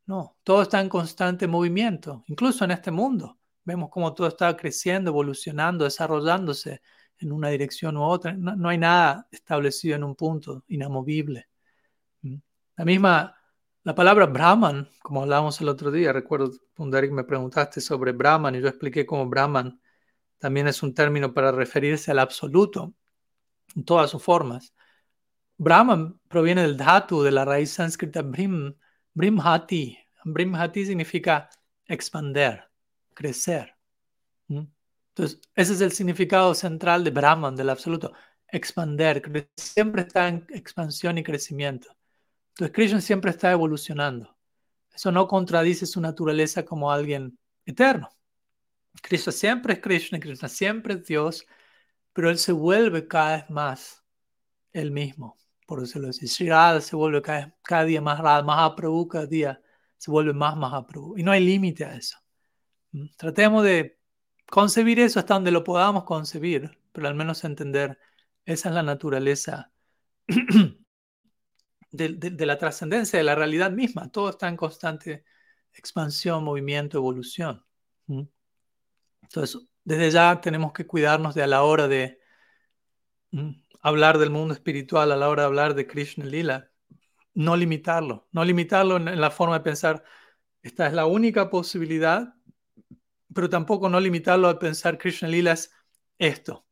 No, 0.06 0.36
todo 0.42 0.62
está 0.62 0.80
en 0.80 0.88
constante 0.88 1.46
movimiento, 1.46 2.24
incluso 2.26 2.64
en 2.64 2.72
este 2.72 2.90
mundo. 2.90 3.38
Vemos 3.64 3.88
cómo 3.90 4.12
todo 4.14 4.26
está 4.26 4.54
creciendo, 4.56 5.10
evolucionando, 5.10 5.84
desarrollándose 5.84 6.82
en 7.18 7.32
una 7.32 7.48
dirección 7.48 7.96
u 7.96 8.02
otra. 8.04 8.32
No, 8.34 8.68
hay 8.68 8.78
nada 8.78 9.26
establecido 9.30 9.96
en 9.96 10.04
un 10.04 10.14
punto 10.14 10.64
inamovible. 10.68 11.48
¿Mm? 12.22 12.36
La 12.76 12.84
misma 12.84 13.36
La 13.84 13.94
palabra 13.94 14.26
Brahman, 14.26 14.88
como 15.02 15.22
hablábamos 15.22 15.60
el 15.60 15.68
otro 15.68 15.90
día, 15.90 16.12
recuerdo, 16.12 16.50
Pundarik, 16.74 17.12
me 17.12 17.24
preguntaste 17.24 17.80
sobre 17.80 18.12
Brahman 18.12 18.54
y 18.54 18.60
yo 18.62 18.68
expliqué 18.68 19.06
cómo 19.06 19.26
Brahman 19.28 19.80
también 20.38 20.68
es 20.68 20.82
un 20.82 20.94
término 20.94 21.32
para 21.34 21.52
referirse 21.52 22.10
al 22.10 22.18
absoluto 22.18 22.94
en 23.76 23.84
todas 23.84 24.10
sus 24.10 24.22
formas. 24.22 24.74
Brahman 25.58 26.20
proviene 26.28 26.62
del 26.62 26.76
dhatu, 26.76 27.22
de 27.22 27.32
la 27.32 27.44
raíz 27.44 27.72
sánscrita 27.72 28.22
brim, 28.22 28.74
brimhati. 29.14 29.98
Brimhati 30.24 30.86
significa 30.86 31.48
expander, 31.86 32.64
crecer. 33.14 33.74
Entonces, 34.48 35.40
ese 35.54 35.74
es 35.74 35.80
el 35.80 35.92
significado 35.92 36.54
central 36.54 37.04
de 37.04 37.10
Brahman, 37.10 37.54
del 37.54 37.70
absoluto. 37.70 38.12
Expander, 38.48 39.48
siempre 39.56 40.02
está 40.02 40.28
en 40.28 40.44
expansión 40.50 41.18
y 41.18 41.22
crecimiento. 41.22 41.96
Entonces 42.50 42.74
Krishna 42.74 43.00
siempre 43.00 43.30
está 43.30 43.50
evolucionando. 43.52 44.36
Eso 44.92 45.10
no 45.10 45.26
contradice 45.26 45.86
su 45.86 46.00
naturaleza 46.00 46.64
como 46.64 46.90
alguien 46.90 47.36
eterno. 47.66 48.08
Krishna 49.02 49.32
siempre 49.32 49.74
es 49.74 49.80
Krishna, 49.80 50.20
Krishna 50.20 50.48
siempre 50.48 50.94
es 50.94 51.04
Dios, 51.04 51.46
pero 52.12 52.30
él 52.30 52.38
se 52.38 52.52
vuelve 52.52 53.08
cada 53.08 53.36
vez 53.36 53.50
más 53.50 54.04
el 54.72 54.92
mismo. 54.92 55.36
Por 55.74 55.82
eso 55.82 55.98
lo 55.98 56.06
dice. 56.06 56.28
Sri 56.28 56.50
se 56.80 56.94
vuelve 56.94 57.20
cada, 57.20 57.84
día 57.84 58.00
más 58.00 58.20
Radha, 58.20 58.44
Mahaprabhu 58.44 59.08
cada 59.08 59.26
día 59.26 59.60
se 59.96 60.08
vuelve 60.08 60.32
más. 60.32 60.54
Y 61.16 61.24
no 61.24 61.32
hay 61.32 61.44
límite 61.44 61.84
a 61.84 61.96
eso. 61.96 62.16
¿Mm? 62.92 63.06
Tratemos 63.16 63.64
de 63.64 63.98
concebir 64.46 65.00
eso 65.00 65.18
hasta 65.18 65.34
donde 65.34 65.50
lo 65.50 65.64
podamos 65.64 66.04
concebir, 66.04 66.78
pero 66.92 67.08
al 67.08 67.16
menos 67.16 67.42
entender 67.42 67.98
esa 68.44 68.68
es 68.68 68.74
la 68.76 68.84
naturaleza 68.84 69.72
de, 71.90 72.46
la 72.46 72.56
trascendencia, 72.56 73.18
de 73.18 73.24
la 73.24 73.34
realidad 73.34 73.72
misma. 73.72 74.12
Todo 74.12 74.30
está 74.30 74.46
en 74.46 74.56
constante 74.56 75.24
expansión, 75.72 76.44
movimiento, 76.44 76.98
evolución. 76.98 77.64
Entonces, 79.22 79.60
desde 79.82 80.12
ya 80.12 80.40
tenemos 80.40 80.72
que 80.72 80.86
cuidarnos 80.86 81.34
de 81.34 81.42
a 81.42 81.48
la 81.48 81.64
hora 81.64 81.88
de 81.88 82.20
hablar 83.84 84.18
del 84.18 84.30
mundo 84.30 84.54
espiritual, 84.54 85.12
a 85.12 85.16
la 85.16 85.28
hora 85.28 85.42
de 85.42 85.46
hablar 85.46 85.74
de 85.74 85.86
Krishna 85.86 86.24
Lila, 86.24 86.70
no 87.34 87.54
limitarlo, 87.56 88.28
no 88.32 88.44
limitarlo 88.44 88.96
en, 88.96 89.20
la 89.20 89.30
forma 89.30 89.58
de 89.58 89.64
pensar, 89.64 90.02
esta 90.62 90.86
es 90.86 90.94
la 90.94 91.04
única 91.06 91.50
posibilidad, 91.50 92.34
pero 93.34 93.50
tampoco 93.50 93.90
no 93.90 94.00
limitarlo 94.00 94.48
a 94.48 94.58
pensar 94.58 94.96
Krishna 94.96 95.28
Lila 95.28 95.52
es 95.52 95.70
esto. 96.18 96.66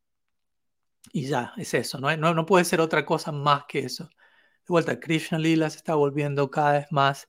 Y 1.13 1.27
ya, 1.27 1.53
es 1.59 1.75
eso, 1.75 2.01
no, 2.01 2.17
no, 2.17 2.33
no 2.33 2.47
puede 2.47 2.65
ser 2.65 2.81
otra 2.81 3.05
cosa 3.05 3.31
más 3.31 3.65
que 3.69 3.81
eso. 3.81 4.05
De 4.05 4.69
vuelta, 4.69 4.99
Krishna 4.99 5.39
Lila 5.39 5.69
se 5.69 5.79
está 5.79 5.95
volviendo 5.95 6.51
cada 6.51 6.73
vez 6.73 6.87
más 6.91 7.29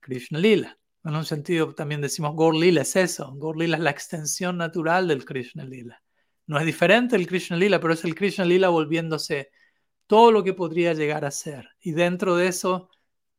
Krishna 0.00 0.38
Lila. 0.38 0.78
En 1.04 1.16
un 1.16 1.24
sentido 1.24 1.74
también 1.74 2.02
decimos 2.02 2.36
Gaur 2.36 2.54
Lila 2.54 2.82
es 2.82 2.96
eso. 2.96 3.32
Gaur 3.36 3.56
Lila 3.56 3.78
es 3.78 3.82
la 3.82 3.90
extensión 3.90 4.58
natural 4.58 5.08
del 5.08 5.24
Krishna 5.24 5.64
Lila. 5.64 6.02
No 6.46 6.58
es 6.58 6.66
diferente 6.66 7.16
el 7.16 7.26
Krishna 7.26 7.56
Lila, 7.56 7.80
pero 7.80 7.94
es 7.94 8.04
el 8.04 8.14
Krishna 8.14 8.44
Lila 8.44 8.68
volviéndose 8.68 9.50
todo 10.06 10.32
lo 10.32 10.44
que 10.44 10.54
podría 10.54 10.92
llegar 10.94 11.24
a 11.24 11.30
ser. 11.30 11.68
Y 11.80 11.92
dentro 11.92 12.36
de 12.36 12.48
eso 12.48 12.90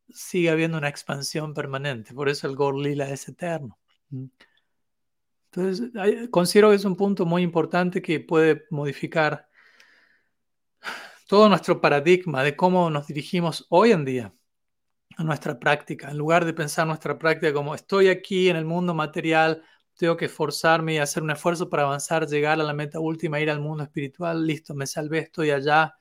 sigue 0.08 0.50
habiendo 0.50 0.78
una 0.78 0.88
expansión 0.88 1.54
permanente. 1.54 2.14
Por 2.14 2.28
eso 2.28 2.48
el 2.48 2.56
Gaur 2.56 2.76
Lila 2.76 3.08
es 3.08 3.28
eterno. 3.28 3.78
¿Mm? 4.10 4.26
Entonces, 5.52 5.92
considero 6.30 6.70
que 6.70 6.76
es 6.76 6.84
un 6.84 6.96
punto 6.96 7.26
muy 7.26 7.42
importante 7.42 8.02
que 8.02 8.18
puede 8.18 8.64
modificar 8.70 9.48
todo 11.28 11.48
nuestro 11.48 11.80
paradigma 11.80 12.42
de 12.42 12.56
cómo 12.56 12.90
nos 12.90 13.06
dirigimos 13.06 13.66
hoy 13.70 13.92
en 13.92 14.04
día 14.04 14.34
a 15.16 15.24
nuestra 15.24 15.58
práctica. 15.58 16.10
En 16.10 16.18
lugar 16.18 16.44
de 16.44 16.54
pensar 16.54 16.86
nuestra 16.86 17.18
práctica 17.18 17.52
como 17.52 17.74
estoy 17.74 18.08
aquí 18.08 18.48
en 18.48 18.56
el 18.56 18.64
mundo 18.64 18.94
material, 18.94 19.62
tengo 19.96 20.16
que 20.16 20.26
esforzarme 20.26 20.94
y 20.94 20.98
hacer 20.98 21.22
un 21.22 21.30
esfuerzo 21.30 21.68
para 21.70 21.84
avanzar, 21.84 22.26
llegar 22.26 22.60
a 22.60 22.64
la 22.64 22.74
meta 22.74 23.00
última, 23.00 23.40
ir 23.40 23.50
al 23.50 23.60
mundo 23.60 23.84
espiritual, 23.84 24.46
listo, 24.46 24.74
me 24.74 24.86
salvé, 24.86 25.20
estoy 25.20 25.50
allá, 25.50 25.96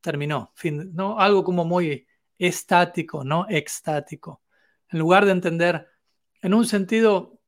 terminó. 0.00 0.52
Fin, 0.54 0.94
¿no? 0.94 1.18
Algo 1.18 1.44
como 1.44 1.64
muy 1.64 2.06
estático, 2.38 3.24
no 3.24 3.46
extático. 3.48 4.42
En 4.90 4.98
lugar 4.98 5.24
de 5.24 5.32
entender, 5.32 5.88
en 6.42 6.54
un 6.54 6.66
sentido, 6.66 7.40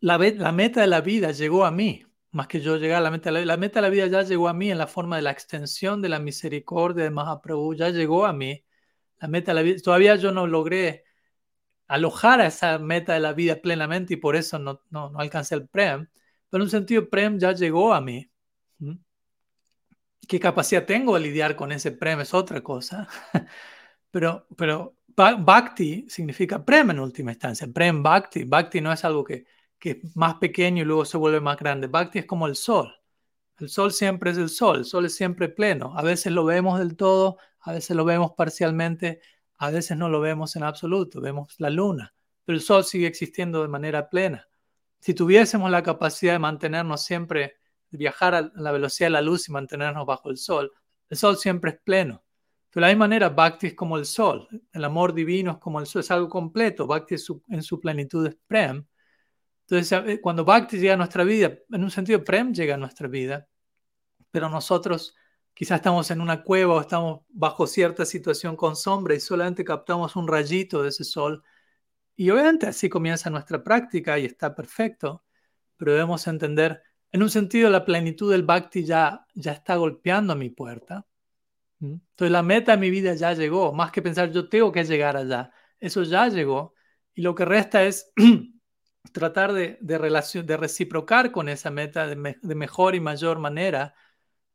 la, 0.00 0.18
la 0.18 0.52
meta 0.52 0.80
de 0.80 0.86
la 0.88 1.00
vida 1.00 1.32
llegó 1.32 1.64
a 1.64 1.70
mí 1.70 2.04
más 2.32 2.46
que 2.46 2.60
yo 2.60 2.76
llegar 2.76 2.98
a 2.98 3.00
la 3.00 3.10
meta. 3.10 3.30
La, 3.30 3.56
meta 3.56 3.80
de 3.80 3.82
la 3.82 3.90
vida 3.90 4.06
ya 4.06 4.22
llegó 4.22 4.48
a 4.48 4.54
mí 4.54 4.70
en 4.70 4.78
la 4.78 4.86
forma 4.86 5.16
de 5.16 5.22
la 5.22 5.30
extensión 5.30 6.00
de 6.02 6.08
la 6.08 6.18
misericordia 6.20 7.04
de 7.04 7.10
Mahaprabhu, 7.10 7.74
ya 7.74 7.90
llegó 7.90 8.26
a 8.26 8.32
mí. 8.32 8.64
La 9.18 9.28
meta 9.28 9.52
de 9.52 9.54
la 9.56 9.62
vida, 9.62 9.78
todavía 9.82 10.16
yo 10.16 10.32
no 10.32 10.46
logré 10.46 11.04
alojar 11.90 12.40
a 12.40 12.46
esa 12.46 12.78
meta 12.78 13.14
de 13.14 13.20
la 13.20 13.32
vida 13.32 13.56
plenamente 13.60 14.14
y 14.14 14.16
por 14.16 14.36
eso 14.36 14.58
no, 14.58 14.82
no, 14.90 15.12
alcancé 15.16 15.54
el 15.54 15.68
Prem. 15.68 16.08
Pero 16.48 16.62
en 16.62 16.66
un 16.66 16.70
sentido, 16.70 17.08
Prem 17.08 17.38
ya 17.38 17.52
llegó 17.52 17.94
a 17.94 18.00
mí. 18.00 18.30
¿Qué 20.28 20.38
capacidad 20.38 20.86
tengo 20.86 21.14
de 21.14 21.20
lidiar 21.20 21.56
con 21.56 21.72
ese 21.72 21.92
Prem? 21.92 22.20
Es 22.20 22.34
otra 22.34 22.62
cosa. 22.62 23.08
pero, 24.10 24.46
pero 24.56 24.96
Bhakti 25.16 26.06
significa 26.08 26.64
Prem 26.64 26.90
en 26.90 27.00
última 27.00 27.32
instancia. 27.32 27.66
Prem 27.72 28.02
Bhakti. 28.02 28.44
Bhakti 28.44 28.80
no 28.80 28.92
es 28.92 29.04
algo 29.04 29.24
que 29.24 29.44
que 29.80 29.90
es 29.92 30.16
más 30.16 30.36
pequeño 30.36 30.82
y 30.82 30.86
luego 30.86 31.04
se 31.04 31.16
vuelve 31.18 31.40
más 31.40 31.58
grande. 31.58 31.88
Bhakti 31.88 32.20
es 32.20 32.26
como 32.26 32.46
el 32.46 32.54
sol. 32.54 32.94
El 33.58 33.68
sol 33.68 33.92
siempre 33.92 34.30
es 34.30 34.38
el 34.38 34.48
sol, 34.50 34.78
el 34.78 34.84
sol 34.84 35.06
es 35.06 35.14
siempre 35.14 35.48
pleno. 35.48 35.96
A 35.98 36.02
veces 36.02 36.32
lo 36.32 36.44
vemos 36.44 36.78
del 36.78 36.96
todo, 36.96 37.38
a 37.60 37.72
veces 37.72 37.96
lo 37.96 38.04
vemos 38.04 38.32
parcialmente, 38.36 39.20
a 39.60 39.70
veces 39.70 39.96
no 39.96 40.08
lo 40.08 40.20
vemos 40.20 40.56
en 40.56 40.62
absoluto, 40.62 41.20
vemos 41.20 41.54
la 41.58 41.70
luna, 41.70 42.14
pero 42.44 42.56
el 42.56 42.62
sol 42.62 42.84
sigue 42.84 43.06
existiendo 43.06 43.62
de 43.62 43.68
manera 43.68 44.08
plena. 44.08 44.48
Si 44.98 45.14
tuviésemos 45.14 45.70
la 45.70 45.82
capacidad 45.82 46.32
de 46.32 46.38
mantenernos 46.38 47.04
siempre, 47.04 47.56
de 47.90 47.98
viajar 47.98 48.34
a 48.34 48.50
la 48.54 48.72
velocidad 48.72 49.06
de 49.06 49.12
la 49.12 49.22
luz 49.22 49.48
y 49.48 49.52
mantenernos 49.52 50.06
bajo 50.06 50.30
el 50.30 50.36
sol, 50.36 50.72
el 51.08 51.16
sol 51.16 51.36
siempre 51.36 51.72
es 51.72 51.78
pleno. 51.78 52.24
De 52.74 52.80
la 52.80 52.88
misma 52.88 53.06
manera, 53.06 53.28
Bhakti 53.28 53.68
es 53.68 53.74
como 53.74 53.96
el 53.96 54.04
sol, 54.04 54.48
el 54.72 54.84
amor 54.84 55.14
divino 55.14 55.52
es 55.52 55.58
como 55.58 55.80
el 55.80 55.86
sol, 55.86 56.00
es 56.00 56.10
algo 56.10 56.28
completo. 56.28 56.86
Bhakti 56.86 57.16
en 57.48 57.62
su 57.62 57.80
plenitud 57.80 58.26
es 58.26 58.36
Prem, 58.46 58.84
entonces, 59.70 60.02
eh, 60.04 60.20
cuando 60.20 60.44
Bhakti 60.44 60.78
llega 60.78 60.94
a 60.94 60.96
nuestra 60.96 61.22
vida, 61.22 61.56
en 61.70 61.84
un 61.84 61.92
sentido, 61.92 62.24
Prem 62.24 62.52
llega 62.52 62.74
a 62.74 62.78
nuestra 62.78 63.06
vida, 63.06 63.48
pero 64.32 64.48
nosotros 64.48 65.14
quizás 65.60 65.76
estamos 65.76 66.10
en 66.10 66.22
una 66.22 66.42
cueva 66.42 66.76
o 66.76 66.80
estamos 66.80 67.20
bajo 67.28 67.66
cierta 67.66 68.06
situación 68.06 68.56
con 68.56 68.76
sombra 68.76 69.14
y 69.14 69.20
solamente 69.20 69.62
captamos 69.62 70.16
un 70.16 70.26
rayito 70.26 70.82
de 70.82 70.88
ese 70.88 71.04
sol. 71.04 71.44
Y 72.16 72.30
obviamente 72.30 72.66
así 72.66 72.88
comienza 72.88 73.28
nuestra 73.28 73.62
práctica 73.62 74.18
y 74.18 74.24
está 74.24 74.54
perfecto, 74.54 75.22
pero 75.76 75.92
debemos 75.92 76.26
entender, 76.28 76.82
en 77.12 77.22
un 77.22 77.28
sentido, 77.28 77.68
la 77.68 77.84
plenitud 77.84 78.32
del 78.32 78.42
Bhakti 78.42 78.86
ya, 78.86 79.26
ya 79.34 79.52
está 79.52 79.76
golpeando 79.76 80.32
a 80.32 80.36
mi 80.36 80.48
puerta. 80.48 81.06
Entonces 81.78 82.32
la 82.32 82.42
meta 82.42 82.72
de 82.72 82.78
mi 82.78 82.88
vida 82.88 83.12
ya 83.12 83.34
llegó, 83.34 83.74
más 83.74 83.92
que 83.92 84.00
pensar 84.00 84.32
yo 84.32 84.48
tengo 84.48 84.72
que 84.72 84.84
llegar 84.84 85.18
allá, 85.18 85.52
eso 85.78 86.04
ya 86.04 86.26
llegó. 86.28 86.72
Y 87.12 87.20
lo 87.20 87.34
que 87.34 87.44
resta 87.44 87.82
es 87.82 88.10
tratar 89.12 89.52
de, 89.52 89.76
de, 89.82 90.42
de 90.42 90.56
reciprocar 90.56 91.30
con 91.30 91.50
esa 91.50 91.70
meta 91.70 92.06
de, 92.06 92.16
mejor 92.54 92.94
y 92.94 93.00
mayor 93.00 93.38
manera 93.38 93.94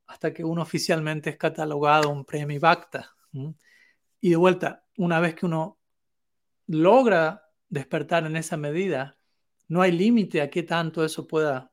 hasta 0.07 0.33
que 0.33 0.43
uno 0.43 0.61
oficialmente 0.61 1.29
es 1.31 1.37
catalogado 1.37 2.09
un 2.09 2.25
premio 2.25 2.59
Bhakta. 2.59 3.11
Y 4.21 4.29
de 4.29 4.35
vuelta, 4.35 4.85
una 4.97 5.19
vez 5.19 5.35
que 5.35 5.45
uno 5.45 5.79
logra 6.67 7.43
despertar 7.69 8.25
en 8.25 8.35
esa 8.35 8.57
medida, 8.57 9.17
no 9.67 9.81
hay 9.81 9.91
límite 9.91 10.41
a 10.41 10.49
qué 10.49 10.63
tanto 10.63 11.03
eso 11.03 11.27
pueda 11.27 11.71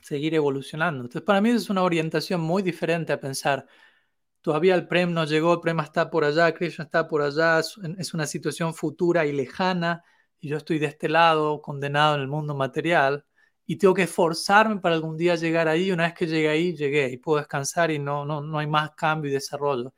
seguir 0.00 0.34
evolucionando. 0.34 1.02
Entonces, 1.02 1.22
para 1.22 1.40
mí 1.40 1.50
es 1.50 1.68
una 1.68 1.82
orientación 1.82 2.40
muy 2.40 2.62
diferente 2.62 3.12
a 3.12 3.20
pensar, 3.20 3.66
todavía 4.40 4.74
el 4.74 4.86
Prem 4.86 5.12
no 5.12 5.24
llegó, 5.24 5.54
el 5.54 5.60
Prem 5.60 5.80
está 5.80 6.08
por 6.10 6.24
allá, 6.24 6.54
Krishna 6.54 6.84
está 6.84 7.08
por 7.08 7.22
allá, 7.22 7.60
es 7.60 8.14
una 8.14 8.26
situación 8.26 8.74
futura 8.74 9.26
y 9.26 9.32
lejana, 9.32 10.04
y 10.38 10.48
yo 10.48 10.56
estoy 10.56 10.78
de 10.78 10.86
este 10.86 11.08
lado, 11.08 11.60
condenado 11.60 12.14
en 12.14 12.20
el 12.20 12.28
mundo 12.28 12.54
material, 12.54 13.25
y 13.66 13.76
tengo 13.76 13.94
que 13.94 14.04
esforzarme 14.04 14.80
para 14.80 14.94
algún 14.94 15.16
día 15.16 15.34
llegar 15.34 15.66
ahí. 15.68 15.90
Una 15.90 16.04
vez 16.04 16.14
que 16.14 16.26
llegue 16.26 16.48
ahí, 16.48 16.74
llegué 16.74 17.10
y 17.10 17.16
puedo 17.16 17.38
descansar 17.38 17.90
y 17.90 17.98
no, 17.98 18.24
no, 18.24 18.40
no 18.40 18.58
hay 18.58 18.66
más 18.66 18.92
cambio 18.92 19.30
y 19.30 19.34
desarrollo. 19.34 19.92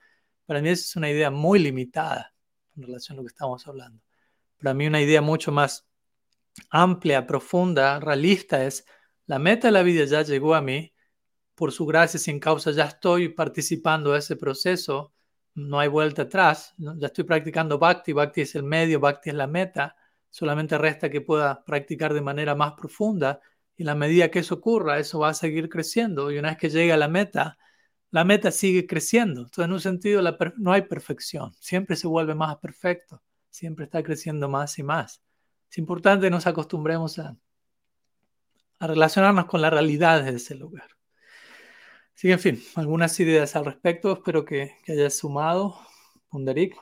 Para 0.46 0.62
mí 0.62 0.70
esa 0.70 0.82
es 0.82 0.96
una 0.96 1.10
idea 1.10 1.30
muy 1.30 1.58
limitada 1.58 2.32
en 2.76 2.84
relación 2.84 3.16
a 3.16 3.18
lo 3.18 3.24
que 3.24 3.32
estamos 3.32 3.66
hablando. 3.66 4.02
Para 4.58 4.72
mí 4.72 4.86
una 4.86 5.02
idea 5.02 5.20
mucho 5.20 5.52
más 5.52 5.86
amplia, 6.70 7.26
profunda, 7.26 8.00
realista 8.00 8.64
es 8.64 8.84
la 9.26 9.38
meta 9.38 9.68
de 9.68 9.72
la 9.72 9.82
vida 9.82 10.04
ya 10.06 10.22
llegó 10.22 10.54
a 10.54 10.62
mí, 10.62 10.94
por 11.54 11.72
su 11.72 11.84
gracia 11.84 12.18
sin 12.18 12.40
causa 12.40 12.70
ya 12.70 12.84
estoy 12.84 13.28
participando 13.28 14.12
de 14.12 14.20
ese 14.20 14.36
proceso, 14.36 15.12
no 15.54 15.78
hay 15.78 15.88
vuelta 15.88 16.22
atrás, 16.22 16.74
ya 16.78 17.08
estoy 17.08 17.24
practicando 17.24 17.78
bhakti, 17.78 18.12
bhakti 18.12 18.42
es 18.42 18.54
el 18.54 18.62
medio, 18.62 19.00
bhakti 19.00 19.30
es 19.30 19.36
la 19.36 19.46
meta, 19.46 19.96
solamente 20.30 20.78
resta 20.78 21.10
que 21.10 21.20
pueda 21.20 21.62
practicar 21.64 22.14
de 22.14 22.22
manera 22.22 22.54
más 22.54 22.72
profunda 22.72 23.40
y 23.78 23.84
la 23.84 23.94
medida 23.94 24.30
que 24.30 24.40
eso 24.40 24.56
ocurra, 24.56 24.98
eso 24.98 25.20
va 25.20 25.30
a 25.30 25.34
seguir 25.34 25.68
creciendo 25.68 26.30
y 26.32 26.38
una 26.38 26.48
vez 26.50 26.58
que 26.58 26.68
llegue 26.68 26.92
a 26.92 26.96
la 26.96 27.08
meta, 27.08 27.56
la 28.10 28.24
meta 28.24 28.50
sigue 28.50 28.86
creciendo. 28.86 29.42
Entonces, 29.42 29.64
en 29.66 29.72
un 29.72 29.80
sentido, 29.80 30.22
no 30.56 30.72
hay 30.72 30.82
perfección, 30.82 31.54
siempre 31.60 31.96
se 31.96 32.08
vuelve 32.08 32.34
más 32.34 32.56
perfecto. 32.58 33.22
siempre 33.50 33.86
está 33.86 34.02
creciendo 34.02 34.48
más 34.48 34.78
y 34.78 34.82
más. 34.82 35.22
Es 35.70 35.78
importante 35.78 36.26
que 36.26 36.30
nos 36.30 36.46
acostumbremos 36.46 37.18
a, 37.18 37.36
a 38.80 38.86
relacionarnos 38.86 39.46
con 39.46 39.60
la 39.62 39.70
realidad 39.70 40.24
de 40.24 40.36
ese 40.36 40.54
lugar. 40.54 40.88
Así 42.14 42.28
que, 42.28 42.32
en 42.32 42.40
fin, 42.40 42.62
algunas 42.74 43.18
ideas 43.20 43.54
al 43.56 43.64
respecto. 43.64 44.12
Espero 44.12 44.44
que, 44.44 44.76
que 44.84 44.92
hayas 44.92 45.16
sumado, 45.16 45.78
Pundarik. 46.30 46.76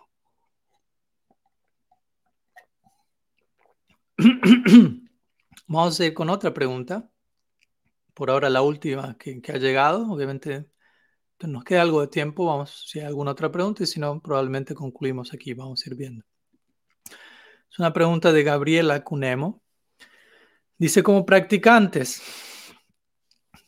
Vamos 5.69 5.99
a 5.99 6.05
ir 6.05 6.15
con 6.15 6.31
otra 6.31 6.55
pregunta. 6.55 7.11
Por 8.15 8.31
ahora 8.31 8.49
la 8.49 8.63
última 8.63 9.17
que, 9.19 9.43
ha 9.53 9.59
llegado. 9.59 10.11
Obviamente 10.11 10.67
nos 11.41 11.65
queda 11.65 11.83
algo 11.83 12.01
de 12.01 12.07
tiempo. 12.07 12.47
Vamos, 12.47 12.85
si 12.87 13.01
hay 13.01 13.07
alguna 13.07 13.33
otra 13.33 13.51
pregunta 13.51 13.83
y 13.83 13.87
si 13.87 13.99
no, 13.99 14.21
probablemente 14.21 14.75
concluimos 14.75 15.35
aquí. 15.35 15.55
Vamos 15.55 15.85
a 15.85 15.91
ir 15.91 15.97
viendo. 15.97 16.25
Es 17.71 17.79
una 17.81 17.93
pregunta 17.93 18.33
de 18.33 18.45
Gabriela 18.45 19.03
Cunemo. 19.03 19.61
Dice, 20.79 21.03
como 21.03 21.27
practicantes, 21.27 22.23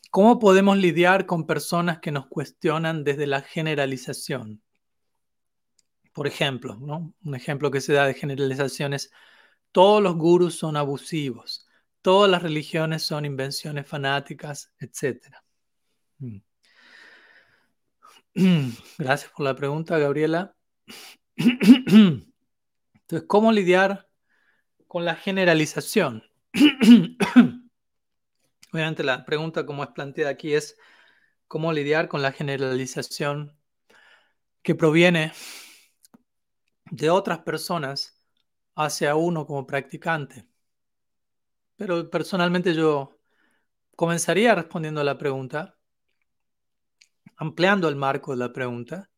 ¿cómo 0.09 0.39
podemos 0.39 0.77
lidiar 0.77 1.25
con 1.25 1.45
personas 1.45 1.99
que 1.99 2.11
nos 2.11 2.27
cuestionan 2.27 3.03
desde 3.03 3.27
la 3.27 3.41
generalización? 3.41 4.61
Por 6.13 6.27
ejemplo, 6.27 6.75
¿no? 6.79 7.13
un 7.23 7.35
ejemplo 7.35 7.71
que 7.71 7.81
se 7.81 7.93
da 7.93 8.05
de 8.05 8.13
generalización 8.13 8.93
es, 8.93 9.11
todos 9.71 10.01
los 10.01 10.15
gurus 10.15 10.55
son 10.55 10.77
abusivos, 10.77 11.68
todas 12.01 12.29
las 12.29 12.43
religiones 12.43 13.03
son 13.03 13.25
invenciones 13.25 13.87
fanáticas, 13.87 14.71
etc. 14.79 15.35
Mm. 16.19 16.39
Gracias 18.97 19.31
por 19.31 19.45
la 19.45 19.55
pregunta, 19.55 19.97
Gabriela. 19.97 20.55
Entonces, 21.37 22.27
¿cómo 23.27 23.51
lidiar 23.51 24.07
con 24.87 25.05
la 25.05 25.15
generalización? 25.15 26.23
Obviamente 28.71 29.03
la 29.03 29.25
pregunta 29.25 29.65
como 29.65 29.83
es 29.83 29.89
planteada 29.89 30.31
aquí 30.31 30.53
es 30.53 30.77
cómo 31.47 31.73
lidiar 31.73 32.07
con 32.07 32.21
la 32.21 32.31
generalización 32.31 33.57
que 34.61 34.75
proviene 34.75 35.33
de 36.91 37.09
otras 37.09 37.39
personas 37.39 38.21
hacia 38.75 39.15
uno 39.15 39.45
como 39.45 39.65
practicante. 39.65 40.48
Pero 41.79 42.09
personalmente 42.09 42.73
yo 42.73 43.17
comenzaría 43.95 44.53
respondiendo 44.53 44.99
a 44.99 45.05
la 45.05 45.17
pregunta, 45.17 45.77
ampliando 47.37 47.87
el 47.87 47.95
marco 47.95 48.31
de 48.31 48.37
la 48.37 48.51
pregunta 48.51 49.09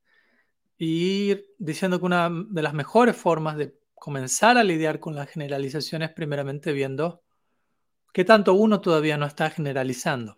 y 0.78 1.36
diciendo 1.58 1.98
que 2.00 2.06
una 2.06 2.30
de 2.30 2.62
las 2.62 2.76
mejores 2.76 3.18
formas 3.18 3.58
de 3.58 3.80
comenzar 3.96 4.60
a 4.60 4.64
lidiar 4.64 5.00
con 5.00 5.16
las 5.16 5.28
generalizaciones 5.32 6.12
primeramente 6.12 6.72
viendo 6.72 7.24
qué 8.14 8.26
tanto 8.26 8.54
uno 8.54 8.80
todavía 8.80 9.18
no 9.18 9.26
está 9.26 9.50
generalizando. 9.50 10.36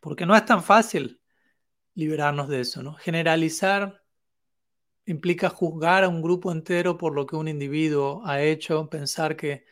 Porque 0.00 0.26
no 0.26 0.36
es 0.36 0.44
tan 0.44 0.62
fácil 0.62 1.22
liberarnos 1.94 2.48
de 2.48 2.60
eso, 2.60 2.82
¿no? 2.82 2.92
Generalizar 2.96 4.02
implica 5.06 5.48
juzgar 5.48 6.04
a 6.04 6.10
un 6.10 6.20
grupo 6.20 6.52
entero 6.52 6.98
por 6.98 7.14
lo 7.14 7.24
que 7.24 7.36
un 7.36 7.48
individuo 7.48 8.20
ha 8.26 8.42
hecho, 8.42 8.90
pensar 8.90 9.34
que, 9.34 9.64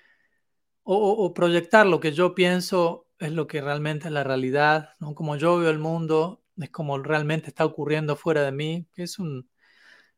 o, 0.83 1.35
proyectar 1.35 1.87
lo 1.87 2.01
que 2.01 2.13
yo 2.13 2.35
pienso 2.35 3.07
es 3.19 3.33
lo 3.33 3.47
que 3.47 3.61
realmente 3.61 4.09
es 4.09 4.13
la 4.13 4.25
realidad, 4.25 4.91
¿no? 4.99 5.15
Como 5.15 5.37
yo 5.37 5.59
veo 5.59 5.71
el 5.71 5.79
mundo, 5.79 6.43
es 6.59 6.71
como 6.71 6.99
realmente 6.99 7.49
está 7.49 7.65
ocurriendo 7.65 8.17
fuera 8.17 8.43
de 8.43 8.53
mí, 8.53 8.89
que 8.95 9.05
es 9.05 9.19
un, 9.19 9.49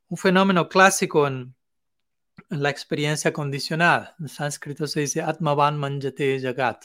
un 0.09 0.17
fenómeno 0.17 0.69
clásico 0.69 1.27
en, 1.27 1.55
la 2.49 2.71
experiencia 2.71 3.33
condicionada. 3.33 4.17
En 4.19 4.29
sánscrito 4.29 4.87
se 4.87 5.01
dice 5.01 5.23
Atmavan 5.23 5.79
Manjate 5.79 6.41
Jagat. 6.41 6.85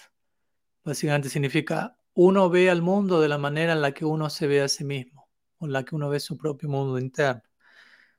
Básicamente 0.83 1.29
significa 1.29 1.97
uno 2.13 2.49
ve 2.49 2.69
al 2.69 2.81
mundo 2.81 3.21
de 3.21 3.27
la 3.27 3.37
manera 3.37 3.73
en 3.73 3.81
la 3.81 3.93
que 3.93 4.05
uno 4.05 4.29
se 4.29 4.47
ve 4.47 4.61
a 4.61 4.67
sí 4.67 4.83
mismo, 4.83 5.29
o 5.59 5.65
en 5.65 5.73
la 5.73 5.83
que 5.83 5.95
uno 5.95 6.09
ve 6.09 6.19
su 6.19 6.37
propio 6.37 6.69
mundo 6.69 6.97
interno. 6.99 7.43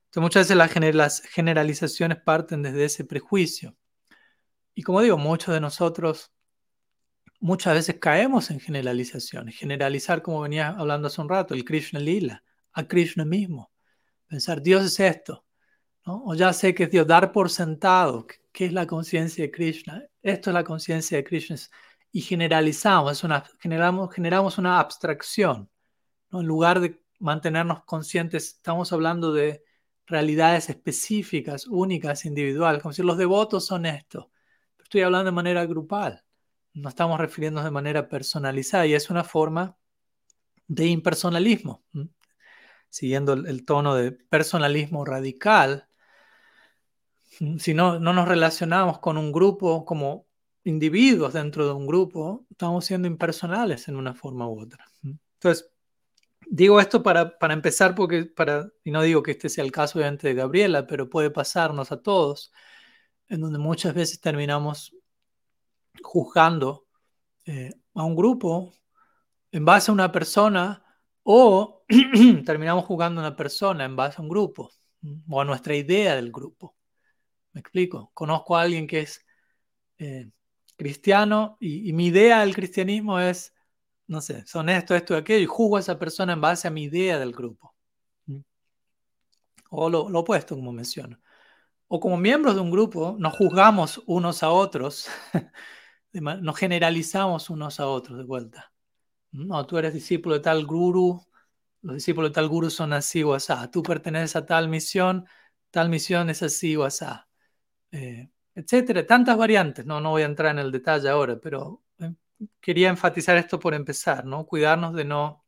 Entonces 0.07 0.23
muchas 0.23 0.49
veces 0.49 0.95
las 0.95 1.23
generalizaciones 1.23 2.19
parten 2.19 2.63
desde 2.63 2.85
ese 2.85 3.05
prejuicio. 3.05 3.77
Y 4.79 4.85
como 4.85 5.01
digo, 5.01 5.19
muchos 5.19 5.53
de 5.53 5.61
nosotros 5.61 6.33
muchas 7.41 7.75
veces 7.75 7.97
caemos 7.99 8.53
en 8.53 8.61
generalizaciones. 8.61 9.57
Generalizar, 9.57 10.23
como 10.23 10.43
venía 10.43 10.69
hablando 10.69 11.09
hace 11.09 11.21
un 11.21 11.29
rato, 11.29 11.53
el 11.53 11.65
Krishna 11.65 11.99
Lila, 11.99 12.45
a 12.71 12.87
Krishna 12.87 13.25
mismo. 13.25 13.73
Pensar, 14.29 14.63
Dios 14.63 14.85
es 14.85 15.01
esto, 15.01 15.45
o 16.05 16.33
ya 16.37 16.53
sé 16.53 16.77
que 16.77 16.85
es 16.85 16.93
Dios, 16.93 17.09
dar 17.09 17.33
por 17.33 17.51
sentado 17.51 18.25
que 18.53 18.67
es 18.67 18.73
la 18.73 18.87
conciencia 18.87 19.43
de 19.43 19.51
Krishna. 19.51 20.05
Esto 20.23 20.51
es 20.51 20.55
la 20.55 20.63
conciencia 20.63 21.17
de 21.17 21.25
Krishna. 21.25 21.57
Y 22.13 22.21
generalizamos, 22.21 23.11
es 23.11 23.25
una, 23.25 23.43
generamos, 23.59 24.15
generamos 24.15 24.59
una 24.59 24.79
abstracción. 24.79 25.69
¿no? 26.31 26.41
En 26.41 26.47
lugar 26.47 26.79
de 26.79 27.03
mantenernos 27.19 27.83
conscientes, 27.83 28.55
estamos 28.55 28.93
hablando 28.93 29.33
de 29.33 29.65
realidades 30.07 30.71
específicas, 30.71 31.67
únicas, 31.67 32.25
individuales. 32.25 32.81
Como 32.81 32.93
si 32.93 33.03
los 33.03 33.19
devotos 33.19 33.67
son 33.67 33.85
esto. 33.85 34.31
Estoy 34.89 35.03
hablando 35.03 35.27
de 35.27 35.33
manera 35.33 35.67
grupal. 35.67 36.25
No 36.73 36.89
estamos 36.89 37.21
refiriéndonos 37.21 37.67
de 37.67 37.71
manera 37.71 38.09
personalizada. 38.09 38.87
Y 38.87 38.95
es 38.95 39.11
una 39.11 39.23
forma 39.23 39.77
de 40.67 40.87
impersonalismo. 40.87 41.85
Siguiendo 42.89 43.35
el 43.35 43.67
tono 43.67 43.95
de 43.95 44.13
personalismo 44.13 45.05
radical, 45.05 45.91
si 47.59 47.75
no, 47.75 48.01
no 48.01 48.15
nos 48.15 48.27
relacionamos 48.27 48.99
con 48.99 49.19
un 49.19 49.31
grupo 49.31 49.85
como 49.85 50.27
individuos 50.65 51.35
dentro 51.35 51.67
de 51.67 51.75
un 51.75 51.87
grupo, 51.87 52.47
estamos 52.51 52.87
siendo 52.87 53.09
impersonales 53.09 53.89
en 53.89 53.97
una 53.97 54.15
forma 54.15 54.49
u 54.49 54.59
otra. 54.63 54.87
Entonces, 55.03 55.71
digo 56.47 56.81
esto 56.81 57.03
para, 57.03 57.39
para 57.39 57.53
empezar, 57.53 57.95
porque 57.95 58.25
para, 58.25 58.71
y 58.85 58.91
no 58.91 59.03
digo 59.03 59.23
que 59.23 59.33
este 59.33 59.51
sea 59.51 59.65
el 59.65 59.71
caso 59.71 59.99
de 59.99 60.35
Gabriela, 60.35 60.87
pero 60.87 61.11
puede 61.11 61.31
pasarnos 61.31 61.93
a 61.93 62.01
todos, 62.01 62.53
en 63.29 63.41
donde 63.41 63.59
muchas 63.59 63.95
veces 63.95 64.21
terminamos 64.21 64.95
juzgando 66.03 66.87
eh, 67.45 67.73
a 67.95 68.05
un 68.05 68.17
grupo 68.17 68.73
en 69.53 69.65
base 69.65 69.91
a 69.91 69.95
una 69.95 70.13
persona 70.13 70.85
o 71.23 71.85
terminamos 72.45 72.85
juzgando 72.85 73.21
a 73.21 73.29
una 73.29 73.37
persona 73.37 73.85
en 73.85 73.97
base 73.97 74.17
a 74.19 74.23
un 74.23 74.29
grupo 74.29 74.71
o 75.29 75.41
a 75.41 75.45
nuestra 75.45 75.75
idea 75.75 76.15
del 76.15 76.33
grupo. 76.33 76.77
Me 77.53 77.61
explico. 77.61 78.11
Conozco 78.15 78.57
a 78.57 78.63
alguien 78.63 78.87
que 78.87 79.01
es 79.01 79.25
eh, 79.99 80.31
cristiano 80.77 81.57
y, 81.61 81.93
mi 81.93 82.07
idea 82.07 82.41
del 82.41 82.55
cristianismo 82.55 83.19
es, 83.19 83.55
no 84.07 84.21
sé, 84.21 84.47
son 84.47 84.69
esto, 84.69 84.95
esto 84.95 85.17
aquello, 85.17 85.43
y 85.43 85.47
juzgo 85.47 85.77
a 85.77 85.81
esa 85.81 85.99
persona 85.99 86.33
en 86.35 86.41
base 86.41 86.69
a 86.69 86.71
mi 86.71 86.85
idea 86.85 87.19
del 87.19 87.33
grupo. 87.33 87.75
¿Mm? 88.27 88.41
O 89.71 89.91
lo, 89.91 90.03
opuesto, 90.03 90.55
como 90.55 90.73
menciono. 90.73 91.19
O 91.89 92.01
como 92.01 92.17
miembros 92.17 92.55
de 92.55 92.61
un 92.61 92.71
grupo, 92.71 93.17
nos 93.19 93.35
juzgamos 93.37 94.03
unos 94.07 94.43
a 94.43 94.51
otros, 94.51 95.09
nos 96.13 96.57
generalizamos 96.57 97.51
unos 97.51 97.81
a 97.81 97.87
otros 97.89 98.19
de 98.19 98.25
vuelta. 98.25 98.73
No, 99.33 99.67
tú 99.67 99.79
eres 99.79 99.95
discípulo 99.95 100.37
de 100.37 100.41
tal 100.41 100.67
guru, 100.67 101.27
los 101.83 101.97
discípulos 101.97 102.31
de 102.31 102.35
tal 102.35 102.49
guru 102.49 102.71
son 102.71 102.93
así 102.93 103.23
o 103.23 103.35
así. 103.35 103.53
Tú 103.73 103.83
perteneces 103.83 104.37
a 104.37 104.47
tal 104.47 104.69
misión, 104.69 105.27
tal 105.71 105.89
misión 105.89 106.31
es 106.31 106.43
así 106.43 106.77
o 106.77 106.85
así. 106.85 107.07
Eh, 107.93 108.31
etcétera, 108.55 109.07
tantas 109.07 109.37
variantes, 109.37 109.87
no, 109.87 110.01
no 110.01 110.11
voy 110.11 110.23
a 110.23 110.27
entrar 110.27 110.53
en 110.53 110.59
el 110.59 110.73
detalle 110.73 111.09
ahora, 111.09 111.39
pero 111.41 111.83
eh, 112.01 112.13
quería 112.61 112.89
enfatizar 112.91 113.37
esto 113.37 113.59
por 113.59 113.75
empezar, 113.75 114.25
¿no? 114.27 114.47
Cuidarnos 114.47 114.95
de 114.95 115.05
no, 115.05 115.45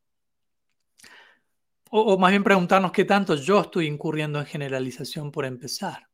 o, 1.91 2.17
más 2.19 2.31
bien 2.31 2.45
preguntarnos 2.45 2.93
qué 2.93 3.05
tanto 3.05 3.35
yo 3.35 3.61
estoy 3.61 3.87
incurriendo 3.87 4.39
en 4.39 4.47
generalización 4.47 5.33
por 5.33 5.45
empezar, 5.45 6.09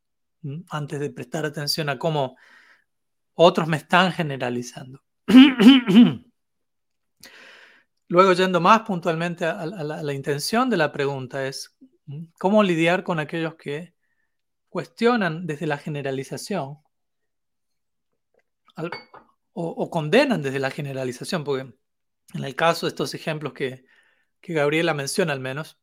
antes 0.71 1.01
de 1.01 1.11
prestar 1.11 1.45
atención 1.45 1.89
a 1.89 1.99
cómo 1.99 2.37
otros 3.35 3.69
me 3.69 3.77
están 3.77 4.13
generalizando. 4.13 5.03
Luego, 8.09 8.33
yendo 8.35 8.61
más 8.61 8.83
puntualmente 8.83 9.45
a, 9.45 9.67
la, 9.67 10.13
intención 10.13 10.71
de 10.71 10.77
la 10.77 10.93
pregunta, 10.93 11.47
es 11.47 11.77
cómo 12.39 12.63
lidiar 12.63 13.03
con 13.03 13.19
aquellos 13.19 13.57
que 13.57 13.95
cuestionan 14.69 15.47
desde 15.47 15.67
la 15.67 15.77
generalización 15.77 16.79
o, 19.53 19.91
condenan 19.91 20.43
desde 20.43 20.59
la 20.61 20.71
generalización, 20.71 21.43
porque 21.43 21.75
en 22.35 22.45
el 22.45 22.55
caso 22.55 22.87
de 22.87 22.91
estos 22.91 23.15
ejemplos 23.15 23.55
que, 23.55 23.87
que 24.41 24.53
Gabriela 24.53 24.95
menciona 24.95 25.33
al 25.33 25.41
menos, 25.41 25.81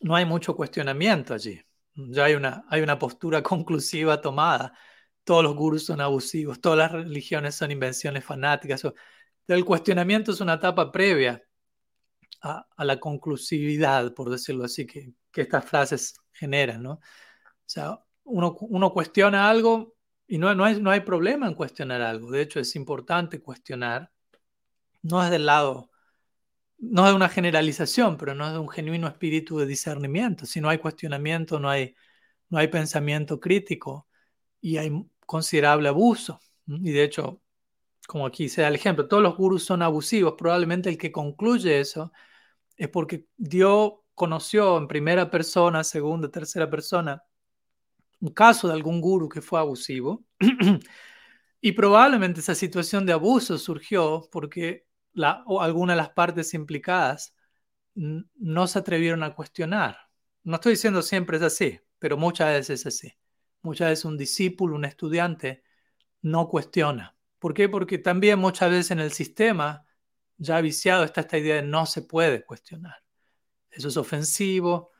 no 0.00 0.16
hay 0.16 0.26
mucho 0.26 0.54
cuestionamiento 0.56 1.32
allí. 1.32 1.62
Ya 1.94 2.24
hay 2.24 2.34
una, 2.34 2.64
hay 2.68 2.82
una 2.82 2.98
postura 2.98 3.42
conclusiva 3.42 4.20
tomada. 4.20 4.72
Todos 5.24 5.44
los 5.44 5.54
gurús 5.54 5.84
son 5.84 6.00
abusivos, 6.00 6.60
todas 6.60 6.78
las 6.78 6.92
religiones 6.92 7.54
son 7.54 7.70
invenciones 7.70 8.24
fanáticas. 8.24 8.82
El 9.46 9.64
cuestionamiento 9.64 10.32
es 10.32 10.40
una 10.40 10.54
etapa 10.54 10.90
previa 10.92 11.42
a, 12.42 12.66
a 12.76 12.84
la 12.84 12.98
conclusividad, 12.98 14.14
por 14.14 14.30
decirlo 14.30 14.64
así, 14.64 14.86
que, 14.86 15.12
que, 15.30 15.42
estas 15.42 15.64
frases 15.64 16.14
generan, 16.32 16.82
¿no? 16.82 16.92
O 16.92 17.00
sea, 17.66 18.00
uno, 18.24 18.56
uno 18.60 18.92
cuestiona 18.92 19.48
algo 19.50 19.94
y 20.26 20.38
no, 20.38 20.54
no, 20.54 20.64
hay, 20.64 20.80
no 20.80 20.90
hay 20.90 21.00
problema 21.00 21.48
en 21.48 21.54
cuestionar 21.54 22.02
algo. 22.02 22.30
De 22.30 22.42
hecho, 22.42 22.60
es 22.60 22.76
importante 22.76 23.42
cuestionar. 23.42 24.12
No 25.02 25.22
es 25.24 25.30
del 25.30 25.46
lado, 25.46 25.89
no 26.80 27.06
es 27.06 27.14
una 27.14 27.28
generalización, 27.28 28.16
pero 28.16 28.34
no 28.34 28.46
es 28.46 28.52
de 28.52 28.58
un 28.58 28.68
genuino 28.68 29.06
espíritu 29.06 29.58
de 29.58 29.66
discernimiento. 29.66 30.46
Si 30.46 30.60
no 30.60 30.70
hay 30.70 30.78
cuestionamiento, 30.78 31.60
no 31.60 31.68
hay, 31.68 31.94
no 32.48 32.58
hay 32.58 32.68
pensamiento 32.68 33.38
crítico 33.38 34.08
y 34.60 34.78
hay 34.78 34.90
considerable 35.26 35.88
abuso. 35.88 36.40
Y 36.66 36.90
de 36.90 37.04
hecho, 37.04 37.42
como 38.08 38.26
aquí 38.26 38.48
se 38.48 38.62
da 38.62 38.68
el 38.68 38.74
ejemplo, 38.76 39.08
todos 39.08 39.22
los 39.22 39.36
gurús 39.36 39.64
son 39.64 39.82
abusivos. 39.82 40.34
Probablemente 40.38 40.88
el 40.88 40.96
que 40.98 41.12
concluye 41.12 41.80
eso 41.80 42.12
es 42.76 42.88
porque 42.88 43.26
dio, 43.36 44.04
conoció 44.14 44.78
en 44.78 44.88
primera 44.88 45.30
persona, 45.30 45.84
segunda, 45.84 46.30
tercera 46.30 46.70
persona, 46.70 47.22
un 48.20 48.30
caso 48.32 48.68
de 48.68 48.74
algún 48.74 49.00
gurú 49.00 49.28
que 49.28 49.42
fue 49.42 49.60
abusivo. 49.60 50.24
y 51.60 51.72
probablemente 51.72 52.40
esa 52.40 52.54
situación 52.54 53.04
de 53.04 53.12
abuso 53.12 53.58
surgió 53.58 54.28
porque 54.32 54.86
la, 55.20 55.44
o 55.46 55.60
alguna 55.60 55.92
de 55.92 55.98
las 55.98 56.10
partes 56.10 56.54
implicadas 56.54 57.34
no 57.94 58.66
se 58.66 58.78
atrevieron 58.78 59.22
a 59.22 59.34
cuestionar. 59.34 59.98
No 60.42 60.56
estoy 60.56 60.72
diciendo 60.72 61.02
siempre 61.02 61.36
es 61.36 61.42
así, 61.42 61.80
pero 61.98 62.16
muchas 62.16 62.48
veces 62.48 62.80
es 62.80 62.86
así. 62.86 63.12
Muchas 63.62 63.90
veces 63.90 64.04
un 64.06 64.16
discípulo, 64.16 64.74
un 64.74 64.84
estudiante, 64.84 65.62
no 66.22 66.48
cuestiona. 66.48 67.16
¿Por 67.38 67.54
qué? 67.54 67.68
Porque 67.68 67.98
también 67.98 68.38
muchas 68.38 68.70
veces 68.70 68.90
en 68.92 69.00
el 69.00 69.12
sistema 69.12 69.86
ya 70.36 70.60
viciado 70.60 71.04
está 71.04 71.22
esta 71.22 71.38
idea 71.38 71.56
de 71.56 71.62
no 71.62 71.84
se 71.86 72.02
puede 72.02 72.44
cuestionar. 72.44 73.04
Eso 73.70 73.88
es 73.88 73.96
ofensivo. 73.96 74.90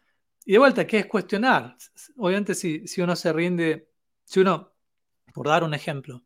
Y 0.45 0.53
de 0.53 0.59
vuelta, 0.59 0.87
¿qué 0.87 0.99
es 0.99 1.07
cuestionar? 1.07 1.77
Obviamente 2.17 2.55
si, 2.55 2.87
si 2.87 3.01
uno 3.01 3.17
se 3.17 3.33
rinde, 3.33 3.89
si 4.25 4.41
uno, 4.41 4.75
por 5.33 5.49
dar 5.49 5.65
un 5.65 5.75
ejemplo, 5.75 6.23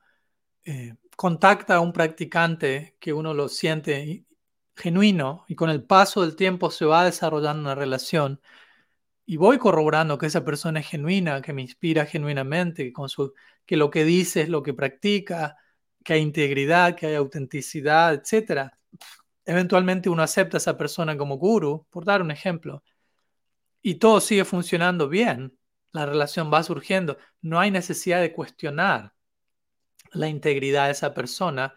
eh, 0.65 0.95
contacta 1.17 1.77
a 1.77 1.81
un 1.81 1.93
practicante 1.93 2.97
que 3.01 3.13
uno 3.13 3.35
lo 3.35 3.49
siente 3.49 4.27
genuino 4.77 5.45
y 5.49 5.55
con 5.55 5.71
el 5.71 5.85
paso 5.85 6.23
del 6.23 6.37
tiempo 6.37 6.71
se 6.71 6.85
va 6.85 7.05
desarrollando 7.05 7.63
una 7.63 7.75
relación 7.75 8.41
y 9.27 9.37
voy 9.37 9.59
corroborando 9.59 10.19
que 10.19 10.27
esa 10.27 10.45
persona 10.45 10.81
es 10.81 10.89
genuina, 10.89 11.41
que 11.43 11.53
me 11.53 11.63
inspira 11.63 12.07
genuinamente, 12.07 12.93
que, 13.67 13.77
lo 13.77 13.91
que 13.91 14.05
dice 14.05 14.43
es 14.43 14.49
lo 14.49 14.63
que 14.63 14.75
practica, 14.75 15.57
que 16.05 16.15
hay 16.15 16.21
integridad, 16.21 16.95
que 16.97 17.07
hay 17.07 17.15
autenticidad, 17.15 18.15
etc. 18.15 18.73
Eventualmente 19.47 20.11
uno 20.11 20.23
acepta 20.23 20.59
a 20.59 20.59
esa 20.59 20.77
persona 20.77 21.17
como 21.17 21.39
guru, 21.39 21.87
por 21.91 22.05
dar 22.05 22.23
un 22.23 22.31
ejemplo, 22.31 22.83
y 23.83 23.97
todo 23.97 24.21
sigue 24.21 24.45
funcionando 24.45 25.09
bien, 25.09 25.59
la 25.93 26.07
relación 26.07 26.53
va 26.53 26.63
surgiendo, 26.63 27.19
no 27.41 27.61
hay 27.61 27.71
necesidad 27.71 28.21
de 28.21 28.33
cuestionar 28.33 29.14
la 30.15 30.29
integridad 30.29 30.87
de 30.87 30.93
esa 30.93 31.15
persona 31.15 31.75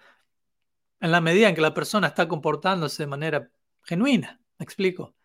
en 1.00 1.12
la 1.12 1.22
medida 1.22 1.50
en 1.50 1.56
que 1.56 1.62
la 1.62 1.74
persona 1.74 2.08
está 2.08 2.28
comportándose 2.28 3.04
de 3.04 3.08
manera 3.08 3.52
genuina, 3.84 4.42
¿me 4.58 4.64
explico? 4.64 5.18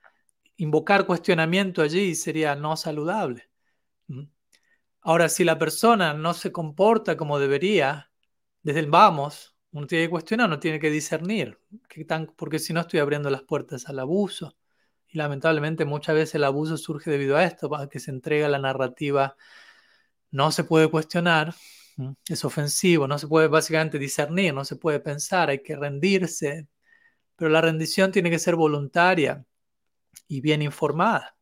invocar 0.63 1.07
cuestionamiento 1.07 1.83
allí 1.83 2.15
sería 2.15 2.55
no 2.55 2.77
saludable. 2.77 3.49
Ahora, 5.01 5.29
si 5.29 5.45
la 5.45 5.59
persona 5.59 6.15
no 6.15 6.35
se 6.35 6.53
comporta 6.53 7.17
como 7.17 7.41
debería, 7.41 8.11
desde 8.63 8.81
el 8.81 8.87
vamos, 8.87 9.57
uno 9.73 9.87
tiene 9.87 10.05
que 10.05 10.11
cuestionar, 10.11 10.47
uno 10.47 10.61
tiene 10.61 10.79
que 10.79 10.91
discernir, 10.91 11.59
porque 12.37 12.61
si 12.61 12.73
no 12.73 12.81
estoy 12.81 13.01
abriendo 13.01 13.29
las 13.31 13.43
puertas 13.43 13.89
al 13.89 13.99
abuso. 13.99 14.57
Y 15.09 15.19
lamentablemente 15.19 15.85
muchas 15.85 16.15
veces 16.15 16.37
el 16.37 16.45
abuso 16.45 16.77
surge 16.77 17.11
debido 17.11 17.37
a 17.37 17.45
esto, 17.45 17.69
que 17.91 17.99
se 17.99 18.13
entrega 18.13 18.49
la 18.49 18.59
narrativa, 18.59 19.37
no 20.31 20.53
se 20.53 20.65
puede 20.65 20.89
cuestionar, 20.89 21.55
es 22.27 22.45
ofensivo, 22.45 23.07
no 23.07 23.19
se 23.19 23.29
puede 23.29 23.49
básicamente 23.49 23.99
discernir, 23.99 24.55
no 24.55 24.65
se 24.65 24.77
puede 24.77 25.01
pensar, 25.01 25.51
hay 25.51 25.63
que 25.63 25.77
rendirse, 25.77 26.69
pero 27.37 27.51
la 27.51 27.61
rendición 27.61 28.13
tiene 28.13 28.31
que 28.31 28.39
ser 28.39 28.57
voluntaria 28.57 29.45
y 30.29 30.41
bien 30.41 30.63
informada. 30.63 31.37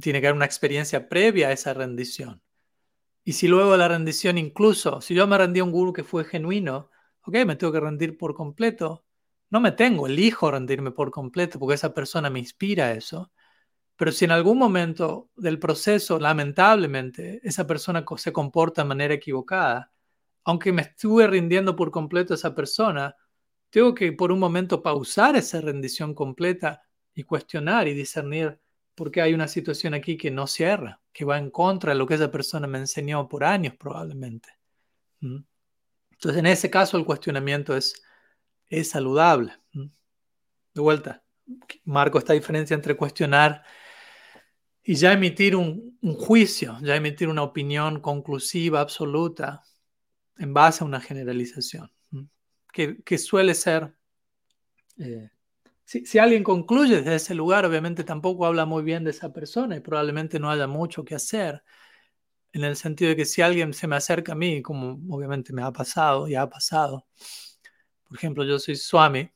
Tiene 0.00 0.20
que 0.20 0.26
haber 0.28 0.36
una 0.36 0.44
experiencia 0.44 1.08
previa 1.08 1.48
a 1.48 1.52
esa 1.52 1.74
rendición. 1.74 2.42
Y 3.24 3.34
si 3.34 3.48
luego 3.48 3.76
la 3.76 3.88
rendición, 3.88 4.38
incluso, 4.38 5.00
si 5.00 5.14
yo 5.14 5.26
me 5.26 5.38
rendí 5.38 5.60
a 5.60 5.64
un 5.64 5.72
guru 5.72 5.92
que 5.92 6.04
fue 6.04 6.24
genuino, 6.24 6.90
ok, 7.22 7.44
me 7.46 7.56
tengo 7.56 7.72
que 7.72 7.80
rendir 7.80 8.16
por 8.18 8.34
completo. 8.34 9.04
No 9.50 9.60
me 9.60 9.72
tengo, 9.72 10.06
elijo 10.06 10.50
rendirme 10.50 10.90
por 10.90 11.10
completo 11.10 11.58
porque 11.58 11.74
esa 11.74 11.92
persona 11.94 12.30
me 12.30 12.38
inspira 12.38 12.86
a 12.86 12.92
eso. 12.92 13.32
Pero 14.00 14.12
si 14.12 14.24
en 14.24 14.30
algún 14.30 14.56
momento 14.56 15.28
del 15.36 15.58
proceso, 15.58 16.18
lamentablemente, 16.18 17.38
esa 17.44 17.66
persona 17.66 18.02
se 18.16 18.32
comporta 18.32 18.80
de 18.80 18.88
manera 18.88 19.12
equivocada, 19.12 19.92
aunque 20.44 20.72
me 20.72 20.80
estuve 20.80 21.26
rindiendo 21.26 21.76
por 21.76 21.90
completo 21.90 22.32
a 22.32 22.36
esa 22.36 22.54
persona, 22.54 23.14
tengo 23.68 23.94
que 23.94 24.10
por 24.12 24.32
un 24.32 24.38
momento 24.38 24.82
pausar 24.82 25.36
esa 25.36 25.60
rendición 25.60 26.14
completa 26.14 26.80
y 27.12 27.24
cuestionar 27.24 27.88
y 27.88 27.92
discernir 27.92 28.58
por 28.94 29.10
qué 29.10 29.20
hay 29.20 29.34
una 29.34 29.48
situación 29.48 29.92
aquí 29.92 30.16
que 30.16 30.30
no 30.30 30.46
cierra, 30.46 31.02
que 31.12 31.26
va 31.26 31.36
en 31.36 31.50
contra 31.50 31.92
de 31.92 31.98
lo 31.98 32.06
que 32.06 32.14
esa 32.14 32.30
persona 32.30 32.66
me 32.66 32.78
enseñó 32.78 33.28
por 33.28 33.44
años 33.44 33.74
probablemente. 33.78 34.48
Entonces, 35.20 36.38
en 36.38 36.46
ese 36.46 36.70
caso, 36.70 36.96
el 36.96 37.04
cuestionamiento 37.04 37.76
es, 37.76 38.02
es 38.70 38.88
saludable. 38.88 39.52
De 39.74 40.80
vuelta, 40.80 41.22
marco 41.84 42.16
esta 42.16 42.32
diferencia 42.32 42.72
entre 42.72 42.96
cuestionar 42.96 43.62
y 44.90 44.96
ya 44.96 45.12
emitir 45.12 45.54
un, 45.54 46.00
juicio, 46.18 46.76
ya 46.82 46.96
emitir 46.96 47.28
una 47.28 47.44
opinión 47.44 48.00
conclusiva, 48.00 48.80
absoluta, 48.80 49.62
en 50.36 50.52
base 50.52 50.82
a 50.82 50.86
una 50.88 51.00
generalización, 51.00 51.92
que, 52.72 53.16
suele 53.16 53.54
ser 53.54 53.94
eh, 54.98 55.30
si, 55.84 56.18
alguien 56.18 56.42
concluye 56.42 56.96
desde 56.96 57.14
ese 57.14 57.34
lugar, 57.36 57.64
obviamente 57.66 58.02
tampoco 58.02 58.44
habla 58.46 58.64
muy 58.64 58.82
bien 58.82 59.04
de 59.04 59.10
esa 59.10 59.32
persona 59.32 59.76
y 59.76 59.80
probablemente 59.80 60.40
no 60.40 60.50
haya 60.50 60.66
mucho 60.66 61.04
que 61.04 61.14
hacer. 61.14 61.62
En 62.52 62.64
el 62.64 62.74
sentido 62.74 63.10
de 63.10 63.16
que 63.16 63.26
si 63.26 63.42
alguien 63.42 63.72
se 63.72 63.86
me 63.86 63.94
acerca 63.94 64.32
a 64.32 64.34
mí, 64.34 64.60
como 64.60 64.98
obviamente 65.14 65.52
me 65.52 65.62
ha 65.62 65.70
pasado 65.70 66.26
y 66.26 66.34
ha 66.34 66.48
pasado, 66.48 67.06
por 68.08 68.18
ejemplo, 68.18 68.42
yo 68.42 68.58
soy 68.58 68.74
Swami, 68.74 69.30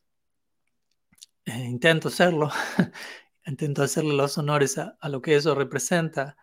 eh, 1.45 1.65
intento 1.65 2.11
serlo, 2.11 2.51
intento 3.47 3.83
hacerle 3.83 4.15
los 4.15 4.39
honores 4.39 4.79
a, 4.79 4.97
lo 5.09 5.21
que 5.21 5.37
eso 5.37 5.55
representa. 5.55 6.37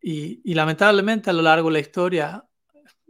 Y, 0.00 0.54
lamentablemente 0.54 1.30
a 1.30 1.32
lo 1.32 1.42
largo 1.42 1.68
de 1.68 1.72
la 1.74 1.78
historia, 1.80 2.44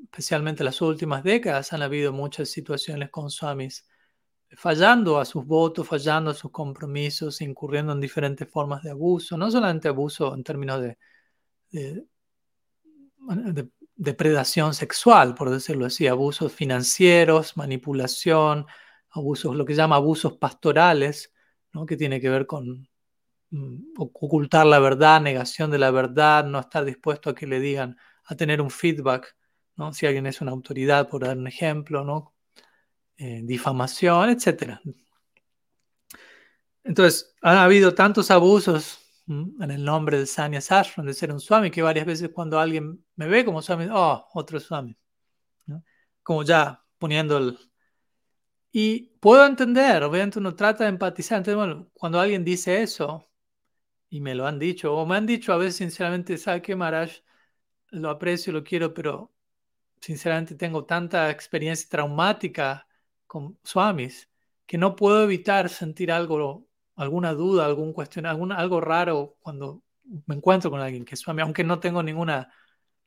especialmente 0.03 0.65
las 0.65 0.81
últimas 0.81 1.23
décadas, 1.25 1.73
han 1.73 1.83
habido 1.83 2.13
muchas 2.13 2.49
situaciones 2.51 3.11
con 3.11 3.31
Swamis 3.31 3.87
fallando 4.57 5.21
a 5.21 5.25
sus 5.25 5.45
votos, 5.45 5.87
fallando 5.87 6.31
a 6.31 6.35
sus 6.35 6.51
compromisos, 6.51 7.41
incurriendo 7.43 7.93
en 7.93 8.01
diferentes 8.01 8.49
formas 8.51 8.83
de 8.83 8.91
abuso, 8.91 9.37
no 9.37 9.51
solamente 9.51 9.89
abuso 9.89 10.35
en 10.35 10.43
términos 10.43 10.81
de, 10.81 10.99
de, 11.71 12.07
depredación 13.97 14.75
sexual, 14.75 15.35
por 15.35 15.51
decirlo 15.51 15.87
así, 15.87 16.07
abusos 16.07 16.53
financieros, 16.53 17.57
manipulación, 17.57 18.67
abusos, 19.11 19.55
lo 19.57 19.67
que 19.67 19.75
llama 19.75 19.97
abusos 19.97 20.39
pastorales, 20.39 21.33
que 21.87 21.97
tiene 21.97 22.21
que 22.21 22.31
ver 22.31 22.47
con 22.47 22.88
ocultar 23.97 24.67
la 24.67 24.79
verdad, 24.79 25.21
negación 25.21 25.71
de 25.71 25.79
la 25.79 25.91
verdad, 25.91 26.45
no 26.45 26.61
estar 26.61 26.85
dispuesto 26.85 27.31
a 27.31 27.35
que 27.35 27.47
le 27.47 27.61
digan, 27.61 27.97
a 28.25 28.37
tener 28.37 28.61
un 28.61 28.71
feedback, 28.71 29.37
¿no? 29.77 29.93
si 29.93 30.07
alguien 30.07 30.27
es 30.27 30.41
una 30.41 30.53
autoridad, 30.53 31.09
por 31.09 31.25
dar 31.25 31.37
un 31.37 31.47
ejemplo, 31.47 32.05
¿no? 32.05 32.35
Eh, 33.17 33.41
difamación, 33.45 34.31
etc. 34.31 34.81
Entonces, 36.85 37.35
ha 37.43 37.65
habido 37.65 37.95
tantos 37.95 38.31
abusos 38.31 38.99
en 39.27 39.71
el 39.71 39.85
nombre 39.85 40.19
del 40.19 40.27
Sanya 40.27 40.61
Sashram, 40.61 41.07
de 41.07 41.15
ser 41.15 41.33
un 41.33 41.41
Swami, 41.41 41.71
que 41.71 41.83
varias 41.83 42.07
veces 42.07 42.31
cuando 42.33 42.59
alguien 42.59 43.05
me 43.17 43.29
ve 43.29 43.45
como 43.45 43.61
Swami, 43.61 43.89
oh, 43.93 44.27
otro 44.35 44.59
Swami. 44.61 44.97
Como 46.23 46.43
ya 46.43 46.83
poniendo 46.99 47.39
el... 47.39 47.59
Y 48.73 49.19
puedo 49.21 49.47
entender, 49.47 50.03
obviamente 50.03 50.39
uno 50.39 50.55
trata 50.55 50.85
de 50.85 50.91
empatizar. 50.91 51.39
Entonces, 51.39 51.57
bueno, 51.57 51.91
cuando 51.95 52.21
alguien 52.21 52.45
dice 52.45 52.83
eso, 52.83 53.28
y 54.11 54.21
me 54.21 54.35
lo 54.35 54.47
han 54.47 54.59
dicho, 54.59 54.95
o 54.95 55.07
me 55.07 55.17
han 55.17 55.27
dicho 55.27 55.53
a 55.53 55.59
veces 55.59 55.77
sinceramente, 55.77 56.39
¿sabe 56.39 56.63
qué, 56.63 56.77
Maharaj? 56.77 57.11
Lo 57.91 58.11
aprecio, 58.11 58.53
lo 58.53 58.65
quiero, 58.65 58.95
pero 58.95 59.33
sinceramente 60.01 60.55
tengo 60.55 60.85
tanta 60.85 61.31
experiencia 61.31 61.89
traumática 61.91 62.87
con 63.27 63.59
swamis 63.65 64.29
que 64.67 64.79
no 64.79 64.97
puedo 64.97 65.25
evitar 65.25 65.69
sentir 65.71 66.13
algo, 66.13 66.67
alguna 66.97 67.33
duda, 67.35 67.65
algún 67.67 67.93
cuestión, 67.93 68.27
algún, 68.27 68.53
algo 68.53 68.81
raro 68.81 69.37
cuando 69.41 69.83
me 70.27 70.35
encuentro 70.35 70.71
con 70.71 70.81
alguien 70.81 71.05
que 71.05 71.15
es 71.15 71.21
swami, 71.21 71.43
aunque 71.43 71.65
no 71.65 71.81
tengo 71.81 72.03
ninguna 72.03 72.53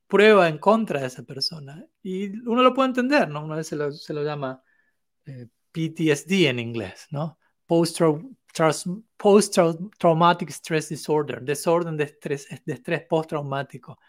prueba 0.07 0.49
en 0.49 0.57
contra 0.57 1.01
de 1.01 1.07
esa 1.07 1.23
persona. 1.23 1.85
Y 2.03 2.29
uno 2.47 2.63
lo 2.63 2.73
puede 2.73 2.89
entender, 2.89 3.29
¿no? 3.29 3.43
Una 3.45 3.55
vez 3.55 3.67
se 3.67 3.75
lo, 3.75 3.91
se 3.91 4.13
lo 4.13 4.23
llama 4.23 4.63
eh, 5.25 5.47
PTSD 5.71 6.47
en 6.49 6.59
inglés, 6.59 7.07
¿no? 7.11 7.39
Post-Traumatic 7.65 8.40
Stress 10.51 10.89
Disorder, 10.89 11.41
desorden 11.41 11.97
de 11.97 12.03
estrés, 12.05 12.47
de 12.65 12.73
estrés 12.73 13.03
postraumático. 13.07 13.99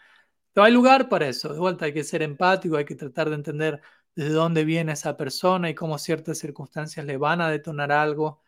Pero 0.53 0.65
hay 0.65 0.73
lugar 0.73 1.09
para 1.09 1.27
eso. 1.27 1.53
De 1.53 1.59
vuelta, 1.59 1.85
hay 1.85 1.93
que 1.93 2.03
ser 2.03 2.21
empático, 2.21 2.77
hay 2.77 2.85
que 2.85 2.95
tratar 2.95 3.29
de 3.29 3.35
entender 3.35 3.81
desde 4.15 4.31
dónde 4.31 4.65
viene 4.65 4.93
esa 4.93 5.17
persona 5.17 5.69
y 5.69 5.75
cómo 5.75 5.97
ciertas 5.97 6.37
circunstancias 6.37 7.05
le 7.05 7.17
van 7.17 7.41
a 7.41 7.49
detonar 7.49 7.91
algo, 7.91 8.41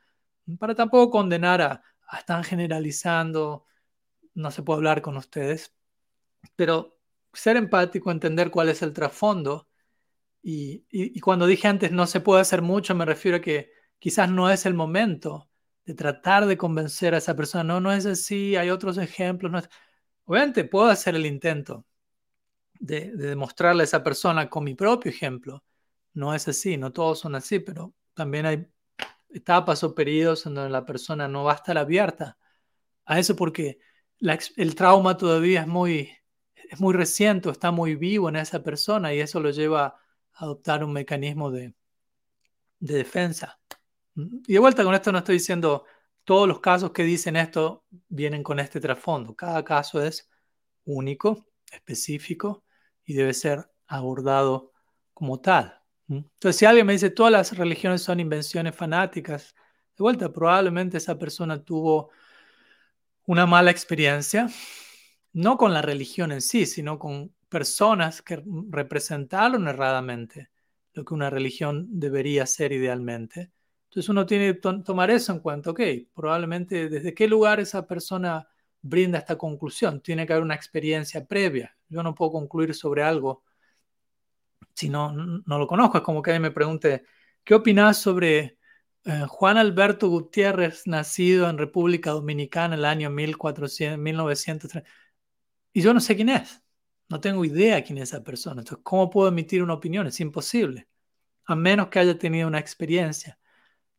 para 0.60 0.76
tampoco 0.76 1.12
condenar 1.12 1.62
a, 1.62 1.84
a 2.08 2.20
están 2.20 2.44
generalizando, 2.44 3.66
no 4.36 4.52
se 4.52 4.64
puede 4.64 4.78
hablar 4.78 5.02
con 5.02 5.18
ustedes, 5.18 5.74
pero 6.56 7.00
ser 7.34 7.58
empático, 7.58 8.12
entender 8.12 8.52
cuál 8.52 8.70
es 8.70 8.82
el 8.82 8.94
trasfondo. 8.94 9.70
Y, 10.44 10.86
y, 10.92 11.20
cuando 11.22 11.48
dije 11.48 11.68
antes 11.68 11.92
no 11.92 12.08
se 12.08 12.22
puede 12.22 12.42
hacer 12.42 12.62
mucho, 12.62 12.96
me 12.96 13.06
refiero 13.06 13.38
a 13.38 13.42
que 13.42 13.72
quizás 14.00 14.30
no 14.30 14.52
es 14.52 14.66
el 14.68 14.76
momento 14.76 15.50
de 15.86 15.94
tratar 15.94 16.46
de 16.46 16.58
convencer 16.58 17.14
a 17.14 17.20
esa 17.20 17.36
persona. 17.36 17.64
No, 17.64 17.80
no 17.80 17.92
es 17.94 18.06
así, 18.06 18.56
hay 18.56 18.70
otros 18.70 18.98
ejemplos. 18.98 19.52
No 19.52 19.62
Obviamente 20.26 20.64
puedo 20.66 20.88
hacer 20.88 21.16
el 21.16 21.26
intento, 21.26 21.86
de, 22.80 23.12
demostrarle 23.12 23.84
a 23.84 23.86
esa 23.86 24.04
persona 24.04 24.50
con 24.50 24.64
mi 24.64 24.76
propio 24.76 25.12
ejemplo. 25.12 25.64
No 26.14 26.34
es 26.34 26.48
así, 26.48 26.78
no 26.78 26.92
todos 26.92 27.20
son 27.20 27.36
así, 27.36 27.60
pero 27.60 27.94
también 28.14 28.46
hay 28.46 28.68
etapas 29.30 29.84
o 29.84 29.96
periodos 29.96 30.46
en 30.46 30.56
donde 30.56 30.72
la 30.72 30.86
persona 30.86 31.28
no 31.28 31.44
va 31.44 31.54
a 31.54 31.56
estar 31.56 31.78
abierta 31.78 32.38
a 33.06 33.20
eso 33.20 33.36
porque 33.36 33.80
el 34.58 34.76
trauma 34.76 35.18
todavía 35.18 35.62
es 35.62 35.68
muy, 35.68 36.12
es 36.56 36.80
muy 36.80 36.94
reciente, 36.94 37.50
está 37.50 37.72
muy 37.72 37.96
vivo 37.96 38.30
en 38.30 38.38
esa 38.38 38.64
persona 38.64 39.14
y 39.14 39.20
eso 39.20 39.40
lo 39.40 39.52
lleva 39.52 39.86
a 40.34 40.44
adoptar 40.46 40.84
un 40.84 40.94
mecanismo 40.94 41.52
de, 41.52 41.76
de 42.80 42.94
defensa. 42.96 43.60
Y 44.16 44.54
de 44.54 44.60
vuelta 44.60 44.84
con 44.84 44.94
esto 44.94 45.12
no 45.12 45.20
estoy 45.20 45.36
diciendo 45.36 45.86
todos 46.24 46.48
los 46.48 46.60
casos 46.60 46.92
que 46.92 47.04
dicen 47.04 47.36
esto 47.36 47.86
vienen 48.08 48.44
con 48.44 48.60
este 48.60 48.80
trasfondo. 48.80 49.36
Cada 49.36 49.64
caso 49.64 50.02
es 50.02 50.30
único, 50.86 51.48
específico 51.72 52.64
y 53.04 53.14
debe 53.14 53.34
ser 53.34 53.70
abordado 53.88 54.72
como 55.14 55.40
tal. 55.40 55.80
Entonces, 56.08 56.58
si 56.58 56.66
alguien 56.66 56.86
me 56.86 56.94
dice 56.94 57.10
todas 57.10 57.32
las 57.32 57.58
religiones 57.58 58.02
son 58.02 58.20
invenciones 58.20 58.76
fanáticas, 58.76 59.56
de 59.98 60.04
vuelta, 60.04 60.32
probablemente 60.32 60.98
esa 60.98 61.18
persona 61.18 61.64
tuvo 61.64 62.10
una 63.26 63.46
mala 63.46 63.72
experiencia, 63.72 64.50
no 65.34 65.58
con 65.58 65.74
la 65.74 65.82
religión 65.82 66.32
en 66.32 66.42
sí, 66.42 66.66
sino 66.66 67.00
con 67.00 67.34
personas 67.50 68.22
que 68.22 68.44
representaron 68.70 69.68
erradamente 69.68 70.50
lo 70.94 71.04
que 71.06 71.14
una 71.14 71.30
religión 71.30 71.88
debería 71.90 72.46
ser 72.46 72.72
idealmente. 72.72 73.52
Entonces 73.96 74.10
uno 74.10 74.26
tiene 74.26 74.54
que 74.54 74.60
tomar 74.84 75.10
eso 75.10 75.32
en 75.32 75.40
cuenta, 75.40 75.70
ok, 75.70 75.80
probablemente 76.14 76.90
desde 76.90 77.14
qué 77.14 77.30
lugar 77.30 77.62
esa 77.62 77.88
persona 77.88 78.46
brinda 78.82 79.20
esta 79.20 79.38
conclusión. 79.38 80.02
Tiene 80.02 80.28
que 80.28 80.34
haber 80.34 80.44
una 80.44 80.54
experiencia 80.54 81.26
previa. 81.26 81.78
Yo 81.88 82.04
no 82.04 82.14
puedo 82.14 82.34
concluir 82.34 82.74
sobre 82.76 83.04
algo 83.04 83.46
si 84.74 84.90
no, 84.90 85.14
no 85.14 85.58
lo 85.58 85.66
conozco. 85.66 85.98
Es 85.98 86.04
como 86.04 86.22
que 86.22 86.32
alguien 86.32 86.42
me 86.42 86.52
pregunte, 86.52 87.06
¿qué 87.46 87.56
opinas 87.56 87.98
sobre 87.98 88.58
eh, 89.06 89.24
Juan 89.30 89.58
Alberto 89.58 90.10
Gutiérrez, 90.10 90.88
nacido 90.88 91.50
en 91.50 91.58
República 91.58 92.12
Dominicana 92.12 92.76
en 92.76 92.80
el 92.80 92.86
año 92.86 93.10
1400, 93.10 93.98
1903? 93.98 94.84
Y 95.72 95.82
yo 95.82 95.94
no 95.94 96.02
sé 96.02 96.18
quién 96.18 96.28
es. 96.28 96.62
No 97.08 97.22
tengo 97.22 97.46
idea 97.46 97.82
quién 97.82 98.00
es 98.00 98.10
esa 98.10 98.22
persona. 98.26 98.60
Entonces, 98.60 98.84
¿cómo 98.84 99.10
puedo 99.10 99.30
emitir 99.30 99.64
una 99.64 99.76
opinión? 99.76 100.06
Es 100.06 100.20
imposible. 100.20 100.90
A 101.46 101.56
menos 101.56 101.88
que 101.88 102.00
haya 102.00 102.18
tenido 102.20 102.50
una 102.50 102.60
experiencia. 102.60 103.40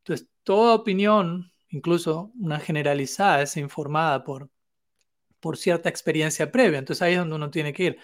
Entonces, 0.07 0.29
toda 0.45 0.75
opinión, 0.75 1.51
incluso 1.69 2.31
una 2.39 2.61
generalizada, 2.61 3.43
es 3.43 3.57
informada 3.57 4.23
por 4.25 4.51
por 5.47 5.57
cierta 5.57 5.89
experiencia 5.89 6.51
previa. 6.51 6.81
Entonces 6.81 7.03
ahí 7.03 7.13
es 7.13 7.21
donde 7.21 7.37
uno 7.37 7.51
tiene 7.51 7.73
que 7.73 7.85
ir. 7.85 7.99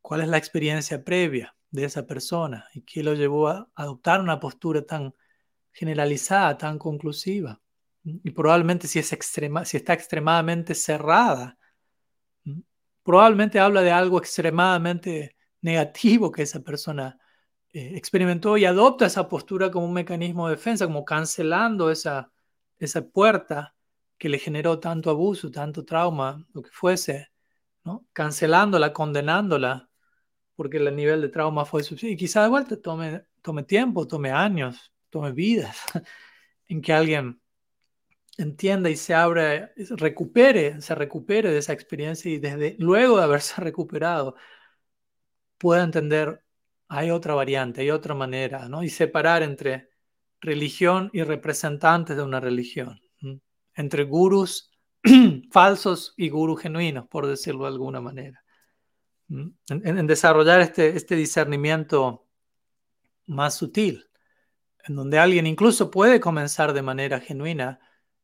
¿Cuál 0.00 0.20
es 0.20 0.28
la 0.28 0.36
experiencia 0.38 1.02
previa 1.02 1.56
de 1.70 1.84
esa 1.84 2.06
persona? 2.06 2.68
¿Y 2.74 2.82
qué 2.82 3.02
lo 3.02 3.14
llevó 3.14 3.48
a 3.48 3.68
adoptar 3.74 4.20
una 4.20 4.38
postura 4.38 4.82
tan 4.82 5.12
generalizada, 5.72 6.56
tan 6.56 6.78
conclusiva? 6.78 7.60
Y 8.04 8.30
probablemente 8.30 8.86
si, 8.86 9.00
es 9.00 9.12
extrema, 9.12 9.64
si 9.64 9.76
está 9.78 9.94
extremadamente 9.94 10.76
cerrada, 10.76 11.58
probablemente 13.02 13.58
habla 13.58 13.82
de 13.82 13.90
algo 13.90 14.18
extremadamente 14.18 15.34
negativo 15.62 16.30
que 16.30 16.42
esa 16.42 16.60
persona 16.60 17.18
eh, 17.76 17.92
experimentó 17.94 18.56
y 18.56 18.64
adopta 18.64 19.04
esa 19.04 19.28
postura 19.28 19.70
como 19.70 19.84
un 19.86 19.92
mecanismo 19.92 20.48
de 20.48 20.56
defensa, 20.56 20.86
como 20.86 21.04
cancelando 21.04 21.90
esa, 21.90 22.32
esa 22.78 23.02
puerta 23.06 23.74
que 24.16 24.30
le 24.30 24.38
generó 24.38 24.80
tanto 24.80 25.10
abuso, 25.10 25.50
tanto 25.50 25.84
trauma, 25.84 26.46
lo 26.54 26.62
que 26.62 26.70
fuese, 26.70 27.28
¿no? 27.84 28.06
cancelándola, 28.14 28.94
condenándola, 28.94 29.90
porque 30.54 30.78
el 30.78 30.96
nivel 30.96 31.20
de 31.20 31.28
trauma 31.28 31.66
fue 31.66 31.82
suficiente. 31.82 32.14
Y 32.14 32.16
quizá 32.16 32.42
de 32.44 32.48
vuelta 32.48 32.80
tome, 32.80 33.26
tome 33.42 33.62
tiempo, 33.64 34.06
tome 34.06 34.30
años, 34.30 34.92
tome 35.10 35.32
vidas, 35.32 35.76
en 36.68 36.80
que 36.80 36.94
alguien 36.94 37.42
entienda 38.38 38.88
y 38.88 38.96
se 38.96 39.14
abra, 39.14 39.72
recupere, 39.98 40.80
se 40.80 40.94
recupere 40.94 41.50
de 41.50 41.58
esa 41.58 41.74
experiencia 41.74 42.30
y 42.30 42.38
desde 42.38 42.76
luego 42.78 43.18
de 43.18 43.24
haberse 43.24 43.60
recuperado, 43.60 44.34
pueda 45.58 45.84
entender, 45.84 46.42
hay 46.88 47.10
otra 47.10 47.34
variante, 47.34 47.80
hay 47.80 47.90
otra 47.90 48.14
manera, 48.14 48.68
¿no? 48.68 48.82
Y 48.82 48.90
separar 48.90 49.42
entre 49.42 49.90
religión 50.40 51.10
y 51.12 51.22
representantes 51.22 52.16
de 52.16 52.22
una 52.22 52.40
religión 52.40 53.00
entre 53.76 54.04
gurús 54.04 54.70
falsos 55.52 56.14
y 56.16 56.30
gurús 56.30 56.60
genuinos, 56.60 57.06
por 57.06 57.26
decirlo 57.26 57.64
de 57.64 57.68
alguna 57.68 58.00
manera. 58.00 58.42
¿Mm? 59.28 59.48
En, 59.68 60.06
desarrollar 60.06 60.60
este, 60.60 60.96
este 60.96 61.14
discernimiento 61.14 62.26
más 63.26 63.54
sutil, 63.54 64.08
en 64.84 64.96
donde 64.96 65.18
alguien 65.18 65.46
incluso 65.46 65.90
puede 65.90 66.20
comenzar 66.20 66.72
de 66.72 66.82
manera 66.82 67.20
genuina 67.20 67.78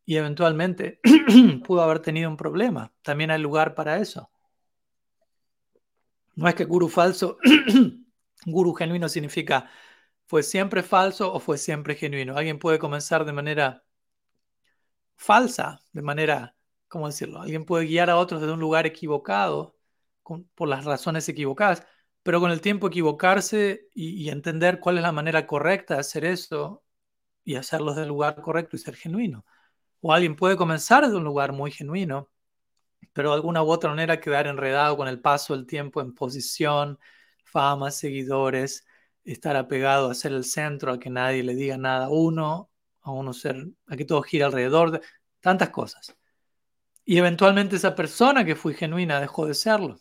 y 0.05 0.17
eventualmente 0.17 1.01
pudo 1.67 1.83
haber 1.83 2.01
tenido 2.01 2.31
un 2.31 2.37
problema. 2.37 2.93
También 3.03 3.31
hay 3.31 3.41
lugar 3.41 3.75
para 3.75 3.99
eso. 3.99 4.31
No 6.35 6.49
es 6.49 6.55
que 6.55 6.65
gurú 6.65 6.89
falso, 6.89 7.37
gurú 8.47 8.75
genuino 8.75 9.09
significa 9.09 9.71
fue 10.27 10.43
siempre 10.43 10.83
falso 10.83 11.33
o 11.33 11.41
fue 11.41 11.59
siempre 11.59 11.95
genuino. 11.95 12.37
Alguien 12.37 12.59
puede 12.59 12.79
comenzar 12.79 13.25
de 13.25 13.33
manera 13.33 13.85
falsa, 15.17 15.81
de 15.93 16.03
manera, 16.03 16.57
¿cómo 16.89 17.07
decirlo? 17.07 17.41
Alguien 17.43 17.65
puede 17.65 17.87
guiar 17.87 18.11
a 18.11 18.17
otros 18.17 18.41
desde 18.41 18.55
un 18.55 18.61
lugar 18.61 18.87
equivocado, 18.87 19.77
por 20.55 20.69
las 20.69 20.85
razones 20.85 21.29
equivocadas, 21.29 21.87
pero 22.23 22.41
con 22.41 22.51
el 22.51 22.61
tiempo 22.61 22.89
equivocarse 22.89 23.89
y, 23.95 24.29
entender 24.31 24.81
cuál 24.81 24.99
es 24.99 25.03
la 25.03 25.13
manera 25.13 25.47
correcta 25.47 25.95
de 25.95 26.01
hacer 26.01 26.25
eso 26.25 26.85
y 27.45 27.57
hacerlo 27.57 27.93
desde 27.93 28.03
el 28.03 28.09
lugar 28.09 28.41
correcto 28.43 28.77
y 28.77 28.79
ser 28.81 28.97
genuino. 28.97 29.45
O 30.01 30.13
alguien 30.13 30.37
puede 30.37 30.57
comenzar 30.57 31.05
desde 31.05 31.17
un 31.17 31.25
lugar 31.25 31.53
muy 31.53 31.73
genuino, 31.73 32.31
pero 33.13 33.31
de 33.31 33.37
alguna 33.37 33.63
u 33.63 33.71
otra 33.71 33.91
manera 33.91 34.21
quedar 34.21 34.47
enredado 34.47 34.97
con 34.97 35.09
el 35.09 35.21
paso 35.21 35.55
del 35.57 35.67
tiempo 35.67 36.01
en 36.01 36.15
posición, 36.15 36.99
fama, 37.53 37.91
seguidores, 37.91 38.87
estar 39.25 39.57
apegado 39.57 40.11
a 40.11 40.15
ser 40.15 40.33
el 40.33 40.45
centro, 40.45 40.93
a 40.93 40.99
que 40.99 41.11
nadie 41.11 41.43
le 41.45 41.55
diga 41.55 41.77
nada 41.77 42.07
a 42.07 42.11
uno 42.11 42.73
a 43.03 43.11
uno 43.11 43.33
ser, 43.33 43.67
a 43.87 43.97
que 43.97 44.05
todo 44.05 44.23
gira 44.23 44.47
alrededor 44.47 44.93
de 44.93 45.01
tantas 45.41 45.71
cosas. 45.71 46.17
Y 47.05 47.19
eventualmente 47.19 47.77
esa 47.77 47.95
persona 47.95 48.45
que 48.45 48.55
fue 48.57 48.75
genuina 48.75 49.21
dejó 49.21 49.47
de 49.47 49.55
serlo. 49.55 50.01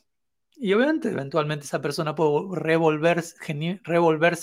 Y 0.56 0.73
obviamente 0.73 1.10
eventualmente 1.10 1.65
esa 1.65 1.82
persona 1.82 2.14
puede 2.15 2.56
revolverse, 2.56 3.36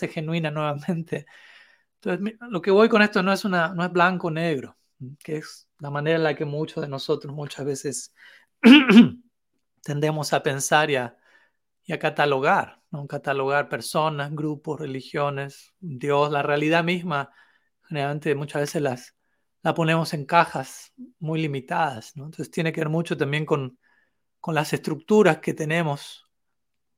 genuina 0.08 0.50
nuevamente. 0.50 1.26
Entonces, 2.00 2.36
lo 2.40 2.60
que 2.60 2.70
voy 2.70 2.88
con 2.88 3.02
esto 3.02 3.22
no 3.22 3.32
es, 3.32 3.44
una, 3.44 3.74
no 3.74 3.84
es 3.84 3.92
blanco-negro, 3.92 4.76
que 5.20 5.36
es 5.38 5.68
la 5.78 5.90
manera 5.90 6.16
en 6.16 6.24
la 6.24 6.34
que 6.34 6.44
muchos 6.44 6.82
de 6.82 6.88
nosotros 6.88 7.32
muchas 7.32 7.64
veces 7.64 8.14
tendemos 9.82 10.32
a 10.32 10.42
pensar 10.42 10.90
y 10.90 10.96
a, 10.96 11.16
y 11.88 11.94
a 11.94 11.98
catalogar, 11.98 12.82
¿no? 12.90 13.06
catalogar 13.06 13.70
personas, 13.70 14.30
grupos, 14.32 14.78
religiones, 14.78 15.72
Dios, 15.80 16.30
la 16.30 16.42
realidad 16.42 16.84
misma 16.84 17.30
generalmente 17.88 18.34
muchas 18.34 18.60
veces 18.60 18.82
las 18.82 19.16
la 19.62 19.74
ponemos 19.74 20.12
en 20.14 20.26
cajas 20.26 20.92
muy 21.18 21.40
limitadas, 21.40 22.16
¿no? 22.16 22.26
Entonces 22.26 22.50
tiene 22.50 22.72
que 22.72 22.80
ver 22.82 22.90
mucho 22.90 23.16
también 23.16 23.44
con, 23.44 23.78
con 24.38 24.54
las 24.54 24.72
estructuras 24.72 25.38
que 25.38 25.54
tenemos 25.54 26.28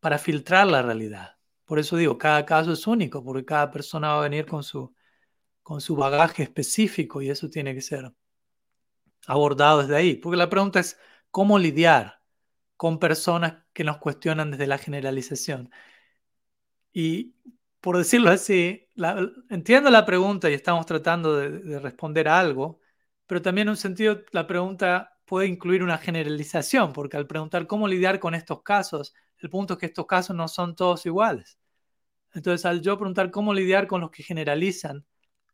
para 0.00 0.18
filtrar 0.18 0.66
la 0.66 0.82
realidad. 0.82 1.36
Por 1.64 1.78
eso 1.78 1.96
digo, 1.96 2.18
cada 2.18 2.44
caso 2.44 2.72
es 2.72 2.86
único, 2.86 3.24
porque 3.24 3.44
cada 3.44 3.70
persona 3.70 4.08
va 4.08 4.18
a 4.18 4.22
venir 4.22 4.44
con 4.44 4.62
su, 4.62 4.92
con 5.62 5.80
su 5.80 5.96
bagaje 5.96 6.42
específico 6.42 7.22
y 7.22 7.30
eso 7.30 7.48
tiene 7.48 7.74
que 7.74 7.80
ser 7.80 8.12
abordado 9.26 9.82
desde 9.82 9.96
ahí. 9.96 10.16
Porque 10.16 10.36
la 10.36 10.50
pregunta 10.50 10.80
es, 10.80 10.98
¿cómo 11.30 11.58
lidiar 11.58 12.19
con 12.80 12.98
personas 12.98 13.62
que 13.74 13.84
nos 13.84 13.98
cuestionan 13.98 14.52
desde 14.52 14.66
la 14.66 14.78
generalización? 14.78 15.70
Y 16.94 17.34
por 17.80 17.98
decirlo 17.98 18.30
así, 18.30 18.88
entiendo 19.50 19.90
la 19.90 20.06
pregunta 20.06 20.48
y 20.50 20.54
estamos 20.54 20.86
tratando 20.86 21.36
de, 21.36 21.78
responder 21.78 22.26
a 22.28 22.40
algo, 22.40 22.80
pero 23.26 23.42
también 23.42 23.68
en 23.68 23.72
un 23.72 23.76
sentido 23.76 24.22
la 24.32 24.46
pregunta 24.46 25.18
puede 25.26 25.46
incluir 25.46 25.82
una 25.82 25.98
generalización, 25.98 26.94
porque 26.94 27.18
al 27.18 27.26
preguntar 27.26 27.66
cómo 27.66 27.86
lidiar 27.86 28.18
con 28.18 28.34
estos 28.34 28.62
casos, 28.62 29.14
El 29.38 29.50
punto 29.50 29.74
es 29.74 29.80
que 29.80 29.86
estos 29.86 30.06
casos 30.06 30.34
no 30.36 30.48
son 30.48 30.74
todos 30.74 31.04
iguales. 31.06 31.58
Entonces, 32.34 32.66
al 32.66 32.82
yo 32.82 32.96
preguntar 32.98 33.30
cómo 33.30 33.54
lidiar 33.54 33.86
con 33.86 34.00
los 34.02 34.10
que 34.10 34.22
generalizan, 34.22 35.06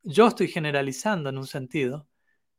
yo 0.02 0.28
estoy 0.28 0.48
generalizando 0.48 1.30
en 1.30 1.38
un 1.38 1.46
sentido, 1.46 2.08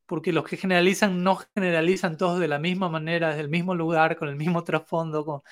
porque 0.08 0.34
los 0.34 0.46
que 0.46 0.58
generalizan 0.58 1.24
no 1.24 1.38
generalizan 1.54 2.18
todos 2.18 2.40
de 2.40 2.48
la 2.48 2.60
misma 2.60 2.90
manera, 2.90 3.30
desde 3.30 3.42
el 3.42 3.50
mismo 3.50 3.76
lugar, 3.76 4.18
con 4.18 4.30
el 4.30 4.36
mismo 4.36 4.64
trasfondo, 4.64 5.44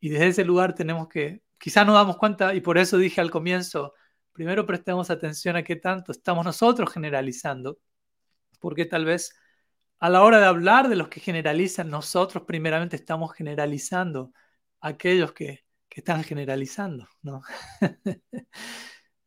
y 0.00 0.08
desde 0.08 0.28
ese 0.28 0.44
lugar 0.44 0.74
tenemos 0.74 1.08
que, 1.08 1.42
quizás 1.58 1.86
no 1.86 1.94
damos 1.94 2.16
cuenta, 2.16 2.54
y 2.54 2.60
por 2.60 2.78
eso 2.78 2.98
dije 2.98 3.20
al 3.20 3.30
comienzo, 3.30 3.94
primero 4.32 4.66
prestemos 4.66 5.10
atención 5.10 5.56
a 5.56 5.62
qué 5.62 5.76
tanto 5.76 6.12
estamos 6.12 6.44
nosotros 6.44 6.92
generalizando, 6.92 7.78
porque 8.60 8.86
tal 8.86 9.04
vez 9.04 9.34
a 10.00 10.08
la 10.08 10.22
hora 10.22 10.40
de 10.40 10.46
hablar 10.46 10.88
de 10.88 10.96
los 10.96 11.08
que 11.08 11.20
generalizan, 11.20 11.90
nosotros 11.90 12.44
primeramente 12.46 12.96
estamos 12.96 13.34
generalizando 13.34 14.32
aquellos 14.80 15.32
que, 15.32 15.64
están 15.90 16.24
generalizando, 16.24 17.06
¿no? 17.20 17.42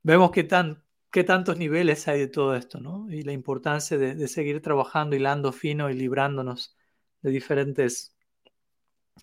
Vemos 0.02 0.32
qué, 0.32 0.44
tan, 0.44 0.83
qué 1.14 1.24
tantos 1.24 1.58
niveles 1.60 2.08
hay 2.08 2.22
de 2.22 2.28
todo 2.28 2.56
esto, 2.56 2.80
¿no? 2.82 3.08
Y 3.12 3.22
la 3.22 3.34
importancia 3.34 4.00
de, 4.00 4.28
seguir 4.28 4.62
trabajando, 4.64 5.16
hilando 5.16 5.52
fino 5.54 5.92
y 5.92 5.94
librándonos 5.94 6.76
de 7.22 7.30
diferentes 7.30 8.16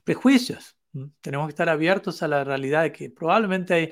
prejuicios. 0.04 0.76
Tenemos 1.20 1.48
que 1.48 1.50
estar 1.50 1.68
abiertos 1.68 2.22
a 2.22 2.28
la 2.28 2.44
realidad 2.44 2.84
de 2.84 2.92
que 2.92 3.10
probablemente 3.10 3.74
hay 3.74 3.90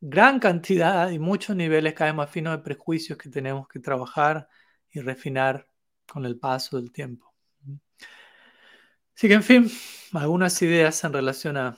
gran 0.00 0.38
cantidad 0.38 1.10
y 1.10 1.18
muchos 1.18 1.56
niveles 1.56 1.94
cada 1.94 2.12
vez 2.12 2.16
más 2.16 2.30
finos 2.30 2.56
de 2.56 2.62
prejuicios 2.62 3.18
que 3.18 3.30
tenemos 3.30 3.66
que 3.66 3.80
trabajar 3.80 4.48
y 4.88 5.00
refinar 5.00 5.66
con 6.06 6.24
el 6.24 6.38
paso 6.38 6.76
del 6.76 6.92
tiempo. 6.92 7.34
Así 9.16 9.26
que, 9.26 9.34
en 9.34 9.42
fin, 9.42 9.70
algunas 10.12 10.62
ideas 10.62 11.02
en 11.02 11.12
relación 11.12 11.56
a, 11.56 11.76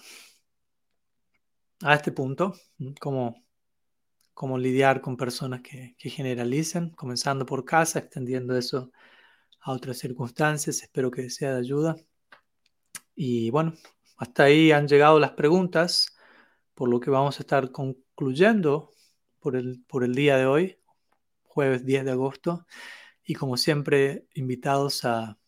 a 1.82 1.94
este 1.94 2.12
punto, 2.12 2.52
cómo, 3.00 3.49
cómo 4.40 4.56
lidiar 4.56 5.02
con 5.02 5.18
personas 5.18 5.60
que, 5.60 5.94
que 5.98 6.08
generalicen, 6.08 6.88
comenzando 6.92 7.44
por 7.44 7.66
casa, 7.66 7.98
extendiendo 7.98 8.56
eso 8.56 8.90
a 9.60 9.72
otras 9.72 9.98
circunstancias. 9.98 10.82
Espero 10.82 11.10
que 11.10 11.28
sea 11.28 11.52
de 11.52 11.58
ayuda. 11.58 11.96
Y 13.14 13.50
bueno, 13.50 13.74
hasta 14.16 14.44
ahí 14.44 14.72
han 14.72 14.88
llegado 14.88 15.20
las 15.20 15.32
preguntas, 15.32 16.16
por 16.72 16.88
lo 16.88 17.00
que 17.00 17.10
vamos 17.10 17.38
a 17.38 17.42
estar 17.42 17.70
concluyendo 17.70 18.92
por 19.40 19.56
el, 19.56 19.84
por 19.86 20.04
el 20.04 20.14
día 20.14 20.38
de 20.38 20.46
hoy, 20.46 20.78
jueves 21.42 21.84
10 21.84 22.06
de 22.06 22.12
agosto 22.12 22.66
y 23.22 23.34
como 23.34 23.58
siempre 23.58 24.26
invitados 24.32 25.04
a, 25.04 25.38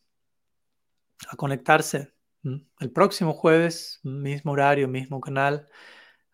a 1.31 1.37
conectarse 1.39 2.13
el 2.45 2.93
próximo 2.93 3.33
jueves, 3.33 4.01
mismo 4.03 4.53
horario, 4.53 4.87
mismo 4.87 5.19
canal, 5.19 5.67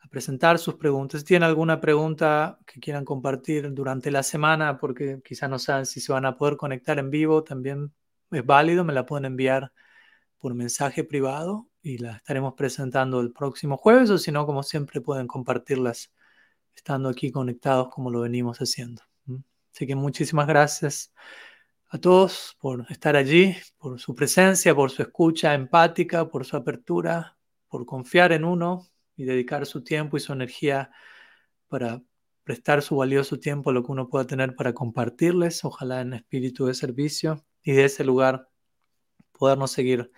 a 0.01 0.09
presentar 0.09 0.59
sus 0.59 0.75
preguntas. 0.77 1.21
Si 1.21 1.27
tienen 1.27 1.49
alguna 1.49 1.81
pregunta 1.81 2.59
que 2.67 2.81
quieran 2.81 3.05
compartir 3.05 3.73
durante 3.73 4.11
la 4.11 4.23
semana, 4.23 4.79
porque 4.79 5.21
quizás 5.25 5.51
no 5.51 5.59
saben 5.59 5.87
si 5.87 6.01
se 6.01 6.13
van 6.13 6.27
a 6.27 6.37
poder 6.37 6.57
conectar 6.57 6.99
en 6.99 7.11
vivo, 7.11 7.45
también 7.45 7.93
es 8.31 8.45
válido, 8.45 8.85
me 8.85 8.93
la 8.93 9.07
pueden 9.07 9.25
enviar 9.25 9.73
por 10.39 10.55
mensaje 10.55 11.05
privado 11.05 11.69
y 11.83 11.99
la 11.99 12.17
estaremos 12.17 12.55
presentando 12.55 13.21
el 13.21 13.33
próximo 13.33 13.77
jueves, 13.77 14.11
o 14.11 14.19
si 14.19 14.31
no, 14.31 14.47
como 14.47 14.63
siempre, 14.63 15.01
pueden 15.01 15.27
compartirlas 15.27 16.13
estando 16.75 17.09
aquí 17.09 17.33
conectados 17.33 17.89
como 17.89 18.11
lo 18.11 18.21
venimos 18.21 18.59
haciendo. 18.59 19.03
Así 19.75 19.87
que 19.87 19.95
muchísimas 19.95 20.47
gracias 20.47 21.13
a 21.89 21.99
todos 21.99 22.57
por 22.61 22.87
estar 22.91 23.17
allí, 23.17 23.57
por 23.79 23.99
su 23.99 24.15
presencia, 24.15 24.75
por 24.75 24.91
su 24.91 25.03
escucha 25.03 25.55
empática, 25.55 26.29
por 26.29 26.45
su 26.45 26.57
apertura, 26.57 27.37
por 27.69 27.87
confiar 27.87 28.33
en 28.33 28.45
uno 28.45 28.87
y 29.19 29.25
dedicar 29.25 29.67
su 29.67 29.83
tiempo 29.85 30.17
y 30.17 30.21
su 30.21 30.33
energía 30.33 30.91
para 31.69 32.03
prestar 32.45 32.81
su 32.81 32.97
valioso 32.97 33.39
tiempo, 33.39 33.73
lo 33.73 33.85
que 33.85 33.93
uno 33.93 34.09
pueda 34.09 34.27
tener 34.27 34.55
para 34.55 34.73
compartirles, 34.73 35.65
ojalá 35.65 36.01
en 36.01 36.15
espíritu 36.15 36.65
de 36.65 36.73
servicio 36.73 37.45
y 37.63 37.73
de 37.73 37.85
ese 37.85 38.05
lugar 38.05 38.49
podernos 39.33 39.73
seguir 39.73 40.11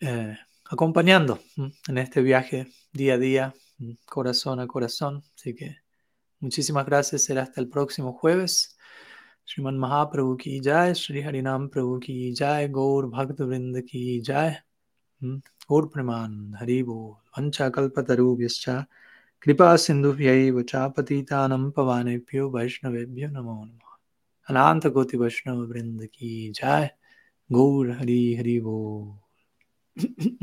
eh, 0.00 0.36
acompañando 0.70 1.40
en 1.88 1.98
este 1.98 2.22
viaje 2.22 2.68
día 2.92 3.14
a 3.14 3.18
día, 3.18 3.54
corazón 4.06 4.60
a 4.60 4.66
corazón. 4.66 5.24
Así 5.34 5.54
que 5.54 5.78
muchísimas 6.38 6.86
gracias, 6.86 7.24
será 7.24 7.42
hasta 7.42 7.60
el 7.60 7.68
próximo 7.68 8.12
jueves. 8.12 8.76
Sriman 9.44 9.78
Mahaprabhu 9.78 10.36
ki 10.36 10.60
jai, 10.62 10.94
Sri 10.94 11.22
Harinam 11.22 11.70
Prabhu 11.70 11.98
ki 11.98 12.34
jai, 12.36 12.68
Gaur 12.68 13.10
Bhakta 13.10 13.46
Vrinda. 13.46 13.82
स्फोर्प्रमान् 15.68 16.54
हरिवो 16.54 17.20
कृपा 17.38 18.86
कृपासिन्धुभ्यैव 19.42 20.62
चापतीता 20.62 21.70
पवानेभ्यो 21.70 22.50
वैष्णवेभ्यो 22.50 23.28
नमो 23.28 23.64
नम। 23.64 23.78
अनाकोटि 24.50 25.16
वैष्णव 25.16 25.66
वृंद 25.66 26.06
की 26.06 26.50
जाय। 26.50 26.90
गौर 27.52 27.90
हरि 27.90 28.36
हरि 28.38 28.60
बोल। 28.60 29.18